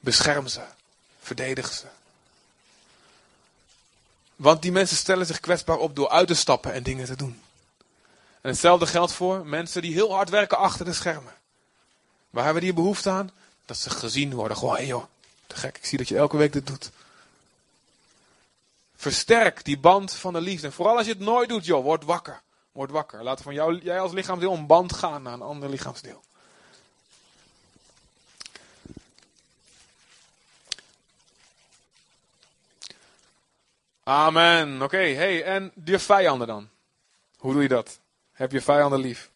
Bescherm 0.00 0.46
ze. 0.46 0.60
Verdedig 1.20 1.72
ze. 1.72 1.86
Want 4.36 4.62
die 4.62 4.72
mensen 4.72 4.96
stellen 4.96 5.26
zich 5.26 5.40
kwetsbaar 5.40 5.78
op 5.78 5.96
door 5.96 6.08
uit 6.08 6.28
te 6.28 6.34
stappen 6.34 6.72
en 6.72 6.82
dingen 6.82 7.06
te 7.06 7.16
doen. 7.16 7.40
En 8.40 8.50
hetzelfde 8.50 8.86
geldt 8.86 9.12
voor 9.12 9.46
mensen 9.46 9.82
die 9.82 9.92
heel 9.92 10.14
hard 10.14 10.30
werken 10.30 10.58
achter 10.58 10.84
de 10.84 10.92
schermen. 10.92 11.34
Waar 12.30 12.44
hebben 12.44 12.62
die 12.62 12.72
behoefte 12.72 13.10
aan? 13.10 13.30
Dat 13.64 13.76
ze 13.76 13.90
gezien 13.90 14.34
worden. 14.34 14.56
Gewoon, 14.56 14.74
hé 14.74 14.80
hey 14.80 14.88
joh, 14.88 15.04
te 15.46 15.56
gek, 15.56 15.76
ik 15.76 15.84
zie 15.84 15.98
dat 15.98 16.08
je 16.08 16.16
elke 16.16 16.36
week 16.36 16.52
dit 16.52 16.66
doet. 16.66 16.90
Versterk 18.96 19.64
die 19.64 19.78
band 19.78 20.12
van 20.12 20.32
de 20.32 20.40
liefde. 20.40 20.66
En 20.66 20.72
vooral 20.72 20.96
als 20.96 21.06
je 21.06 21.12
het 21.12 21.20
nooit 21.20 21.48
doet, 21.48 21.64
joh, 21.64 21.84
word 21.84 22.04
wakker. 22.04 22.42
Word 22.72 22.90
wakker. 22.90 23.22
Laat 23.22 23.42
van 23.42 23.54
jou, 23.54 23.78
jij 23.82 24.00
als 24.00 24.12
lichaamsdeel 24.12 24.52
een 24.52 24.66
band 24.66 24.92
gaan 24.92 25.22
naar 25.22 25.32
een 25.32 25.42
ander 25.42 25.68
lichaamsdeel. 25.68 26.22
Amen. 34.08 34.82
Oké, 34.82 34.96
hey, 34.96 35.44
en 35.44 35.72
je 35.84 35.98
vijanden 35.98 36.46
dan? 36.46 36.68
Hoe 37.38 37.52
doe 37.52 37.62
je 37.62 37.68
dat? 37.68 37.98
Heb 38.32 38.52
je 38.52 38.60
vijanden 38.60 39.00
lief? 39.00 39.30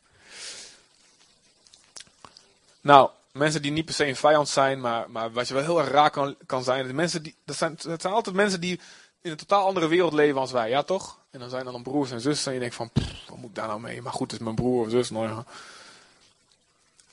Nou, 2.80 3.10
mensen 3.32 3.62
die 3.62 3.70
niet 3.70 3.84
per 3.84 3.94
se 3.94 4.06
een 4.06 4.16
vijand 4.16 4.48
zijn, 4.48 4.80
maar, 4.80 5.10
maar 5.10 5.32
wat 5.32 5.48
je 5.48 5.54
wel 5.54 5.62
heel 5.62 5.78
erg 5.80 5.88
raar 5.88 6.10
kan, 6.10 6.36
kan 6.46 6.62
zijn. 6.62 6.86
De 6.86 6.92
mensen 6.92 7.22
die, 7.22 7.34
dat, 7.44 7.56
zijn, 7.56 7.78
dat 7.82 8.00
zijn 8.00 8.12
altijd 8.12 8.34
mensen 8.36 8.60
die 8.60 8.80
in 9.20 9.30
een 9.30 9.36
totaal 9.36 9.66
andere 9.66 9.88
wereld 9.88 10.12
leven 10.12 10.40
als 10.40 10.52
wij, 10.52 10.68
ja 10.68 10.82
toch? 10.82 11.18
En 11.30 11.40
dan 11.40 11.50
zijn 11.50 11.66
er 11.66 11.72
dan 11.72 11.82
broers 11.82 12.10
en 12.10 12.20
zussen 12.20 12.48
en 12.48 12.54
je 12.54 12.60
denkt 12.60 12.74
van, 12.74 12.90
wat 13.28 13.36
moet 13.36 13.48
ik 13.48 13.54
daar 13.54 13.68
nou 13.68 13.80
mee? 13.80 14.02
Maar 14.02 14.12
goed, 14.12 14.30
het 14.30 14.40
is 14.40 14.44
mijn 14.44 14.56
broer 14.56 14.84
of 14.84 14.90
zus. 14.90 15.10
Nou 15.10 15.28
ja. 15.28 15.44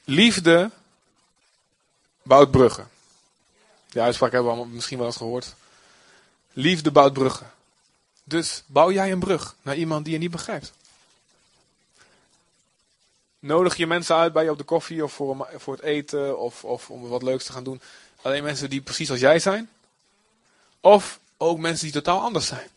Liefde 0.04 0.72
bouwt 2.22 2.52
bruggen. 2.52 2.90
Die 3.90 4.02
uitspraak 4.02 4.32
hebben 4.32 4.60
we 4.60 4.68
misschien 4.68 4.98
wel 4.98 5.08
eens 5.08 5.18
gehoord. 5.18 5.56
Liefde 6.58 6.92
bouwt 6.92 7.14
bruggen. 7.14 7.52
Dus 8.24 8.64
bouw 8.66 8.92
jij 8.92 9.12
een 9.12 9.20
brug 9.20 9.56
naar 9.62 9.76
iemand 9.76 10.06
die 10.06 10.14
je 10.14 10.20
niet 10.20 10.32
begrijpt. 10.32 10.74
Nodig 13.40 13.76
je 13.76 13.88
mensen 13.88 14.16
uit 14.16 14.34
bij 14.34 14.44
je 14.44 14.52
op 14.52 14.58
de 14.58 14.64
koffie 14.64 15.04
of 15.04 15.14
voor, 15.14 15.48
voor 15.56 15.74
het 15.74 15.84
eten 15.84 16.40
of, 16.40 16.64
of 16.64 16.90
om 16.90 17.08
wat 17.08 17.24
leuks 17.24 17.46
te 17.46 17.52
gaan 17.52 17.64
doen. 17.64 17.82
Alleen 18.22 18.44
mensen 18.44 18.70
die 18.70 18.82
precies 18.82 19.12
als 19.12 19.20
jij 19.20 19.40
zijn. 19.40 19.70
Of 20.80 21.20
ook 21.38 21.58
mensen 21.58 21.84
die 21.84 21.94
totaal 21.94 22.22
anders 22.22 22.46
zijn. 22.46 22.70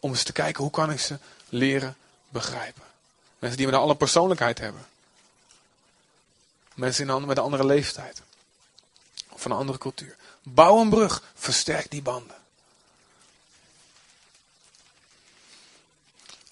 Om 0.00 0.10
eens 0.10 0.22
te 0.22 0.32
kijken 0.32 0.62
hoe 0.62 0.72
kan 0.72 0.90
ik 0.90 1.00
ze 1.00 1.18
leren 1.48 1.96
begrijpen. 2.28 2.82
Mensen 3.38 3.56
die 3.56 3.66
met 3.66 3.74
een 3.74 3.82
andere 3.82 3.98
persoonlijkheid 3.98 4.58
hebben. 4.58 4.86
Mensen 6.74 7.26
met 7.26 7.36
een 7.36 7.44
andere 7.44 7.66
leeftijd. 7.66 8.22
Of 9.28 9.42
van 9.42 9.50
een 9.50 9.58
andere 9.58 9.78
cultuur. 9.78 10.16
Bouw 10.42 10.80
een 10.80 10.90
brug. 10.90 11.22
Versterk 11.34 11.90
die 11.90 12.02
banden. 12.02 12.40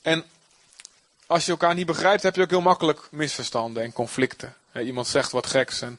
En 0.02 0.24
als 1.26 1.44
je 1.44 1.50
elkaar 1.50 1.74
niet 1.74 1.86
begrijpt, 1.86 2.22
heb 2.22 2.36
je 2.36 2.42
ook 2.42 2.50
heel 2.50 2.60
makkelijk 2.60 3.08
misverstanden 3.10 3.82
en 3.82 3.92
conflicten. 3.92 4.54
Iemand 4.74 5.06
zegt 5.06 5.30
wat 5.30 5.46
geks 5.46 5.80
en 5.80 5.98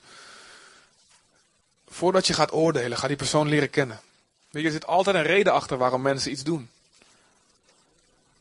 voordat 1.87 2.27
je 2.27 2.33
gaat 2.33 2.53
oordelen, 2.53 2.97
ga 2.97 3.07
die 3.07 3.15
persoon 3.15 3.47
leren 3.47 3.69
kennen. 3.69 4.01
Weet 4.49 4.61
je, 4.61 4.67
er 4.67 4.73
zit 4.73 4.87
altijd 4.87 5.15
een 5.15 5.23
reden 5.23 5.53
achter 5.53 5.77
waarom 5.77 6.01
mensen 6.01 6.31
iets 6.31 6.43
doen. 6.43 6.69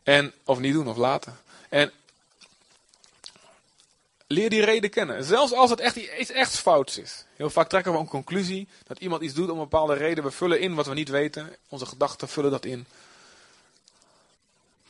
En, 0.02 0.32
of 0.44 0.58
niet 0.58 0.72
doen, 0.72 0.88
of 0.88 0.96
laten. 0.96 1.38
En 1.68 1.92
leer 4.26 4.50
die 4.50 4.64
reden 4.64 4.90
kennen. 4.90 5.24
Zelfs 5.24 5.52
als 5.52 5.70
het 5.70 5.80
echt 5.80 5.96
iets 5.96 6.30
echt 6.30 6.58
fouts 6.58 6.98
is. 6.98 7.24
Heel 7.36 7.50
vaak 7.50 7.68
trekken 7.68 7.92
we 7.92 7.98
een 7.98 8.06
conclusie 8.06 8.68
dat 8.86 8.98
iemand 8.98 9.22
iets 9.22 9.34
doet 9.34 9.50
om 9.50 9.56
een 9.56 9.68
bepaalde 9.68 9.94
reden. 9.94 10.24
We 10.24 10.30
vullen 10.30 10.60
in 10.60 10.74
wat 10.74 10.86
we 10.86 10.94
niet 10.94 11.08
weten. 11.08 11.56
Onze 11.68 11.86
gedachten 11.86 12.28
vullen 12.28 12.50
dat 12.50 12.64
in. 12.64 12.86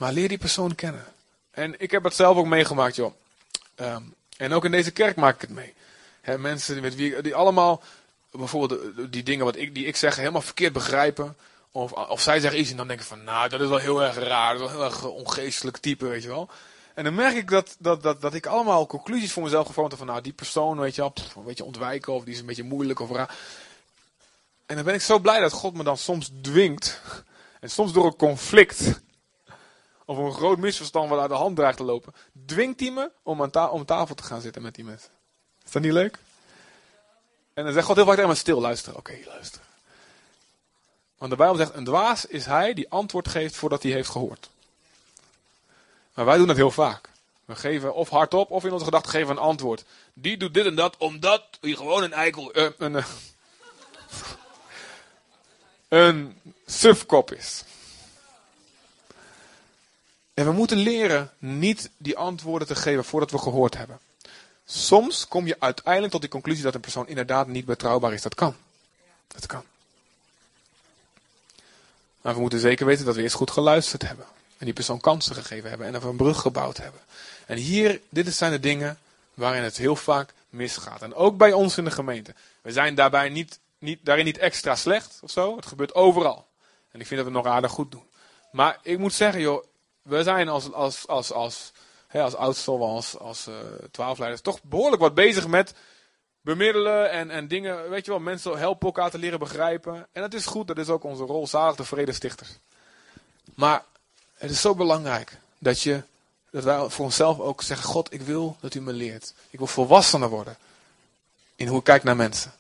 Maar 0.00 0.12
leer 0.12 0.28
die 0.28 0.38
persoon 0.38 0.74
kennen. 0.74 1.04
En 1.50 1.74
ik 1.80 1.90
heb 1.90 2.04
het 2.04 2.14
zelf 2.14 2.36
ook 2.36 2.46
meegemaakt, 2.46 2.96
joh. 2.96 3.14
Ehm, 3.74 4.02
en 4.36 4.52
ook 4.52 4.64
in 4.64 4.70
deze 4.70 4.90
kerk 4.90 5.16
maak 5.16 5.34
ik 5.34 5.40
het 5.40 5.50
mee. 5.50 5.74
mensen 6.38 6.80
met 6.80 6.94
wie, 6.94 7.22
die 7.22 7.34
allemaal, 7.34 7.82
bijvoorbeeld 8.30 9.12
die 9.12 9.22
dingen 9.22 9.44
wat 9.44 9.56
ik, 9.56 9.74
die 9.74 9.86
ik 9.86 9.96
zeg, 9.96 10.16
helemaal 10.16 10.42
verkeerd 10.42 10.72
begrijpen. 10.72 11.36
Of, 11.72 11.92
of 11.92 12.20
zij 12.20 12.40
zeggen 12.40 12.60
iets 12.60 12.70
en 12.70 12.76
dan 12.76 12.88
denk 12.88 13.00
ik 13.00 13.06
van, 13.06 13.24
nou, 13.24 13.48
dat 13.48 13.60
is 13.60 13.68
wel 13.68 13.78
heel 13.78 14.02
erg 14.02 14.16
raar. 14.16 14.58
Dat 14.58 14.68
is 14.68 14.74
wel 14.74 14.76
heel 14.76 14.90
erg 14.90 15.04
ongeestelijk 15.04 15.76
type, 15.76 16.06
weet 16.06 16.22
je 16.22 16.28
wel. 16.28 16.50
En 16.94 17.04
dan 17.04 17.14
merk 17.14 17.36
ik 17.36 17.50
dat, 17.50 17.76
dat, 17.78 18.02
dat, 18.02 18.20
dat 18.20 18.34
ik 18.34 18.46
allemaal 18.46 18.86
conclusies 18.86 19.32
voor 19.32 19.42
mezelf 19.42 19.66
gevormd 19.66 19.90
heb 19.90 19.98
van, 19.98 20.08
nou, 20.08 20.20
die 20.20 20.32
persoon, 20.32 20.78
weet 20.78 20.94
je 20.94 21.00
wel, 21.00 21.12
een 21.36 21.42
beetje 21.44 21.64
ontwijken 21.64 22.12
of 22.12 22.24
die 22.24 22.34
is 22.34 22.40
een 22.40 22.46
beetje 22.46 22.62
moeilijk 22.62 23.00
of 23.00 23.10
raar. 23.10 23.36
En 24.66 24.76
dan 24.76 24.84
ben 24.84 24.94
ik 24.94 25.02
zo 25.02 25.18
blij 25.18 25.40
dat 25.40 25.52
God 25.52 25.74
me 25.74 25.82
dan 25.82 25.98
soms 25.98 26.30
dwingt, 26.40 27.00
en 27.60 27.70
soms 27.70 27.92
door 27.92 28.06
een 28.06 28.16
conflict, 28.16 29.00
of 30.10 30.18
een 30.18 30.32
groot 30.32 30.58
misverstand 30.58 31.08
wat 31.08 31.18
uit 31.18 31.28
de 31.28 31.34
hand 31.34 31.56
dreigt 31.56 31.76
te 31.76 31.84
lopen, 31.84 32.14
dwingt 32.46 32.80
hij 32.80 32.90
me 32.90 33.10
om 33.22 33.42
aan 33.42 33.84
tafel 33.84 34.14
te 34.14 34.22
gaan 34.22 34.40
zitten 34.40 34.62
met 34.62 34.74
die 34.74 34.84
mensen. 34.84 35.10
Is 35.64 35.70
dat 35.70 35.82
niet 35.82 35.92
leuk? 35.92 36.18
En 37.54 37.64
dan 37.64 37.72
zegt 37.72 37.86
God 37.86 37.96
heel 37.96 38.04
vaak 38.04 38.14
tegen 38.14 38.30
me, 38.30 38.36
stil, 38.36 38.60
luisteren. 38.60 38.98
Oké, 38.98 39.10
okay, 39.10 39.24
luisteren. 39.26 39.66
Want 41.18 41.30
de 41.30 41.36
Bijbel 41.36 41.56
zegt, 41.56 41.74
een 41.74 41.84
dwaas 41.84 42.26
is 42.26 42.46
hij 42.46 42.74
die 42.74 42.90
antwoord 42.90 43.28
geeft 43.28 43.56
voordat 43.56 43.82
hij 43.82 43.92
heeft 43.92 44.08
gehoord. 44.08 44.50
Maar 46.14 46.24
wij 46.24 46.36
doen 46.36 46.46
dat 46.46 46.56
heel 46.56 46.70
vaak. 46.70 47.08
We 47.44 47.54
geven 47.54 47.94
of 47.94 48.08
hardop 48.08 48.50
of 48.50 48.64
in 48.64 48.72
onze 48.72 48.84
gedachten 48.84 49.10
geven 49.10 49.30
een 49.30 49.42
antwoord. 49.42 49.84
Die 50.12 50.36
doet 50.36 50.54
dit 50.54 50.66
en 50.66 50.74
dat 50.74 50.96
omdat 50.96 51.44
hij 51.60 51.72
gewoon 51.72 52.02
een 52.02 52.12
eikel, 52.12 52.58
uh, 52.58 52.68
een, 52.78 52.92
uh, 52.92 53.06
een 55.88 56.40
sufkop 56.66 57.32
is. 57.32 57.64
En 60.40 60.46
we 60.46 60.52
moeten 60.52 60.76
leren 60.76 61.30
niet 61.38 61.90
die 61.96 62.16
antwoorden 62.16 62.68
te 62.68 62.74
geven 62.74 63.04
voordat 63.04 63.30
we 63.30 63.38
gehoord 63.38 63.76
hebben. 63.76 63.98
Soms 64.64 65.28
kom 65.28 65.46
je 65.46 65.56
uiteindelijk 65.58 66.12
tot 66.12 66.20
die 66.20 66.30
conclusie 66.30 66.64
dat 66.64 66.74
een 66.74 66.80
persoon 66.80 67.08
inderdaad 67.08 67.46
niet 67.46 67.64
betrouwbaar 67.64 68.12
is. 68.12 68.22
Dat 68.22 68.34
kan. 68.34 68.56
Dat 69.28 69.46
kan. 69.46 69.62
Maar 72.20 72.34
we 72.34 72.40
moeten 72.40 72.60
zeker 72.60 72.86
weten 72.86 73.04
dat 73.04 73.14
we 73.14 73.22
eerst 73.22 73.34
goed 73.34 73.50
geluisterd 73.50 74.02
hebben. 74.02 74.26
En 74.58 74.64
die 74.64 74.74
persoon 74.74 75.00
kansen 75.00 75.34
gegeven 75.34 75.68
hebben. 75.68 75.86
En 75.86 75.94
een 75.94 76.16
brug 76.16 76.40
gebouwd 76.40 76.76
hebben. 76.76 77.00
En 77.46 77.56
hier, 77.56 78.00
dit 78.08 78.34
zijn 78.34 78.52
de 78.52 78.60
dingen 78.60 78.98
waarin 79.34 79.62
het 79.62 79.76
heel 79.76 79.96
vaak 79.96 80.32
misgaat. 80.50 81.02
En 81.02 81.14
ook 81.14 81.36
bij 81.36 81.52
ons 81.52 81.78
in 81.78 81.84
de 81.84 81.90
gemeente. 81.90 82.34
We 82.62 82.72
zijn 82.72 82.94
daarbij 82.94 83.28
niet, 83.28 83.58
niet, 83.78 83.98
daarin 84.02 84.24
niet 84.24 84.38
extra 84.38 84.76
slecht 84.76 85.18
of 85.22 85.30
zo. 85.30 85.56
Het 85.56 85.66
gebeurt 85.66 85.94
overal. 85.94 86.46
En 86.90 87.00
ik 87.00 87.06
vind 87.06 87.20
dat 87.20 87.30
we 87.30 87.36
het 87.36 87.44
nog 87.44 87.54
aardig 87.54 87.70
goed 87.70 87.90
doen. 87.90 88.04
Maar 88.52 88.78
ik 88.82 88.98
moet 88.98 89.14
zeggen, 89.14 89.40
joh, 89.40 89.64
we 90.02 90.22
zijn 90.22 90.48
als, 90.48 90.72
als, 90.72 91.06
als, 91.08 91.32
als, 91.32 91.72
hè, 92.06 92.22
als 92.22 92.34
oudstel, 92.34 92.82
als, 92.82 93.18
als 93.18 93.48
uh, 93.48 93.54
twaalfleiders, 93.90 94.42
toch 94.42 94.62
behoorlijk 94.62 95.02
wat 95.02 95.14
bezig 95.14 95.46
met 95.46 95.74
bemiddelen 96.40 97.10
en, 97.10 97.30
en 97.30 97.48
dingen, 97.48 97.90
weet 97.90 98.04
je 98.04 98.10
wel, 98.10 98.20
mensen 98.20 98.58
helpen 98.58 98.86
elkaar 98.86 99.10
te 99.10 99.18
leren 99.18 99.38
begrijpen. 99.38 100.06
En 100.12 100.22
dat 100.22 100.34
is 100.34 100.46
goed, 100.46 100.66
dat 100.66 100.78
is 100.78 100.88
ook 100.88 101.04
onze 101.04 101.24
rol, 101.24 101.46
zalig 101.46 101.76
de 101.76 101.84
vredestichters. 101.84 102.50
Maar 103.54 103.84
het 104.34 104.50
is 104.50 104.60
zo 104.60 104.74
belangrijk 104.74 105.38
dat, 105.58 105.80
je, 105.80 106.02
dat 106.50 106.64
wij 106.64 106.88
voor 106.88 107.04
onszelf 107.04 107.38
ook 107.40 107.62
zeggen, 107.62 107.86
God, 107.86 108.12
ik 108.12 108.22
wil 108.22 108.56
dat 108.60 108.74
u 108.74 108.80
me 108.80 108.92
leert. 108.92 109.34
Ik 109.50 109.58
wil 109.58 109.68
volwassener 109.68 110.28
worden 110.28 110.56
in 111.56 111.66
hoe 111.66 111.78
ik 111.78 111.84
kijk 111.84 112.02
naar 112.02 112.16
mensen. 112.16 112.52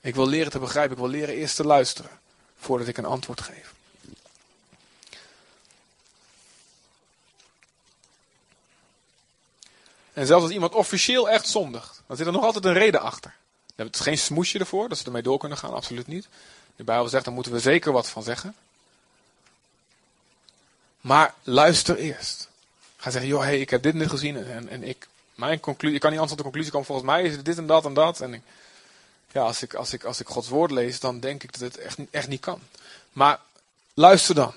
Ik 0.00 0.14
wil 0.14 0.26
leren 0.26 0.50
te 0.50 0.58
begrijpen, 0.58 0.92
ik 0.92 0.98
wil 0.98 1.08
leren 1.08 1.34
eerst 1.34 1.56
te 1.56 1.64
luisteren 1.64 2.10
voordat 2.58 2.88
ik 2.88 2.96
een 2.96 3.04
antwoord 3.04 3.40
geef. 3.40 3.74
En 10.12 10.26
zelfs 10.26 10.44
als 10.44 10.52
iemand 10.52 10.74
officieel 10.74 11.30
echt 11.30 11.48
zondigt, 11.48 12.02
dan 12.06 12.16
zit 12.16 12.26
er 12.26 12.32
nog 12.32 12.44
altijd 12.44 12.64
een 12.64 12.72
reden 12.72 13.00
achter. 13.00 13.34
Het 13.74 13.94
is 13.94 14.00
geen 14.00 14.18
smoesje 14.18 14.58
ervoor, 14.58 14.88
dat 14.88 14.98
ze 14.98 15.04
ermee 15.04 15.22
door 15.22 15.38
kunnen 15.38 15.58
gaan, 15.58 15.74
absoluut 15.74 16.06
niet. 16.06 16.28
De 16.76 16.84
Bijbel 16.84 17.08
zegt, 17.08 17.24
daar 17.24 17.34
moeten 17.34 17.52
we 17.52 17.60
zeker 17.60 17.92
wat 17.92 18.08
van 18.08 18.22
zeggen. 18.22 18.54
Maar 21.00 21.34
luister 21.42 21.96
eerst. 21.96 22.48
Ga 22.96 23.10
zeggen, 23.10 23.30
joh, 23.30 23.42
hey, 23.42 23.60
ik 23.60 23.70
heb 23.70 23.82
dit 23.82 23.94
nu 23.94 24.08
gezien 24.08 24.36
en, 24.36 24.68
en 24.68 24.82
ik, 24.82 25.08
mijn 25.34 25.60
conclusie, 25.60 25.94
ik 25.94 26.00
kan 26.00 26.10
niet 26.10 26.20
anders 26.20 26.36
tot 26.36 26.38
de 26.38 26.50
conclusie 26.50 26.72
komen, 26.72 26.86
volgens 26.86 27.08
mij 27.08 27.22
is 27.22 27.36
het 27.36 27.44
dit 27.44 27.58
en 27.58 27.66
dat 27.66 27.84
en 27.84 27.94
dat. 27.94 28.20
En 28.20 28.42
ja, 29.32 29.42
als 29.42 29.62
ik, 29.62 29.74
als, 29.74 29.92
ik, 29.92 30.04
als 30.04 30.20
ik 30.20 30.28
Gods 30.28 30.48
woord 30.48 30.70
lees, 30.70 31.00
dan 31.00 31.20
denk 31.20 31.42
ik 31.42 31.52
dat 31.52 31.60
het 31.60 31.78
echt, 31.78 31.98
echt 32.10 32.28
niet 32.28 32.40
kan. 32.40 32.60
Maar 33.12 33.40
luister 33.94 34.34
dan. 34.34 34.54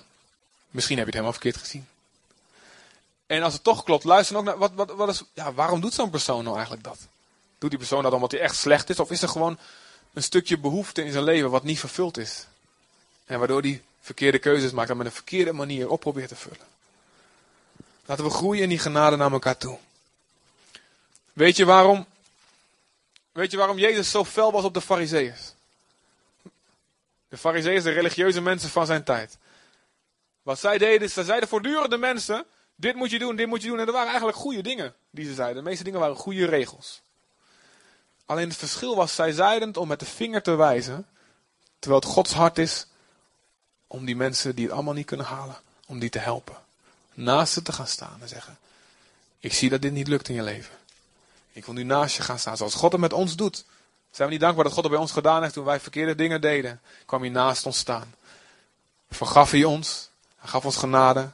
Misschien 0.70 0.98
heb 0.98 1.06
je 1.06 1.18
het 1.18 1.22
helemaal 1.22 1.42
verkeerd 1.42 1.58
gezien. 1.58 1.88
En 3.34 3.44
als 3.44 3.54
het 3.54 3.64
toch 3.64 3.84
klopt, 3.84 4.04
luister 4.04 4.38
ook 4.38 4.44
naar, 4.44 4.58
wat, 4.58 4.72
wat, 4.74 4.92
wat 4.92 5.10
is, 5.10 5.24
ja, 5.34 5.54
waarom 5.54 5.82
doet 5.82 5.94
zo'n 5.94 6.10
persoon 6.10 6.44
nou 6.44 6.56
eigenlijk 6.56 6.84
dat? 6.84 6.98
Doet 7.58 7.70
die 7.70 7.80
persoon 7.80 8.04
dat 8.04 8.14
omdat 8.14 8.32
hij 8.32 8.40
echt 8.42 8.56
slecht 8.56 8.90
is? 8.90 9.00
Of 9.00 9.12
is 9.12 9.22
er 9.22 9.30
gewoon 9.30 9.58
een 10.14 10.24
stukje 10.24 10.58
behoefte 10.58 11.04
in 11.04 11.12
zijn 11.12 11.24
leven 11.24 11.50
wat 11.50 11.64
niet 11.64 11.80
vervuld 11.80 12.18
is? 12.18 12.46
En 13.26 13.40
waardoor 13.40 13.62
hij 13.62 13.84
verkeerde 14.02 14.40
keuzes 14.40 14.72
maakt 14.72 14.90
en 14.90 14.98
met 14.98 15.06
een 15.06 15.12
verkeerde 15.12 15.54
manier 15.54 15.90
op 15.90 16.00
probeert 16.00 16.28
te 16.28 16.36
vullen. 16.36 16.68
Laten 18.06 18.24
we 18.24 18.30
groeien 18.30 18.64
in 18.64 18.70
die 18.70 18.80
genade 18.80 19.16
naar 19.16 19.32
elkaar 19.32 19.58
toe. 19.58 19.78
Weet 21.34 21.58
je 21.58 21.66
waarom? 21.66 22.06
Weet 23.32 23.52
je 23.52 23.58
waarom 23.58 23.78
Jezus 23.78 24.12
zo 24.12 24.26
fel 24.26 24.52
was 24.52 24.64
op 24.64 24.74
de 24.74 24.82
fariseeërs? 24.82 25.54
De 27.30 27.38
fariseeërs, 27.38 27.84
de 27.84 27.92
religieuze 27.92 28.42
mensen 28.42 28.70
van 28.70 28.86
zijn 28.86 29.04
tijd. 29.04 29.38
Wat 30.42 30.60
zij 30.60 30.78
deden, 30.78 31.10
ze 31.10 31.24
zeiden 31.24 31.50
voortdurend 31.50 31.90
de 31.90 31.98
mensen, 31.98 32.46
dit 32.76 32.96
moet 32.96 33.10
je 33.10 33.20
doen, 33.20 33.36
dit 33.36 33.48
moet 33.48 33.62
je 33.62 33.68
doen. 33.68 33.80
En 33.80 33.86
dat 33.86 33.94
waren 33.94 34.10
eigenlijk 34.10 34.38
goede 34.38 34.62
dingen 34.62 34.94
die 35.10 35.26
ze 35.26 35.34
zeiden. 35.34 35.64
De 35.64 35.70
meeste 35.70 35.84
dingen 35.84 36.00
waren 36.00 36.16
goede 36.16 36.46
regels. 36.46 37.02
Alleen 38.26 38.48
het 38.48 38.58
verschil 38.58 38.96
was, 38.96 39.16
zij 39.16 39.32
zeiden 39.32 39.76
om 39.76 39.88
met 39.88 40.00
de 40.00 40.06
vinger 40.06 40.42
te 40.42 40.56
wijzen, 40.56 41.08
terwijl 41.80 42.02
het 42.02 42.12
Gods 42.12 42.34
hart 42.34 42.58
is 42.58 42.88
om 43.88 44.06
die 44.06 44.16
mensen 44.16 44.56
die 44.56 44.66
het 44.66 44.74
allemaal 44.74 44.94
niet 44.94 45.06
kunnen 45.06 45.26
halen, 45.26 45.56
om 45.88 46.00
die 46.00 46.10
te 46.10 46.20
helpen. 46.20 46.58
Naast 47.14 47.54
ze 47.54 47.62
te 47.62 47.72
gaan 47.72 47.88
staan 47.88 48.18
en 48.22 48.28
zeggen, 48.28 48.58
ik 49.40 49.54
zie 49.54 49.70
dat 49.70 49.82
dit 49.82 49.92
niet 49.92 50.08
lukt 50.08 50.30
in 50.30 50.36
je 50.36 50.44
leven. 50.44 50.76
Ik 51.52 51.66
wil 51.66 51.74
nu 51.74 51.84
naast 51.84 52.16
je 52.16 52.24
gaan 52.24 52.40
staan, 52.40 52.58
zoals 52.58 52.74
God 52.74 52.92
het 52.92 53.02
met 53.02 53.14
ons 53.14 53.36
doet. 53.36 53.66
Zijn 54.12 54.28
we 54.28 54.34
niet 54.34 54.44
dankbaar 54.44 54.64
dat 54.64 54.74
God 54.74 54.84
het 54.84 54.92
bij 54.92 55.02
ons 55.02 55.12
gedaan 55.12 55.42
heeft 55.42 55.54
toen 55.54 55.66
wij 55.66 55.80
verkeerde 55.80 56.16
dingen 56.16 56.42
deden? 56.42 56.82
Kwam 57.06 57.22
hij 57.22 57.30
naast 57.30 57.66
ons 57.66 57.78
staan. 57.78 58.16
Vergaf 59.10 59.52
hij 59.52 59.64
ons. 59.64 60.10
Hij 60.38 60.50
gaf 60.50 60.66
ons 60.66 60.78
genade. 60.78 61.32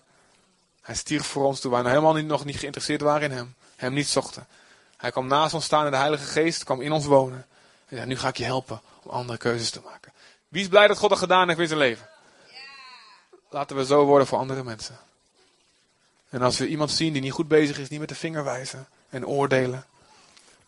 Hij 0.89 0.97
stierf 0.97 1.27
voor 1.27 1.45
ons 1.45 1.59
toen 1.59 1.71
wij 1.71 1.81
nog 1.81 1.89
helemaal 1.89 2.13
niet, 2.13 2.25
nog 2.25 2.45
niet 2.45 2.57
geïnteresseerd 2.57 3.01
waren 3.01 3.31
in 3.31 3.37
hem. 3.37 3.55
Hem 3.75 3.93
niet 3.93 4.07
zochten. 4.07 4.47
Hij 4.97 5.11
kwam 5.11 5.27
naast 5.27 5.53
ons 5.53 5.65
staan 5.65 5.85
en 5.85 5.91
de 5.91 5.97
Heilige 5.97 6.23
Geest 6.23 6.63
kwam 6.63 6.81
in 6.81 6.91
ons 6.91 7.05
wonen. 7.05 7.45
En 7.87 7.97
zei, 7.97 8.05
nu 8.07 8.17
ga 8.17 8.27
ik 8.27 8.37
je 8.37 8.43
helpen 8.43 8.81
om 9.03 9.11
andere 9.11 9.37
keuzes 9.37 9.69
te 9.69 9.81
maken. 9.83 10.13
Wie 10.47 10.61
is 10.61 10.67
blij 10.67 10.87
dat 10.87 10.97
God 10.97 11.09
dat 11.09 11.19
gedaan 11.19 11.47
heeft 11.47 11.59
in 11.59 11.67
zijn 11.67 11.79
leven? 11.79 12.09
Laten 13.49 13.75
we 13.75 13.85
zo 13.85 14.05
worden 14.05 14.27
voor 14.27 14.37
andere 14.37 14.63
mensen. 14.63 14.97
En 16.29 16.41
als 16.41 16.57
we 16.57 16.67
iemand 16.67 16.91
zien 16.91 17.13
die 17.13 17.21
niet 17.21 17.31
goed 17.31 17.47
bezig 17.47 17.77
is, 17.77 17.89
niet 17.89 17.99
met 17.99 18.09
de 18.09 18.15
vinger 18.15 18.43
wijzen 18.43 18.87
en 19.09 19.25
oordelen. 19.25 19.85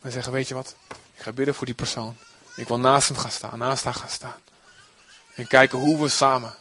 Maar 0.01 0.11
zeggen, 0.11 0.31
weet 0.31 0.47
je 0.47 0.53
wat, 0.53 0.75
ik 1.15 1.21
ga 1.21 1.31
bidden 1.31 1.55
voor 1.55 1.65
die 1.65 1.75
persoon. 1.75 2.17
Ik 2.55 2.67
wil 2.67 2.79
naast 2.79 3.07
hem 3.07 3.17
gaan 3.17 3.31
staan, 3.31 3.57
naast 3.57 3.83
haar 3.83 3.93
gaan 3.93 4.09
staan. 4.09 4.41
En 5.35 5.47
kijken 5.47 5.79
hoe 5.79 6.01
we 6.01 6.09
samen 6.09 6.53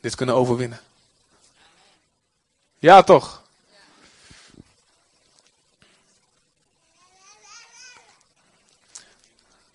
dit 0.00 0.14
kunnen 0.14 0.34
overwinnen. 0.34 0.80
Ja, 2.84 3.02
toch? 3.02 3.42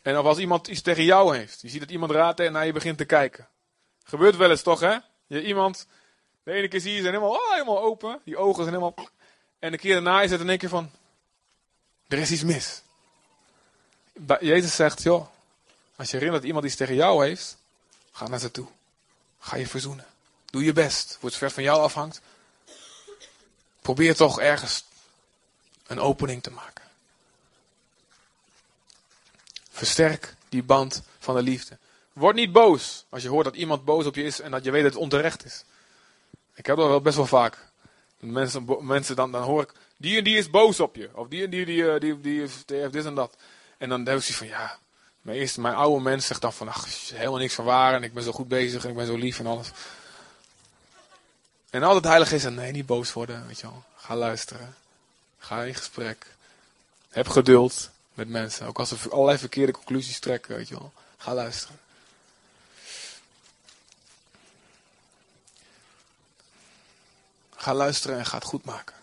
En 0.02 0.18
of 0.18 0.26
als 0.26 0.38
iemand 0.38 0.68
iets 0.68 0.82
tegen 0.82 1.04
jou 1.04 1.38
heeft. 1.38 1.62
Je 1.62 1.70
ziet 1.70 1.80
dat 1.80 1.90
iemand 1.92 2.12
raadt 2.12 2.40
en 2.40 2.52
naar 2.52 2.66
je 2.66 2.72
begint 2.72 2.98
te 2.98 3.06
kijken. 3.06 3.48
Gebeurt 4.04 4.36
wel 4.36 4.50
eens 4.50 4.62
toch, 4.62 4.80
hè? 4.80 4.98
Je 5.28 5.44
iemand, 5.44 5.88
de 6.44 6.52
ene 6.52 6.68
keer 6.68 6.80
zie 6.80 6.94
je 6.94 7.00
ze 7.00 7.06
helemaal, 7.06 7.30
oh, 7.30 7.52
helemaal 7.52 7.82
open. 7.82 8.22
Die 8.24 8.38
ogen 8.38 8.64
zijn 8.64 8.76
helemaal... 8.76 9.08
En 9.60 9.72
de 9.72 9.78
keer 9.78 9.94
daarna 9.94 10.22
is 10.22 10.32
het 10.32 10.42
in 10.42 10.50
één 10.50 10.58
keer 10.58 10.70
van, 10.70 10.92
er 12.08 12.18
is 12.18 12.32
iets 12.32 12.44
mis. 12.44 12.82
Jezus 14.40 14.76
zegt, 14.76 15.04
joh, 15.04 15.28
als 15.96 16.08
je 16.08 16.14
herinnert 16.14 16.42
dat 16.42 16.48
iemand 16.48 16.66
iets 16.66 16.76
tegen 16.76 16.96
jou 16.96 17.26
heeft, 17.26 17.58
ga 18.12 18.28
naar 18.28 18.40
ze 18.40 18.52
toe. 18.52 18.68
Ga 19.40 19.56
je 19.56 19.68
verzoenen. 19.68 20.06
Doe 20.46 20.64
je 20.64 20.74
best. 20.74 21.18
Voor 21.20 21.30
het 21.30 21.38
ver 21.38 21.52
van 21.52 21.64
jou 21.64 21.82
afhangt. 21.82 22.22
Probeer 23.90 24.16
toch 24.16 24.40
ergens 24.40 24.86
een 25.88 26.00
opening 26.00 26.44
te 26.44 26.52
maken. 26.52 26.84
Versterk 29.70 30.36
die 30.50 30.64
band 30.64 31.04
van 31.20 31.36
de 31.36 31.42
liefde. 31.42 31.78
Word 32.14 32.36
niet 32.36 32.52
boos 32.52 33.06
als 33.10 33.24
je 33.24 33.30
hoort 33.30 33.46
dat 33.46 33.56
iemand 33.56 33.86
boos 33.86 34.06
op 34.06 34.16
je 34.16 34.24
is 34.24 34.42
en 34.42 34.52
dat 34.52 34.64
je 34.64 34.72
weet 34.72 34.84
dat 34.84 34.94
het 34.94 35.02
onterecht 35.02 35.46
is. 35.46 35.64
Ik 36.56 36.66
heb 36.66 36.78
dat 36.78 36.88
wel 36.88 37.02
best 37.02 37.16
wel 37.16 37.26
vaak. 37.26 37.58
Mensen, 38.20 38.66
mensen 38.80 39.16
dan, 39.16 39.32
dan 39.32 39.44
hoor 39.44 39.62
ik, 39.62 39.72
die 39.98 40.18
en 40.18 40.24
die 40.24 40.38
is 40.38 40.50
boos 40.50 40.80
op 40.80 40.96
je. 40.96 41.10
Of 41.14 41.28
die 41.28 41.44
en 41.44 41.50
die, 41.50 41.66
die, 41.66 41.84
die, 41.84 42.00
die, 42.00 42.20
die 42.22 42.40
heeft 42.40 42.68
dit 42.68 43.06
en 43.06 43.16
dat. 43.16 43.36
En 43.78 43.90
dan 43.90 44.04
denk 44.04 44.22
ik 44.22 44.36
van, 44.36 44.48
ja, 44.48 44.80
mijn, 45.22 45.38
eerste, 45.38 45.62
mijn 45.62 45.76
oude 45.76 46.04
mens 46.04 46.26
zegt 46.26 46.42
dan 46.42 46.54
van, 46.54 46.68
ach, 46.68 47.10
helemaal 47.14 47.38
niks 47.38 47.54
van 47.54 47.66
waar 47.66 47.94
en 47.94 48.04
ik 48.04 48.14
ben 48.14 48.24
zo 48.24 48.32
goed 48.32 48.48
bezig 48.48 48.84
en 48.84 48.90
ik 48.90 48.96
ben 48.96 49.06
zo 49.06 49.16
lief 49.16 49.40
en 49.40 49.48
alles. 49.48 49.72
En 51.70 51.84
altijd 51.84 52.04
heilig 52.04 52.32
is 52.32 52.44
en 52.44 52.54
nee, 52.54 52.72
niet 52.72 52.86
boos 52.86 53.14
worden, 53.14 53.48
weet 53.48 53.60
je 53.60 53.68
wel. 53.68 53.84
Ga 53.96 54.16
luisteren. 54.16 54.76
Ga 55.40 55.64
in 55.64 55.76
gesprek. 55.76 56.26
Heb 57.10 57.28
geduld 57.28 57.90
met 58.14 58.30
mensen. 58.30 58.68
Ook 58.68 58.80
als 58.80 58.90
ze 58.90 59.10
allerlei 59.10 59.38
verkeerde 59.38 59.72
conclusies 59.72 60.20
trekken, 60.20 60.56
weet 60.56 60.68
je 60.68 60.76
wel. 60.76 60.92
Ga 61.18 61.34
luisteren. 61.34 61.80
Ga 67.56 67.74
luisteren 67.74 68.18
en 68.18 68.26
ga 68.26 68.38
het 68.38 68.46
goed 68.46 68.66
maken. 68.66 68.96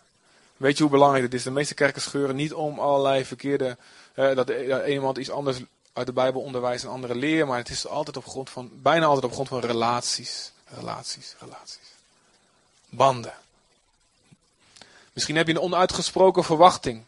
Weet 0.56 0.76
je 0.76 0.82
hoe 0.82 0.92
belangrijk 0.92 1.24
het 1.24 1.34
is? 1.34 1.42
De 1.42 1.50
meeste 1.50 1.74
kerken 1.74 2.02
scheuren 2.02 2.36
niet 2.36 2.52
om 2.52 2.78
allerlei 2.78 3.24
verkeerde. 3.24 3.76
Eh, 4.14 4.34
dat, 4.34 4.50
iemand 4.86 5.18
iets 5.18 5.30
anders 5.30 5.58
uit 5.92 6.06
de 6.06 6.12
Bijbel 6.12 6.40
onderwijst 6.40 6.84
en 6.84 6.90
andere 6.90 7.14
leren. 7.14 7.46
Maar 7.46 7.58
het 7.58 7.68
is 7.68 7.86
altijd 7.86 8.16
op 8.16 8.26
grond 8.26 8.50
van. 8.50 8.70
Bijna 8.72 9.06
altijd 9.06 9.24
op 9.24 9.32
grond 9.32 9.48
van 9.48 9.60
relaties. 9.60 10.52
Relaties, 10.64 11.34
relaties. 11.38 11.95
Banden. 12.88 13.34
Misschien 15.12 15.36
heb 15.36 15.46
je 15.46 15.52
een 15.52 15.60
onuitgesproken 15.60 16.44
verwachting 16.44 17.04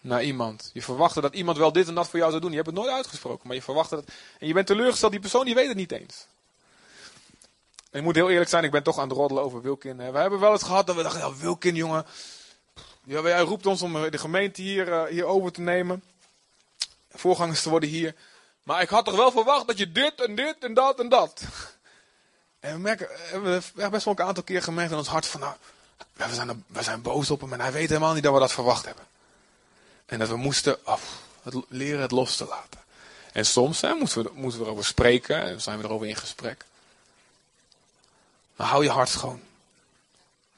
naar 0.00 0.22
iemand. 0.22 0.70
Je 0.72 0.82
verwachtte 0.82 1.20
dat 1.20 1.34
iemand 1.34 1.56
wel 1.56 1.72
dit 1.72 1.88
en 1.88 1.94
dat 1.94 2.08
voor 2.08 2.18
jou 2.18 2.30
zou 2.30 2.42
doen. 2.42 2.50
Je 2.50 2.56
hebt 2.56 2.68
het 2.68 2.78
nooit 2.78 2.90
uitgesproken, 2.90 3.46
maar 3.46 3.56
je 3.56 3.62
verwachtte 3.62 3.94
dat. 3.94 4.04
En 4.38 4.46
je 4.46 4.52
bent 4.52 4.66
teleurgesteld, 4.66 5.12
die 5.12 5.20
persoon 5.20 5.44
die 5.44 5.54
weet 5.54 5.68
het 5.68 5.76
niet 5.76 5.92
eens. 5.92 6.26
En 7.90 7.98
ik 7.98 8.04
moet 8.04 8.14
heel 8.14 8.30
eerlijk 8.30 8.50
zijn, 8.50 8.64
ik 8.64 8.70
ben 8.70 8.82
toch 8.82 8.98
aan 8.98 9.08
het 9.08 9.16
roddelen 9.16 9.42
over 9.42 9.62
Wilkin. 9.62 9.96
We 9.96 10.18
hebben 10.18 10.40
wel 10.40 10.52
eens 10.52 10.62
gehad 10.62 10.86
dat 10.86 10.96
we 10.96 11.02
dachten, 11.02 11.20
ja, 11.20 11.36
Wilkin 11.36 11.74
jongen. 11.74 12.06
Ja, 13.04 13.38
roept 13.38 13.66
ons 13.66 13.82
om 13.82 14.10
de 14.10 14.18
gemeente 14.18 14.62
hier, 14.62 14.88
uh, 14.88 15.04
hier 15.04 15.24
over 15.24 15.52
te 15.52 15.60
nemen. 15.60 16.02
Voorgangers 17.10 17.62
te 17.62 17.70
worden 17.70 17.88
hier. 17.88 18.14
Maar 18.62 18.82
ik 18.82 18.88
had 18.88 19.04
toch 19.04 19.16
wel 19.16 19.30
verwacht 19.30 19.66
dat 19.66 19.78
je 19.78 19.92
dit 19.92 20.20
en 20.20 20.34
dit 20.34 20.56
en 20.58 20.74
dat 20.74 21.00
en 21.00 21.08
dat. 21.08 21.42
En 22.62 22.72
we 22.72 22.78
merken, 22.78 23.08
we 23.42 23.60
hebben 23.74 23.90
best 23.90 24.04
wel 24.04 24.14
een 24.18 24.24
aantal 24.24 24.42
keer 24.42 24.62
gemerkt 24.62 24.90
in 24.90 24.98
ons 24.98 25.08
hart 25.08 25.26
van, 25.26 25.40
nou, 25.40 25.54
we 26.12 26.34
zijn, 26.34 26.64
we 26.66 26.82
zijn 26.82 27.02
boos 27.02 27.30
op 27.30 27.40
hem 27.40 27.52
en 27.52 27.60
hij 27.60 27.72
weet 27.72 27.88
helemaal 27.88 28.14
niet 28.14 28.22
dat 28.22 28.32
we 28.32 28.38
dat 28.38 28.52
verwacht 28.52 28.84
hebben. 28.84 29.04
En 30.06 30.18
dat 30.18 30.28
we 30.28 30.36
moesten 30.36 30.84
af, 30.84 31.02
het, 31.42 31.54
leren 31.68 32.00
het 32.00 32.10
los 32.10 32.36
te 32.36 32.46
laten. 32.46 32.80
En 33.32 33.46
soms 33.46 33.80
hè, 33.80 33.94
moeten, 33.94 34.22
we, 34.22 34.30
moeten 34.34 34.58
we 34.60 34.64
erover 34.64 34.84
spreken 34.84 35.42
en 35.42 35.60
zijn 35.60 35.78
we 35.78 35.84
erover 35.84 36.06
in 36.06 36.16
gesprek. 36.16 36.64
Maar 38.56 38.66
hou 38.66 38.84
je 38.84 38.90
hart 38.90 39.08
schoon. 39.08 39.40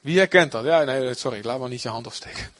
Wie 0.01 0.17
herkent 0.17 0.51
dat? 0.51 0.63
Ja, 0.63 0.83
nee, 0.83 1.13
sorry, 1.13 1.45
laat 1.45 1.59
maar 1.59 1.69
niet 1.69 1.81
je 1.81 1.89
hand 1.89 2.07
opsteken. 2.07 2.53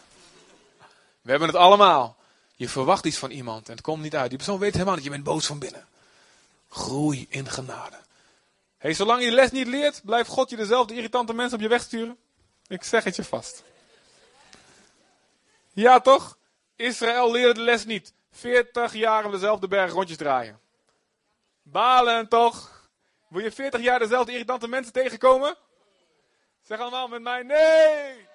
We 1.21 1.29
hebben 1.29 1.47
het 1.47 1.57
allemaal. 1.57 2.15
Je 2.55 2.69
verwacht 2.69 3.05
iets 3.05 3.17
van 3.17 3.31
iemand 3.31 3.67
en 3.67 3.73
het 3.73 3.83
komt 3.83 4.01
niet 4.01 4.15
uit. 4.15 4.29
Die 4.29 4.37
persoon 4.37 4.59
weet 4.59 4.73
helemaal 4.73 4.95
niet, 4.95 5.03
je 5.03 5.09
bent 5.09 5.23
boos 5.23 5.45
van 5.45 5.59
binnen. 5.59 5.85
Groei 6.69 7.25
in 7.29 7.49
genade. 7.49 7.97
Hey, 8.77 8.93
zolang 8.93 9.23
je 9.23 9.29
de 9.29 9.35
les 9.35 9.51
niet 9.51 9.67
leert, 9.67 10.01
blijft 10.03 10.29
God 10.29 10.49
je 10.49 10.55
dezelfde 10.55 10.95
irritante 10.95 11.33
mensen 11.33 11.57
op 11.57 11.63
je 11.63 11.69
weg 11.69 11.81
sturen. 11.81 12.17
Ik 12.67 12.83
zeg 12.83 13.03
het 13.03 13.15
je 13.15 13.23
vast. 13.23 13.63
Ja, 15.73 15.99
toch? 15.99 16.37
Israël 16.75 17.31
leerde 17.31 17.53
de 17.53 17.61
les 17.61 17.85
niet. 17.85 18.13
40 18.31 18.93
jaar 18.93 19.31
dezelfde 19.31 19.67
berg 19.67 19.91
rondjes 19.91 20.17
draaien. 20.17 20.59
Balen 21.63 22.27
toch? 22.27 22.89
Wil 23.27 23.43
je 23.43 23.51
40 23.51 23.81
jaar 23.81 23.99
dezelfde 23.99 24.31
irritante 24.31 24.67
mensen 24.67 24.93
tegenkomen? 24.93 25.55
Zeg 26.61 26.79
allemaal 26.79 27.07
met 27.07 27.21
mij 27.21 27.43
nee. 27.43 28.27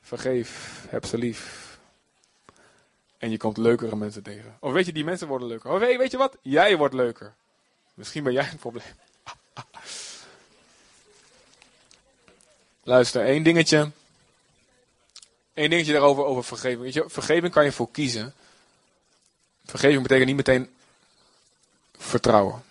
Vergeef, 0.00 0.84
heb 0.88 1.04
ze 1.04 1.18
lief. 1.18 1.78
En 3.18 3.30
je 3.30 3.36
komt 3.36 3.56
leukere 3.56 3.96
mensen 3.96 4.22
tegen. 4.22 4.56
Of 4.60 4.72
weet 4.72 4.86
je, 4.86 4.92
die 4.92 5.04
mensen 5.04 5.28
worden 5.28 5.48
leuker. 5.48 5.70
Of 5.70 5.78
weet 5.78 6.10
je 6.10 6.16
wat? 6.16 6.36
Jij 6.42 6.76
wordt 6.76 6.94
leuker. 6.94 7.34
Misschien 7.94 8.24
ben 8.24 8.32
jij 8.32 8.48
een 8.50 8.58
probleem. 8.58 8.94
Luister, 12.82 13.24
één 13.24 13.42
dingetje. 13.42 13.90
Eén 15.54 15.70
dingetje 15.70 15.92
daarover 15.92 16.24
over 16.24 16.44
vergeving. 16.44 16.82
Weet 16.82 16.92
je, 16.92 17.04
vergeving 17.06 17.52
kan 17.52 17.64
je 17.64 17.72
voor 17.72 17.90
kiezen. 17.90 18.34
Vergeving 19.64 20.02
betekent 20.02 20.26
niet 20.26 20.36
meteen 20.36 20.74
vertrouwen. 21.96 22.62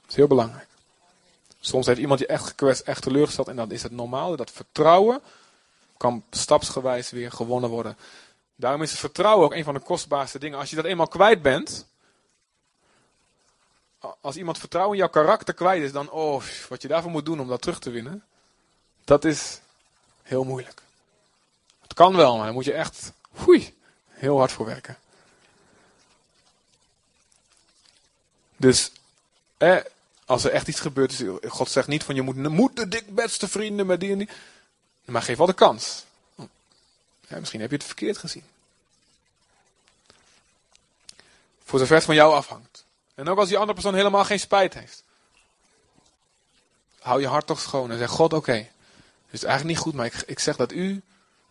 Dat 0.00 0.10
is 0.10 0.16
heel 0.16 0.26
belangrijk. 0.26 0.66
Soms 1.60 1.86
heeft 1.86 1.98
iemand 1.98 2.20
je 2.20 2.26
echt 2.26 2.46
gekwetst, 2.46 2.82
echt 2.82 3.02
teleurgesteld 3.02 3.48
en 3.48 3.56
dan 3.56 3.70
is 3.70 3.82
het 3.82 3.92
normaal. 3.92 4.36
Dat 4.36 4.50
vertrouwen 4.50 5.20
kan 5.96 6.24
stapsgewijs 6.30 7.10
weer 7.10 7.32
gewonnen 7.32 7.70
worden. 7.70 7.96
Daarom 8.56 8.82
is 8.82 8.90
het 8.90 9.00
vertrouwen 9.00 9.44
ook 9.44 9.54
een 9.54 9.64
van 9.64 9.74
de 9.74 9.80
kostbaarste 9.80 10.38
dingen. 10.38 10.58
Als 10.58 10.70
je 10.70 10.76
dat 10.76 10.84
eenmaal 10.84 11.08
kwijt 11.08 11.42
bent, 11.42 11.86
als 14.20 14.36
iemand 14.36 14.58
vertrouwen 14.58 14.94
in 14.94 15.02
jouw 15.02 15.10
karakter 15.12 15.54
kwijt 15.54 15.82
is, 15.82 15.92
dan, 15.92 16.10
oh, 16.10 16.42
wat 16.68 16.82
je 16.82 16.88
daarvoor 16.88 17.10
moet 17.10 17.24
doen 17.24 17.40
om 17.40 17.48
dat 17.48 17.60
terug 17.60 17.78
te 17.78 17.90
winnen, 17.90 18.24
dat 19.04 19.24
is 19.24 19.60
heel 20.22 20.44
moeilijk. 20.44 20.82
Het 21.82 21.94
kan 21.94 22.16
wel, 22.16 22.36
maar 22.36 22.44
dan 22.44 22.54
moet 22.54 22.64
je 22.64 22.72
echt, 22.72 23.12
foei, 23.34 23.76
heel 24.08 24.38
hard 24.38 24.52
voor 24.52 24.66
werken. 24.66 24.98
Dus, 28.56 28.92
eh, 29.56 29.76
als 30.24 30.44
er 30.44 30.50
echt 30.50 30.68
iets 30.68 30.80
gebeurt, 30.80 31.12
is, 31.12 31.22
God 31.48 31.70
zegt 31.70 31.88
niet 31.88 32.04
van 32.04 32.14
je 32.14 32.22
moet, 32.22 32.36
moet 32.36 32.76
de 32.76 32.88
dikbeste 32.88 33.48
vrienden 33.48 33.86
met 33.86 34.00
die 34.00 34.12
en 34.12 34.18
die. 34.18 34.28
Maar 35.04 35.22
geef 35.22 35.36
wel 35.36 35.46
de 35.46 35.52
kans. 35.52 36.04
Ja, 37.28 37.38
misschien 37.38 37.60
heb 37.60 37.70
je 37.70 37.76
het 37.76 37.84
verkeerd 37.84 38.18
gezien. 38.18 38.44
Voor 41.64 41.78
zover 41.78 41.94
het 41.94 42.04
van 42.04 42.14
jou 42.14 42.34
afhangt. 42.34 42.77
En 43.18 43.28
ook 43.28 43.38
als 43.38 43.48
die 43.48 43.56
andere 43.56 43.74
persoon 43.74 43.94
helemaal 43.94 44.24
geen 44.24 44.40
spijt 44.40 44.74
heeft. 44.74 45.04
Hou 46.98 47.20
je 47.20 47.26
hart 47.26 47.46
toch 47.46 47.60
schoon 47.60 47.90
en 47.90 47.98
zeg: 47.98 48.10
God, 48.10 48.32
oké. 48.32 48.52
het 48.52 48.66
is 49.30 49.44
eigenlijk 49.44 49.74
niet 49.74 49.84
goed, 49.84 49.94
maar 49.94 50.06
ik, 50.06 50.14
ik 50.26 50.38
zeg 50.38 50.56
dat 50.56 50.72
u. 50.72 51.02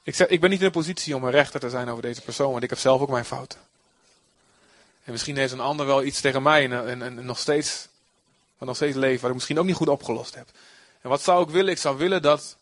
Ik, 0.04 0.16
zeg, 0.16 0.28
ik 0.28 0.42
ben 0.42 0.50
niet 0.50 0.60
in 0.60 0.66
de 0.66 0.72
positie 0.72 1.16
om 1.16 1.24
een 1.24 1.32
rechter 1.32 1.60
te 1.60 1.70
zijn 1.70 1.90
over 1.90 2.02
deze 2.02 2.22
persoon, 2.22 2.52
want 2.52 2.64
ik 2.64 2.70
heb 2.70 2.80
zelf 2.80 3.02
ook 3.02 3.10
mijn 3.10 3.26
fouten. 3.26 3.60
En 5.04 5.12
misschien 5.12 5.38
heeft 5.38 5.52
een 5.52 5.60
ander 5.60 5.86
wel 5.86 6.04
iets 6.04 6.22
tegen 6.22 6.42
mij 6.42 6.64
en, 6.64 6.88
en, 6.88 7.02
en 7.02 7.26
nog 7.26 7.40
steeds, 7.40 7.88
wat 8.58 8.68
nog 8.68 8.76
steeds 8.76 8.96
leeft, 8.96 9.22
wat 9.22 9.30
ik 9.30 9.36
misschien 9.36 9.60
ook 9.60 9.66
niet 9.66 9.76
goed 9.76 9.90
opgelost 9.90 10.36
heb. 10.36 10.48
En 11.02 11.10
wat 11.10 11.22
zou 11.22 11.44
ik 11.44 11.50
willen? 11.50 11.72
Ik 11.72 11.80
zou 11.80 11.98
willen 11.98 12.22
dat 12.22 12.58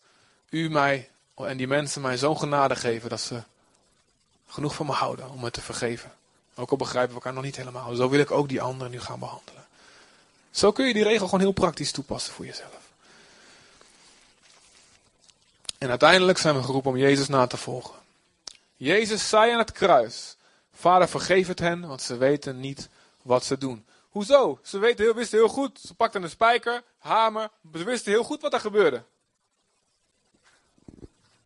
u 0.50 0.70
mij 0.70 1.10
en 1.34 1.56
die 1.56 1.66
mensen 1.66 2.02
mij 2.02 2.16
zo'n 2.18 2.38
genade 2.38 2.76
geven 2.76 3.08
dat 3.08 3.20
ze 3.20 3.42
genoeg 4.46 4.74
van 4.74 4.86
me 4.86 4.92
houden 4.92 5.30
om 5.30 5.40
me 5.40 5.50
te 5.50 5.60
vergeven. 5.60 6.12
Ook 6.56 6.70
al 6.70 6.76
begrijpen 6.76 7.08
we 7.08 7.14
elkaar 7.14 7.32
nog 7.32 7.42
niet 7.42 7.56
helemaal. 7.56 7.94
Zo 7.94 8.08
wil 8.08 8.20
ik 8.20 8.30
ook 8.30 8.48
die 8.48 8.62
anderen 8.62 8.92
nu 8.92 9.00
gaan 9.00 9.18
behandelen. 9.18 9.66
Zo 10.50 10.72
kun 10.72 10.86
je 10.86 10.92
die 10.92 11.02
regel 11.02 11.24
gewoon 11.24 11.40
heel 11.40 11.52
praktisch 11.52 11.92
toepassen 11.92 12.32
voor 12.32 12.46
jezelf. 12.46 12.90
En 15.78 15.88
uiteindelijk 15.88 16.38
zijn 16.38 16.56
we 16.56 16.62
geroepen 16.62 16.90
om 16.90 16.96
Jezus 16.96 17.28
na 17.28 17.46
te 17.46 17.56
volgen. 17.56 17.94
Jezus 18.76 19.28
zei 19.28 19.52
aan 19.52 19.58
het 19.58 19.72
kruis: 19.72 20.36
Vader, 20.74 21.08
vergeef 21.08 21.46
het 21.46 21.58
hen, 21.58 21.86
want 21.86 22.02
ze 22.02 22.16
weten 22.16 22.60
niet 22.60 22.88
wat 23.22 23.44
ze 23.44 23.58
doen. 23.58 23.86
Hoezo? 24.10 24.58
Ze 24.62 24.78
weten 24.78 25.14
wisten 25.14 25.38
heel 25.38 25.48
goed. 25.48 25.80
Ze 25.80 25.94
pakten 25.94 26.22
een 26.22 26.30
spijker, 26.30 26.82
hamer. 26.98 27.50
Ze 27.72 27.84
wisten 27.84 28.12
heel 28.12 28.24
goed 28.24 28.40
wat 28.40 28.52
er 28.52 28.60
gebeurde. 28.60 29.02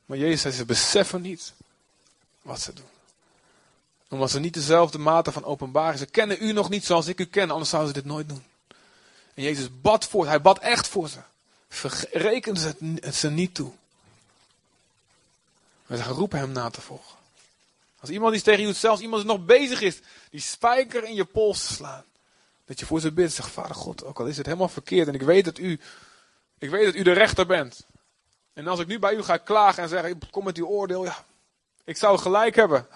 Maar 0.06 0.18
Jezus 0.18 0.40
zei, 0.40 0.54
ze 0.54 0.64
beseffen 0.64 1.22
niet 1.22 1.52
wat 2.42 2.60
ze 2.60 2.72
doen. 2.72 2.99
Omdat 4.10 4.30
ze 4.30 4.40
niet 4.40 4.54
dezelfde 4.54 4.98
mate 4.98 5.32
van 5.32 5.44
openbaring. 5.44 5.98
Ze 5.98 6.06
kennen 6.06 6.36
u 6.40 6.52
nog 6.52 6.68
niet 6.68 6.84
zoals 6.84 7.06
ik 7.06 7.20
u 7.20 7.24
ken, 7.24 7.50
anders 7.50 7.70
zouden 7.70 7.94
ze 7.94 8.00
dit 8.00 8.10
nooit 8.10 8.28
doen. 8.28 8.44
En 9.34 9.42
Jezus 9.42 9.80
bad 9.80 10.04
voor 10.04 10.26
Hij 10.26 10.40
bad 10.40 10.58
echt 10.58 10.88
voor 10.88 11.08
ze. 11.08 11.18
Reken 12.12 12.56
ze 12.56 12.74
het 13.00 13.14
ze 13.14 13.30
niet 13.30 13.54
toe. 13.54 13.72
We 15.86 15.96
zijn 15.96 16.08
geroepen 16.08 16.38
hem 16.38 16.52
na 16.52 16.70
te 16.70 16.80
volgen. 16.80 17.18
Als 18.00 18.10
iemand 18.10 18.34
iets 18.34 18.44
tegen 18.44 18.60
je 18.60 18.66
doet, 18.66 18.76
zelfs 18.76 19.00
iemand 19.00 19.24
nog 19.24 19.44
bezig 19.44 19.80
is, 19.80 20.00
die 20.30 20.40
spijker 20.40 21.04
in 21.04 21.14
je 21.14 21.24
pols 21.24 21.66
te 21.66 21.72
slaan. 21.72 22.04
Dat 22.64 22.80
je 22.80 22.86
voor 22.86 23.00
ze 23.00 23.12
bidt, 23.12 23.32
zegt, 23.32 23.50
Vader 23.50 23.74
God, 23.74 24.04
ook 24.04 24.20
al 24.20 24.26
is 24.26 24.36
het 24.36 24.46
helemaal 24.46 24.68
verkeerd 24.68 25.08
en 25.08 25.14
ik 25.14 25.22
weet 25.22 25.44
dat 25.44 25.58
u, 25.58 25.80
ik 26.58 26.70
weet 26.70 26.84
dat 26.84 26.94
u 26.94 27.02
de 27.02 27.12
rechter 27.12 27.46
bent. 27.46 27.86
En 28.52 28.66
als 28.66 28.80
ik 28.80 28.86
nu 28.86 28.98
bij 28.98 29.14
u 29.14 29.22
ga 29.22 29.36
klagen 29.36 29.82
en 29.82 29.88
zeggen, 29.88 30.18
kom 30.30 30.44
met 30.44 30.56
uw 30.56 30.66
oordeel, 30.66 31.04
ja, 31.04 31.24
ik 31.84 31.96
zou 31.96 32.18
gelijk 32.18 32.56
hebben. 32.56 32.86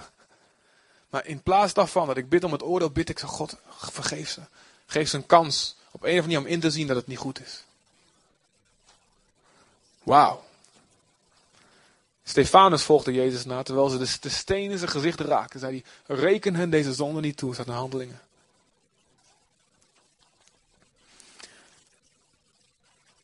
Maar 1.14 1.26
in 1.26 1.42
plaats 1.42 1.74
daarvan 1.74 2.06
dat 2.06 2.16
ik 2.16 2.28
bid 2.28 2.44
om 2.44 2.52
het 2.52 2.62
oordeel, 2.62 2.90
bid 2.90 3.08
ik 3.08 3.18
ze, 3.18 3.26
God, 3.26 3.56
vergeef 3.70 4.30
ze. 4.30 4.40
Geef 4.86 5.08
ze 5.08 5.16
een 5.16 5.26
kans 5.26 5.76
op 5.90 6.02
een 6.02 6.08
of 6.08 6.16
andere 6.18 6.22
manier 6.22 6.38
om 6.38 6.46
in 6.46 6.60
te 6.60 6.70
zien 6.70 6.86
dat 6.86 6.96
het 6.96 7.06
niet 7.06 7.18
goed 7.18 7.40
is. 7.40 7.64
Wauw. 10.02 10.44
Stefanus 12.24 12.82
volgde 12.82 13.12
Jezus 13.12 13.44
na, 13.44 13.62
terwijl 13.62 13.88
ze 13.88 14.18
de, 14.20 14.28
steen 14.28 14.70
in 14.70 14.78
zijn 14.78 14.90
gezicht 14.90 15.20
raakten. 15.20 15.60
Zei 15.60 15.82
hij, 16.06 16.16
reken 16.16 16.54
hen 16.54 16.70
deze 16.70 16.94
zonde 16.94 17.20
niet 17.20 17.36
toe, 17.36 17.54
staat 17.54 17.66
in 17.66 17.72
handelingen. 17.72 18.20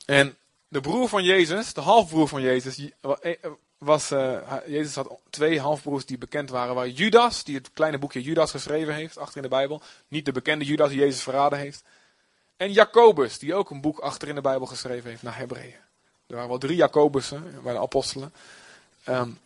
En 0.05 0.37
de 0.69 0.81
broer 0.81 1.09
van 1.09 1.25
Jezus, 1.25 1.73
de 1.73 1.81
halfbroer 1.81 2.29
van 2.29 2.43
Jezus, 2.43 2.91
was, 3.81 4.11
uh, 4.11 4.57
Jezus 4.67 4.95
had 4.95 5.19
twee 5.31 5.61
halfbroers 5.61 6.07
die 6.07 6.19
bekend 6.19 6.51
waren. 6.51 6.75
Waar 6.75 6.89
Judas, 6.89 7.45
die 7.45 7.55
het 7.55 7.71
kleine 7.73 7.99
boekje 7.99 8.23
Judas 8.23 8.51
geschreven 8.51 8.95
heeft, 8.95 9.19
achter 9.19 9.37
in 9.37 9.43
de 9.43 9.49
Bijbel. 9.49 9.83
Niet 10.09 10.25
de 10.25 10.33
bekende 10.33 10.65
Judas 10.65 10.89
die 10.89 10.99
Jezus 10.99 11.23
verraden 11.23 11.59
heeft. 11.59 11.83
En 12.57 12.73
Jacobus, 12.73 13.39
die 13.39 13.55
ook 13.55 13.71
een 13.71 13.81
boek 13.81 13.99
achter 13.99 14.29
in 14.29 14.35
de 14.35 14.41
Bijbel 14.41 14.67
geschreven 14.67 15.11
heeft 15.11 15.23
naar 15.23 15.37
Hebreeën. 15.37 15.75
Er 16.27 16.35
waren 16.35 16.49
wel 16.49 16.59
drie 16.59 16.77
Jacobussen 16.77 17.63
bij 17.63 17.73
de 17.73 17.79
apostelen. 17.79 18.33
Um, 19.09 19.39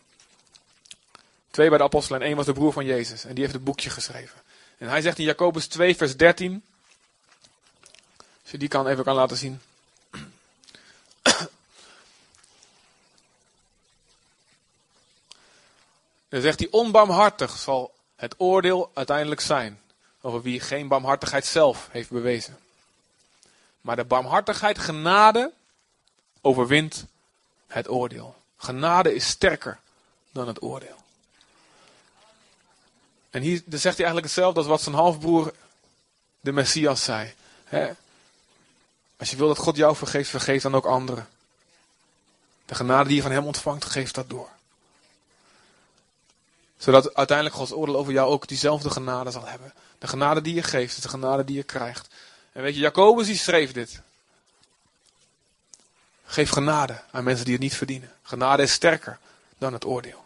twee 1.51 1.69
bij 1.69 1.77
de 1.77 1.83
apostelen 1.83 2.21
en 2.21 2.27
één 2.27 2.35
was 2.35 2.45
de 2.45 2.53
broer 2.53 2.73
van 2.73 2.85
Jezus. 2.85 3.23
En 3.25 3.33
die 3.33 3.43
heeft 3.43 3.55
het 3.55 3.63
boekje 3.63 3.89
geschreven. 3.89 4.41
En 4.77 4.89
hij 4.89 5.01
zegt 5.01 5.19
in 5.19 5.25
Jacobus 5.25 5.67
2 5.67 5.95
vers 5.95 6.17
13. 6.17 6.63
Als 8.41 8.51
je 8.51 8.57
die 8.57 8.67
kan 8.67 8.87
even 8.87 9.03
kan 9.03 9.15
laten 9.15 9.37
zien. 9.37 9.61
Dan 16.35 16.43
zegt 16.43 16.59
hij, 16.59 16.67
onbarmhartig 16.71 17.57
zal 17.57 17.93
het 18.15 18.35
oordeel 18.37 18.91
uiteindelijk 18.93 19.41
zijn 19.41 19.81
over 20.21 20.41
wie 20.41 20.59
geen 20.59 20.87
barmhartigheid 20.87 21.45
zelf 21.45 21.87
heeft 21.91 22.09
bewezen. 22.09 22.57
Maar 23.81 23.95
de 23.95 24.03
barmhartigheid, 24.03 24.79
genade, 24.79 25.51
overwint 26.41 27.05
het 27.67 27.89
oordeel. 27.89 28.35
Genade 28.57 29.15
is 29.15 29.27
sterker 29.27 29.79
dan 30.31 30.47
het 30.47 30.61
oordeel. 30.61 30.95
En 33.29 33.41
hier 33.41 33.63
zegt 33.69 33.97
hij 33.97 34.05
eigenlijk 34.05 34.25
hetzelfde 34.25 34.59
als 34.59 34.69
wat 34.69 34.81
zijn 34.81 34.95
halfbroer, 34.95 35.53
de 36.41 36.51
Messias, 36.51 37.03
zei. 37.03 37.33
Als 39.17 39.29
je 39.29 39.35
wil 39.35 39.47
dat 39.47 39.57
God 39.57 39.75
jou 39.75 39.95
vergeeft, 39.95 40.29
vergeef 40.29 40.61
dan 40.61 40.75
ook 40.75 40.85
anderen. 40.85 41.27
De 42.65 42.75
genade 42.75 43.07
die 43.07 43.15
je 43.15 43.21
van 43.21 43.31
hem 43.31 43.45
ontvangt, 43.45 43.85
geef 43.85 44.11
dat 44.11 44.29
door 44.29 44.53
zodat 46.85 47.15
uiteindelijk 47.15 47.57
Gods 47.57 47.71
oordeel 47.71 47.97
over 47.97 48.13
jou 48.13 48.29
ook 48.29 48.47
diezelfde 48.47 48.89
genade 48.89 49.31
zal 49.31 49.45
hebben. 49.45 49.73
De 49.97 50.07
genade 50.07 50.41
die 50.41 50.53
je 50.53 50.63
geeft, 50.63 50.97
is 50.97 51.03
de 51.03 51.09
genade 51.09 51.43
die 51.43 51.55
je 51.55 51.63
krijgt. 51.63 52.07
En 52.51 52.61
weet 52.61 52.73
je, 52.73 52.79
Jacobus 52.79 53.25
die 53.25 53.37
schreef 53.37 53.71
dit. 53.71 54.01
Geef 56.25 56.49
genade 56.49 57.01
aan 57.11 57.23
mensen 57.23 57.45
die 57.45 57.53
het 57.53 57.63
niet 57.63 57.75
verdienen. 57.75 58.11
Genade 58.21 58.63
is 58.63 58.71
sterker 58.71 59.19
dan 59.57 59.73
het 59.73 59.85
oordeel. 59.85 60.23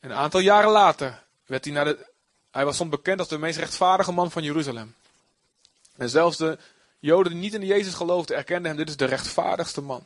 En 0.00 0.10
een 0.10 0.16
aantal 0.16 0.40
jaren 0.40 0.70
later 0.70 1.22
werd 1.46 1.64
hij 1.64 1.74
naar 1.74 1.84
de. 1.84 2.06
Hij 2.50 2.64
was 2.64 2.88
bekend 2.88 3.18
als 3.18 3.28
de 3.28 3.38
meest 3.38 3.58
rechtvaardige 3.58 4.12
man 4.12 4.30
van 4.30 4.42
Jeruzalem. 4.42 4.94
En 5.96 6.08
zelfs 6.08 6.36
de 6.36 6.58
Joden 6.98 7.32
die 7.32 7.40
niet 7.40 7.54
in 7.54 7.66
Jezus 7.66 7.94
geloofden, 7.94 8.36
erkenden 8.36 8.66
hem: 8.66 8.76
dit 8.76 8.88
is 8.88 8.96
de 8.96 9.04
rechtvaardigste 9.04 9.80
man. 9.80 10.04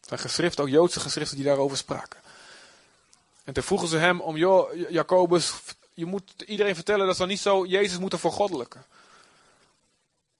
Er 0.00 0.08
zijn 0.08 0.20
geschriften, 0.20 0.64
ook 0.64 0.70
Joodse 0.70 1.00
geschriften, 1.00 1.36
die 1.36 1.46
daarover 1.46 1.76
spraken. 1.76 2.22
En 3.44 3.52
toen 3.52 3.62
vroegen 3.62 3.88
ze 3.88 3.96
hem 3.96 4.20
om, 4.20 4.36
joh, 4.36 4.90
Jacobus, 4.90 5.54
je 5.94 6.06
moet 6.06 6.42
iedereen 6.46 6.74
vertellen 6.74 7.06
dat 7.06 7.16
ze 7.16 7.26
niet 7.26 7.40
zo 7.40 7.66
Jezus 7.66 7.98
moeten 7.98 8.18
vergoddelijken. 8.18 8.84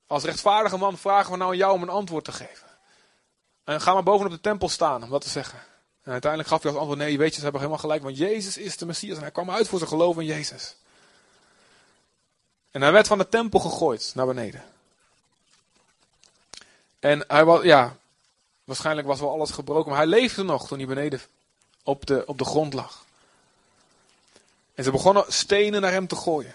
Als 0.07 0.25
rechtvaardige 0.25 0.77
man 0.77 0.99
vragen 0.99 1.33
we 1.33 1.37
nou 1.37 1.51
aan 1.51 1.57
jou 1.57 1.73
om 1.73 1.83
een 1.83 1.89
antwoord 1.89 2.25
te 2.25 2.33
geven. 2.33 2.69
En 3.65 3.81
ga 3.81 3.93
maar 3.93 4.03
bovenop 4.03 4.33
de 4.33 4.41
tempel 4.41 4.69
staan 4.69 5.03
om 5.03 5.11
dat 5.11 5.21
te 5.21 5.29
zeggen. 5.29 5.59
En 6.03 6.13
uiteindelijk 6.13 6.51
gaf 6.51 6.63
hij 6.63 6.71
als 6.71 6.81
antwoord, 6.81 7.01
nee, 7.01 7.19
weet 7.19 7.29
je, 7.29 7.37
ze 7.37 7.43
hebben 7.43 7.61
helemaal 7.61 7.83
gelijk, 7.83 8.03
want 8.03 8.17
Jezus 8.17 8.57
is 8.57 8.77
de 8.77 8.87
Messias. 8.87 9.17
En 9.17 9.23
hij 9.23 9.31
kwam 9.31 9.51
uit 9.51 9.69
voor 9.69 9.79
zijn 9.79 9.91
geloof 9.91 10.19
in 10.19 10.25
Jezus. 10.25 10.77
En 12.71 12.83
hij 12.83 12.93
werd 12.93 13.07
van 13.07 13.19
de 13.19 13.29
tempel 13.29 13.61
gegooid 13.61 14.13
naar 14.15 14.27
beneden. 14.27 14.65
En 16.99 17.25
hij 17.29 17.45
was, 17.45 17.63
ja, 17.63 17.97
waarschijnlijk 18.65 19.07
was 19.07 19.21
wel 19.21 19.31
alles 19.31 19.51
gebroken, 19.51 19.91
maar 19.91 19.99
hij 19.99 20.09
leefde 20.09 20.43
nog 20.43 20.67
toen 20.67 20.79
hij 20.79 20.87
beneden 20.87 21.21
op 21.85 22.07
de, 22.07 22.27
op 22.27 22.39
de 22.39 22.45
grond 22.45 22.73
lag. 22.73 23.05
En 24.75 24.85
ze 24.85 24.91
begonnen 24.91 25.25
stenen 25.29 25.81
naar 25.81 25.93
hem 25.93 26.07
te 26.07 26.17
gooien. 26.17 26.55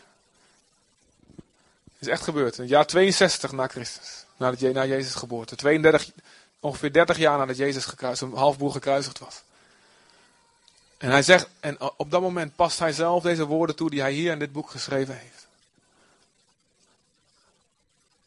Het 1.86 2.08
is 2.08 2.14
echt 2.14 2.24
gebeurd. 2.24 2.56
In 2.56 2.62
het 2.62 2.72
jaar 2.72 2.86
62 2.86 3.52
na 3.52 3.68
Christus. 3.68 4.26
Nadat, 4.38 4.74
na 4.74 4.86
Jezus 4.86 5.14
geboorte. 5.14 5.56
32, 5.56 6.12
ongeveer 6.60 6.94
30 6.94 7.18
jaar 7.18 7.38
nadat 7.38 7.58
Jezus 7.58 7.88
een 8.00 8.34
halfbroer 8.34 8.72
gekruisigd 8.72 9.20
was. 9.20 9.42
En 10.98 11.10
hij 11.10 11.24
zegt, 11.24 11.48
en 11.60 11.78
op 11.98 12.12
dat 12.12 12.22
moment 12.22 12.56
past 12.56 12.80
hij 12.80 12.92
zelf 12.92 13.24
deze 13.24 13.46
woorden 13.46 13.76
toe 13.76 13.90
die 13.90 14.02
hij 14.02 14.12
hier 14.12 14.32
in 14.32 14.40
dit 14.40 14.52
boek 14.52 14.70
geschreven 14.70 15.18
heeft. 15.18 15.48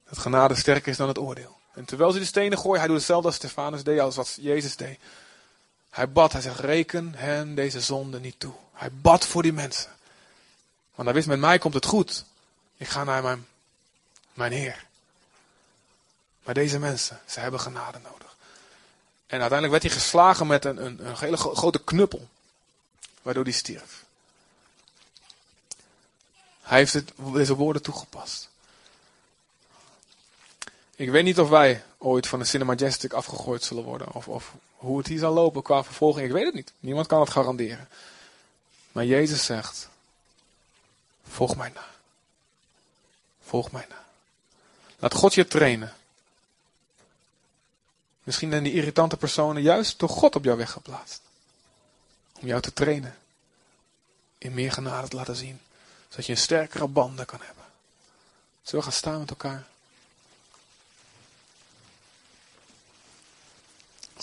Dat 0.08 0.18
genade 0.18 0.54
sterker 0.54 0.88
is 0.88 0.96
dan 0.96 1.08
het 1.08 1.18
oordeel. 1.18 1.56
En 1.74 1.84
terwijl 1.84 2.12
ze 2.12 2.18
de 2.18 2.24
stenen 2.24 2.58
gooien, 2.58 2.78
hij 2.78 2.86
doet 2.86 2.96
hetzelfde 2.96 3.26
als 3.26 3.36
Stefanus 3.36 3.82
deed, 3.82 4.00
als 4.00 4.16
wat 4.16 4.38
Jezus 4.40 4.76
deed. 4.76 4.98
Hij 5.92 6.12
bad, 6.12 6.32
hij 6.32 6.40
zegt, 6.40 6.60
reken 6.60 7.14
hen 7.14 7.54
deze 7.54 7.80
zonde 7.80 8.20
niet 8.20 8.40
toe. 8.40 8.54
Hij 8.72 8.92
bad 8.92 9.26
voor 9.26 9.42
die 9.42 9.52
mensen. 9.52 9.90
Want 10.94 11.08
hij 11.08 11.12
wist, 11.12 11.26
met 11.26 11.38
mij 11.38 11.58
komt 11.58 11.74
het 11.74 11.86
goed. 11.86 12.24
Ik 12.76 12.88
ga 12.88 13.04
naar 13.04 13.22
mijn, 13.22 13.46
mijn 14.34 14.52
Heer. 14.52 14.86
Maar 16.42 16.54
deze 16.54 16.78
mensen, 16.78 17.20
ze 17.26 17.40
hebben 17.40 17.60
genade 17.60 17.98
nodig. 17.98 18.36
En 19.26 19.40
uiteindelijk 19.40 19.70
werd 19.70 19.82
hij 19.82 20.02
geslagen 20.02 20.46
met 20.46 20.64
een, 20.64 20.84
een, 20.84 21.06
een 21.06 21.16
hele 21.16 21.36
grote 21.36 21.84
knuppel. 21.84 22.28
Waardoor 23.22 23.44
hij 23.44 23.52
stierf. 23.52 24.04
Hij 26.62 26.78
heeft 26.78 26.92
het, 26.92 27.12
deze 27.32 27.54
woorden 27.54 27.82
toegepast. 27.82 28.48
Ik 30.96 31.10
weet 31.10 31.24
niet 31.24 31.40
of 31.40 31.48
wij 31.48 31.84
ooit 32.02 32.26
van 32.26 32.38
de 32.38 32.44
Cinemajestic 32.44 33.12
afgegooid 33.12 33.62
zullen 33.62 33.84
worden. 33.84 34.12
Of, 34.12 34.28
of 34.28 34.54
hoe 34.76 34.98
het 34.98 35.06
hier 35.06 35.18
zal 35.18 35.32
lopen 35.32 35.62
qua 35.62 35.84
vervolging. 35.84 36.26
Ik 36.26 36.32
weet 36.32 36.44
het 36.44 36.54
niet. 36.54 36.72
Niemand 36.80 37.06
kan 37.06 37.20
het 37.20 37.30
garanderen. 37.30 37.88
Maar 38.92 39.04
Jezus 39.04 39.44
zegt, 39.44 39.88
volg 41.28 41.56
mij 41.56 41.70
na. 41.74 41.84
Volg 43.42 43.72
mij 43.72 43.86
na. 43.88 44.04
Laat 44.98 45.14
God 45.14 45.34
je 45.34 45.46
trainen. 45.46 45.94
Misschien 48.22 48.50
zijn 48.50 48.62
die 48.62 48.72
irritante 48.72 49.16
personen 49.16 49.62
juist 49.62 49.98
door 49.98 50.08
God 50.08 50.36
op 50.36 50.44
jouw 50.44 50.56
weg 50.56 50.70
geplaatst. 50.70 51.20
Om 52.40 52.46
jou 52.46 52.60
te 52.60 52.72
trainen. 52.72 53.16
In 54.38 54.54
meer 54.54 54.72
genade 54.72 55.08
te 55.08 55.16
laten 55.16 55.36
zien. 55.36 55.60
Zodat 56.08 56.26
je 56.26 56.32
een 56.32 56.38
sterkere 56.38 56.86
banden 56.86 57.26
kan 57.26 57.40
hebben. 57.42 57.64
Zullen 58.62 58.84
we 58.84 58.90
gaan 58.90 59.00
staan 59.00 59.18
met 59.18 59.30
elkaar? 59.30 59.66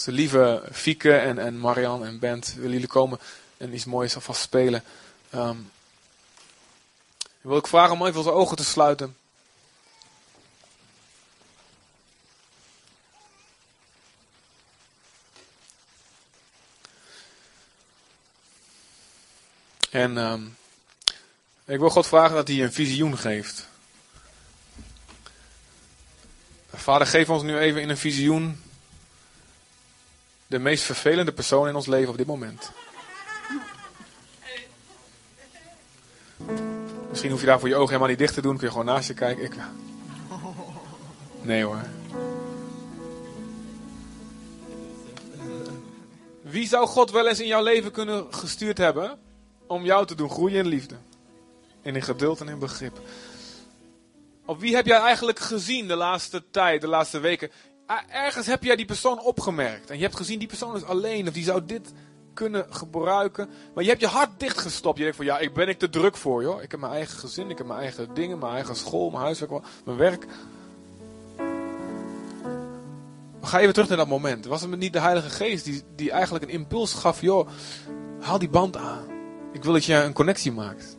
De 0.04 0.12
lieve 0.12 0.64
Fieke 0.72 1.16
en, 1.18 1.38
en 1.38 1.60
Marian 1.60 2.06
en 2.06 2.20
Bent 2.20 2.54
willen 2.54 2.72
jullie 2.72 2.88
komen 2.88 3.20
en 3.58 3.74
iets 3.74 3.86
moois 3.86 4.16
alvast 4.16 4.42
spelen. 4.42 4.84
Um, 5.36 5.72
wil 7.42 7.58
ik 7.58 7.68
vragen 7.68 7.94
om 7.94 8.06
even 8.06 8.18
onze 8.18 8.32
ogen 8.32 8.58
te 8.58 8.64
sluiten. 8.64 9.18
En 19.90 20.18
um, 20.18 20.58
ik 21.66 21.80
wil 21.80 21.90
God 21.90 22.08
vragen 22.08 22.36
dat 22.36 22.48
hij 22.48 22.64
een 22.64 22.74
visioen 22.74 23.18
geeft. 23.18 23.68
Vader, 26.74 27.08
geef 27.08 27.30
ons 27.30 27.44
nu 27.44 27.58
even 27.58 27.82
in 27.82 27.90
een 27.90 27.98
visioen 27.98 28.62
de 30.50 30.60
meest 30.60 30.84
vervelende 30.84 31.32
persoon 31.32 31.68
in 31.68 31.76
ons 31.76 31.86
leven 31.86 32.10
op 32.10 32.18
dit 32.18 32.28
moment. 32.28 32.72
Misschien 37.10 37.32
hoef 37.32 37.40
je 37.40 37.46
daar 37.46 37.60
voor 37.60 37.68
je 37.68 37.76
ogen 37.76 37.88
helemaal 37.88 38.08
niet 38.08 38.18
dicht 38.18 38.34
te 38.34 38.42
doen. 38.42 38.58
Kun 38.58 38.66
je 38.66 38.72
gewoon 38.72 38.86
naast 38.86 39.08
je 39.08 39.14
kijken. 39.14 39.44
Ik... 39.44 39.54
Nee 41.42 41.64
hoor. 41.64 41.82
Wie 46.42 46.68
zou 46.68 46.88
God 46.88 47.12
wel 47.12 47.28
eens 47.28 47.40
in 47.40 47.48
jouw 47.48 47.64
leven 47.64 47.92
kunnen 47.92 48.34
gestuurd 48.34 48.78
hebben 48.78 49.20
om 49.68 49.86
jou 49.86 50.06
te 50.06 50.16
doen 50.16 50.30
groeien 50.30 50.58
in 50.58 50.68
liefde? 50.68 50.96
En 51.82 51.96
in 51.96 52.02
geduld 52.02 52.42
en 52.42 52.50
in 52.50 52.60
begrip. 52.60 53.00
Of 54.46 54.60
wie 54.60 54.76
heb 54.76 54.86
jij 54.86 55.00
eigenlijk 55.00 55.40
gezien 55.40 55.88
de 55.88 55.96
laatste 55.96 56.44
tijd, 56.52 56.82
de 56.82 56.88
laatste 56.88 57.20
weken? 57.20 57.52
Ah, 57.90 58.02
ergens 58.08 58.48
heb 58.48 58.64
jij 58.64 58.76
die 58.76 58.86
persoon 58.86 59.22
opgemerkt. 59.22 59.90
En 59.90 59.96
je 59.96 60.04
hebt 60.04 60.16
gezien, 60.16 60.40
die 60.40 60.48
persoon 60.48 60.76
is 60.76 60.84
alleen. 60.84 61.28
Of 61.28 61.34
die 61.34 61.44
zou 61.44 61.66
dit 61.66 61.92
kunnen 62.34 62.66
gebruiken. 62.70 63.50
Maar 63.74 63.84
je 63.84 63.90
hebt 63.90 64.02
je 64.02 64.08
hart 64.08 64.40
dichtgestopt. 64.40 64.98
Je 64.98 65.04
denkt 65.04 65.18
van, 65.18 65.26
ja, 65.26 65.40
ik 65.40 65.54
ben 65.54 65.68
ik 65.68 65.80
te 65.80 65.90
druk 65.90 66.18
voor, 66.18 66.42
joh. 66.42 66.62
Ik 66.62 66.72
heb 66.72 66.80
mijn 66.80 66.94
eigen 66.94 67.20
gezin, 67.20 67.50
ik 67.50 67.58
heb 67.58 67.68
mijn 67.68 67.80
eigen 67.80 68.14
dingen, 68.14 68.40
mijn 68.40 68.54
eigen 68.54 68.76
school, 68.76 69.10
mijn 69.10 69.24
huiswerk, 69.24 69.52
mijn 69.86 69.98
werk. 69.98 70.26
Ga 73.42 73.60
even 73.60 73.74
terug 73.74 73.90
naar 73.90 73.98
dat 73.98 74.08
moment. 74.08 74.46
Was 74.46 74.62
het 74.62 74.78
niet 74.78 74.94
de 74.94 75.00
Heilige 75.00 75.30
Geest 75.30 75.66
die, 75.66 75.84
die 75.96 76.12
eigenlijk 76.12 76.44
een 76.44 76.50
impuls 76.50 76.94
gaf, 76.94 77.22
joh, 77.22 77.48
haal 78.20 78.40
die 78.40 78.50
band 78.50 78.78
aan. 78.78 79.06
Ik 79.54 79.64
wil 79.64 79.74
dat 79.74 79.86
je 79.86 79.96
een 79.96 80.14
connectie 80.14 80.52
maakt. 80.52 80.99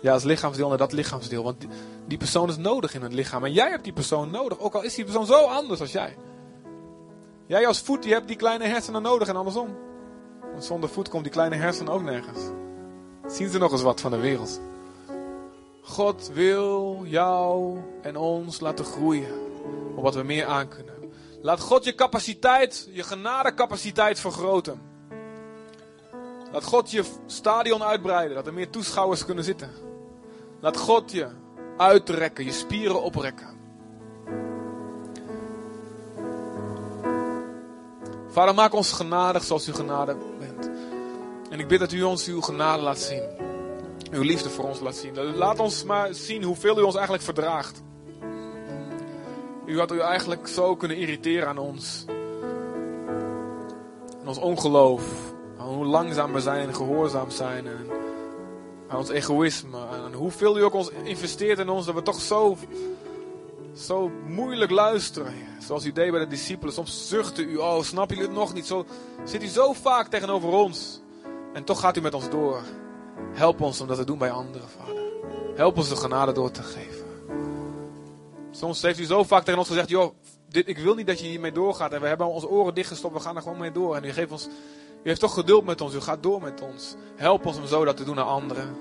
Ja, 0.00 0.12
als 0.12 0.24
lichaamsdeel 0.24 0.68
naar 0.68 0.78
dat 0.78 0.92
lichaamsdeel. 0.92 1.42
Want 1.42 1.66
die, 2.06 2.18
persoon 2.18 2.48
is 2.48 2.56
nodig 2.56 2.94
in 2.94 3.02
het 3.02 3.12
lichaam. 3.12 3.44
En 3.44 3.52
jij 3.52 3.70
hebt 3.70 3.84
die 3.84 3.92
persoon 3.92 4.30
nodig. 4.30 4.58
Ook 4.58 4.74
al 4.74 4.82
is 4.82 4.94
die 4.94 5.04
persoon 5.04 5.26
zo 5.26 5.44
anders 5.44 5.80
als 5.80 5.92
jij. 5.92 6.16
Jij 7.46 7.66
als 7.66 7.80
voet, 7.80 8.02
die 8.02 8.12
hebt 8.12 8.28
die 8.28 8.36
kleine 8.36 8.64
hersenen 8.64 9.02
nodig 9.02 9.28
en 9.28 9.36
andersom. 9.36 9.76
Want 10.40 10.64
zonder 10.64 10.88
voet 10.88 11.08
komt 11.08 11.22
die 11.22 11.32
kleine 11.32 11.56
hersenen 11.56 11.92
ook 11.92 12.02
nergens. 12.02 12.40
Zien 13.26 13.48
ze 13.48 13.58
nog 13.58 13.72
eens 13.72 13.82
wat 13.82 14.00
van 14.00 14.10
de 14.10 14.16
wereld. 14.16 14.60
God 15.82 16.30
wil 16.34 17.02
jou 17.04 17.78
en 18.02 18.16
ons 18.16 18.60
laten 18.60 18.84
groeien. 18.84 19.44
Op 19.96 20.02
wat 20.02 20.14
we 20.14 20.22
meer 20.22 20.46
aan 20.46 20.68
kunnen. 20.68 20.94
Laat 21.42 21.60
God 21.60 21.84
je 21.84 21.94
capaciteit, 21.94 22.88
je 22.92 23.02
genadecapaciteit 23.02 24.20
vergroten. 24.20 24.80
Laat 26.52 26.64
God 26.64 26.90
je 26.90 27.04
stadion 27.26 27.82
uitbreiden, 27.82 28.36
dat 28.36 28.46
er 28.46 28.54
meer 28.54 28.70
toeschouwers 28.70 29.24
kunnen 29.24 29.44
zitten. 29.44 29.85
Laat 30.60 30.76
God 30.76 31.12
je 31.12 31.26
uitrekken, 31.76 32.44
je 32.44 32.52
spieren 32.52 33.02
oprekken. 33.02 33.56
Vader, 38.28 38.54
maak 38.54 38.74
ons 38.74 38.92
genadig 38.92 39.44
zoals 39.44 39.68
u 39.68 39.72
genade 39.72 40.16
bent. 40.38 40.70
En 41.50 41.60
ik 41.60 41.68
bid 41.68 41.78
dat 41.78 41.92
u 41.92 42.02
ons 42.02 42.26
uw 42.26 42.40
genade 42.40 42.82
laat 42.82 42.98
zien. 42.98 43.22
Uw 44.10 44.22
liefde 44.22 44.50
voor 44.50 44.64
ons 44.64 44.80
laat 44.80 44.94
zien. 44.94 45.36
Laat 45.36 45.58
ons 45.58 45.84
maar 45.84 46.14
zien 46.14 46.42
hoeveel 46.42 46.78
u 46.78 46.82
ons 46.82 46.94
eigenlijk 46.94 47.24
verdraagt. 47.24 47.82
U 49.66 49.78
had 49.78 49.92
u 49.92 49.98
eigenlijk 49.98 50.48
zo 50.48 50.76
kunnen 50.76 50.96
irriteren 50.96 51.48
aan 51.48 51.58
ons. 51.58 52.04
Ons 54.24 54.38
ongeloof. 54.38 55.02
Hoe 55.56 55.84
langzaam 55.84 56.32
we 56.32 56.40
zijn 56.40 56.68
en 56.68 56.74
gehoorzaam 56.74 57.30
zijn. 57.30 57.66
En 57.66 57.95
aan 58.88 58.98
ons 58.98 59.08
egoïsme. 59.08 59.78
Aan 59.78 60.12
hoeveel 60.12 60.58
u 60.58 60.62
ook 60.62 60.74
ons 60.74 60.90
investeert 61.02 61.58
in 61.58 61.68
ons, 61.68 61.86
dat 61.86 61.94
we 61.94 62.02
toch 62.02 62.20
zo, 62.20 62.56
zo 63.76 64.10
moeilijk 64.26 64.70
luisteren. 64.70 65.32
Zoals 65.60 65.84
u 65.84 65.92
deed 65.92 66.10
bij 66.10 66.20
de 66.20 66.26
discipelen. 66.26 66.74
Soms 66.74 67.08
zuchtte 67.08 67.42
u, 67.42 67.56
oh 67.56 67.82
snap 67.82 68.08
jullie 68.08 68.24
het 68.24 68.34
nog 68.34 68.54
niet? 68.54 68.66
Zo 68.66 68.86
zit 69.24 69.42
u 69.42 69.46
zo 69.46 69.72
vaak 69.72 70.08
tegenover 70.08 70.48
ons. 70.48 71.00
En 71.52 71.64
toch 71.64 71.80
gaat 71.80 71.96
u 71.96 72.00
met 72.00 72.14
ons 72.14 72.30
door. 72.30 72.62
Help 73.32 73.60
ons 73.60 73.80
om 73.80 73.86
dat 73.86 73.96
te 73.96 74.04
doen 74.04 74.18
bij 74.18 74.30
anderen, 74.30 74.68
vader. 74.68 75.02
Help 75.54 75.76
ons 75.76 75.88
de 75.88 75.96
genade 75.96 76.32
door 76.32 76.50
te 76.50 76.62
geven. 76.62 77.06
Soms 78.50 78.82
heeft 78.82 78.98
u 78.98 79.04
zo 79.04 79.22
vaak 79.22 79.44
tegen 79.44 79.58
ons 79.58 79.68
gezegd, 79.68 79.88
joh, 79.88 80.14
dit, 80.48 80.68
ik 80.68 80.78
wil 80.78 80.94
niet 80.94 81.06
dat 81.06 81.20
je 81.20 81.26
hiermee 81.26 81.52
doorgaat. 81.52 81.92
En 81.92 82.00
we 82.00 82.06
hebben 82.06 82.26
onze 82.26 82.48
oren 82.48 82.74
dichtgestopt, 82.74 83.14
we 83.14 83.20
gaan 83.20 83.36
er 83.36 83.42
gewoon 83.42 83.58
mee 83.58 83.72
door. 83.72 83.96
En 83.96 84.04
u 84.04 84.12
geeft 84.12 84.32
ons 84.32 84.48
u 85.06 85.08
heeft 85.08 85.20
toch 85.20 85.34
geduld 85.34 85.64
met 85.64 85.80
ons. 85.80 85.94
U 85.94 86.00
gaat 86.00 86.22
door 86.22 86.42
met 86.42 86.60
ons. 86.60 86.94
Help 87.14 87.46
ons 87.46 87.56
om 87.56 87.66
zo 87.66 87.84
dat 87.84 87.96
te 87.96 88.04
doen 88.04 88.14
naar 88.14 88.24
anderen. 88.24 88.76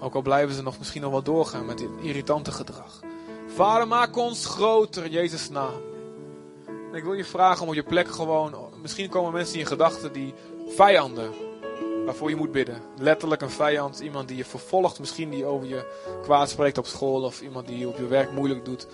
Ook 0.00 0.14
al 0.14 0.22
blijven 0.22 0.54
ze 0.54 0.62
nog 0.62 0.78
misschien 0.78 1.02
nog 1.02 1.10
wel 1.10 1.22
doorgaan 1.22 1.66
met 1.66 1.78
dit 1.78 1.88
irritante 2.00 2.52
gedrag. 2.52 3.00
Vader, 3.46 3.88
maak 3.88 4.16
ons 4.16 4.46
groter 4.46 5.04
in 5.04 5.10
Jezus' 5.10 5.50
naam. 5.50 5.80
Ik 6.92 7.04
wil 7.04 7.12
je 7.12 7.24
vragen 7.24 7.62
om 7.62 7.68
op 7.68 7.74
je 7.74 7.82
plek 7.82 8.08
gewoon. 8.08 8.54
Misschien 8.82 9.08
komen 9.08 9.32
mensen 9.32 9.54
in 9.54 9.60
je 9.60 9.66
gedachten 9.66 10.12
die 10.12 10.34
vijanden 10.68 11.32
waarvoor 12.04 12.30
je 12.30 12.36
moet 12.36 12.52
bidden. 12.52 12.82
Letterlijk 12.98 13.42
een 13.42 13.50
vijand, 13.50 14.00
iemand 14.00 14.28
die 14.28 14.36
je 14.36 14.44
vervolgt, 14.44 14.98
misschien 14.98 15.30
die 15.30 15.44
over 15.44 15.68
je 15.68 15.86
kwaad 16.22 16.50
spreekt 16.50 16.78
op 16.78 16.86
school, 16.86 17.22
of 17.22 17.40
iemand 17.40 17.66
die 17.66 17.88
op 17.88 17.96
je 17.96 18.06
werk 18.06 18.32
moeilijk 18.32 18.64
doet, 18.64 18.86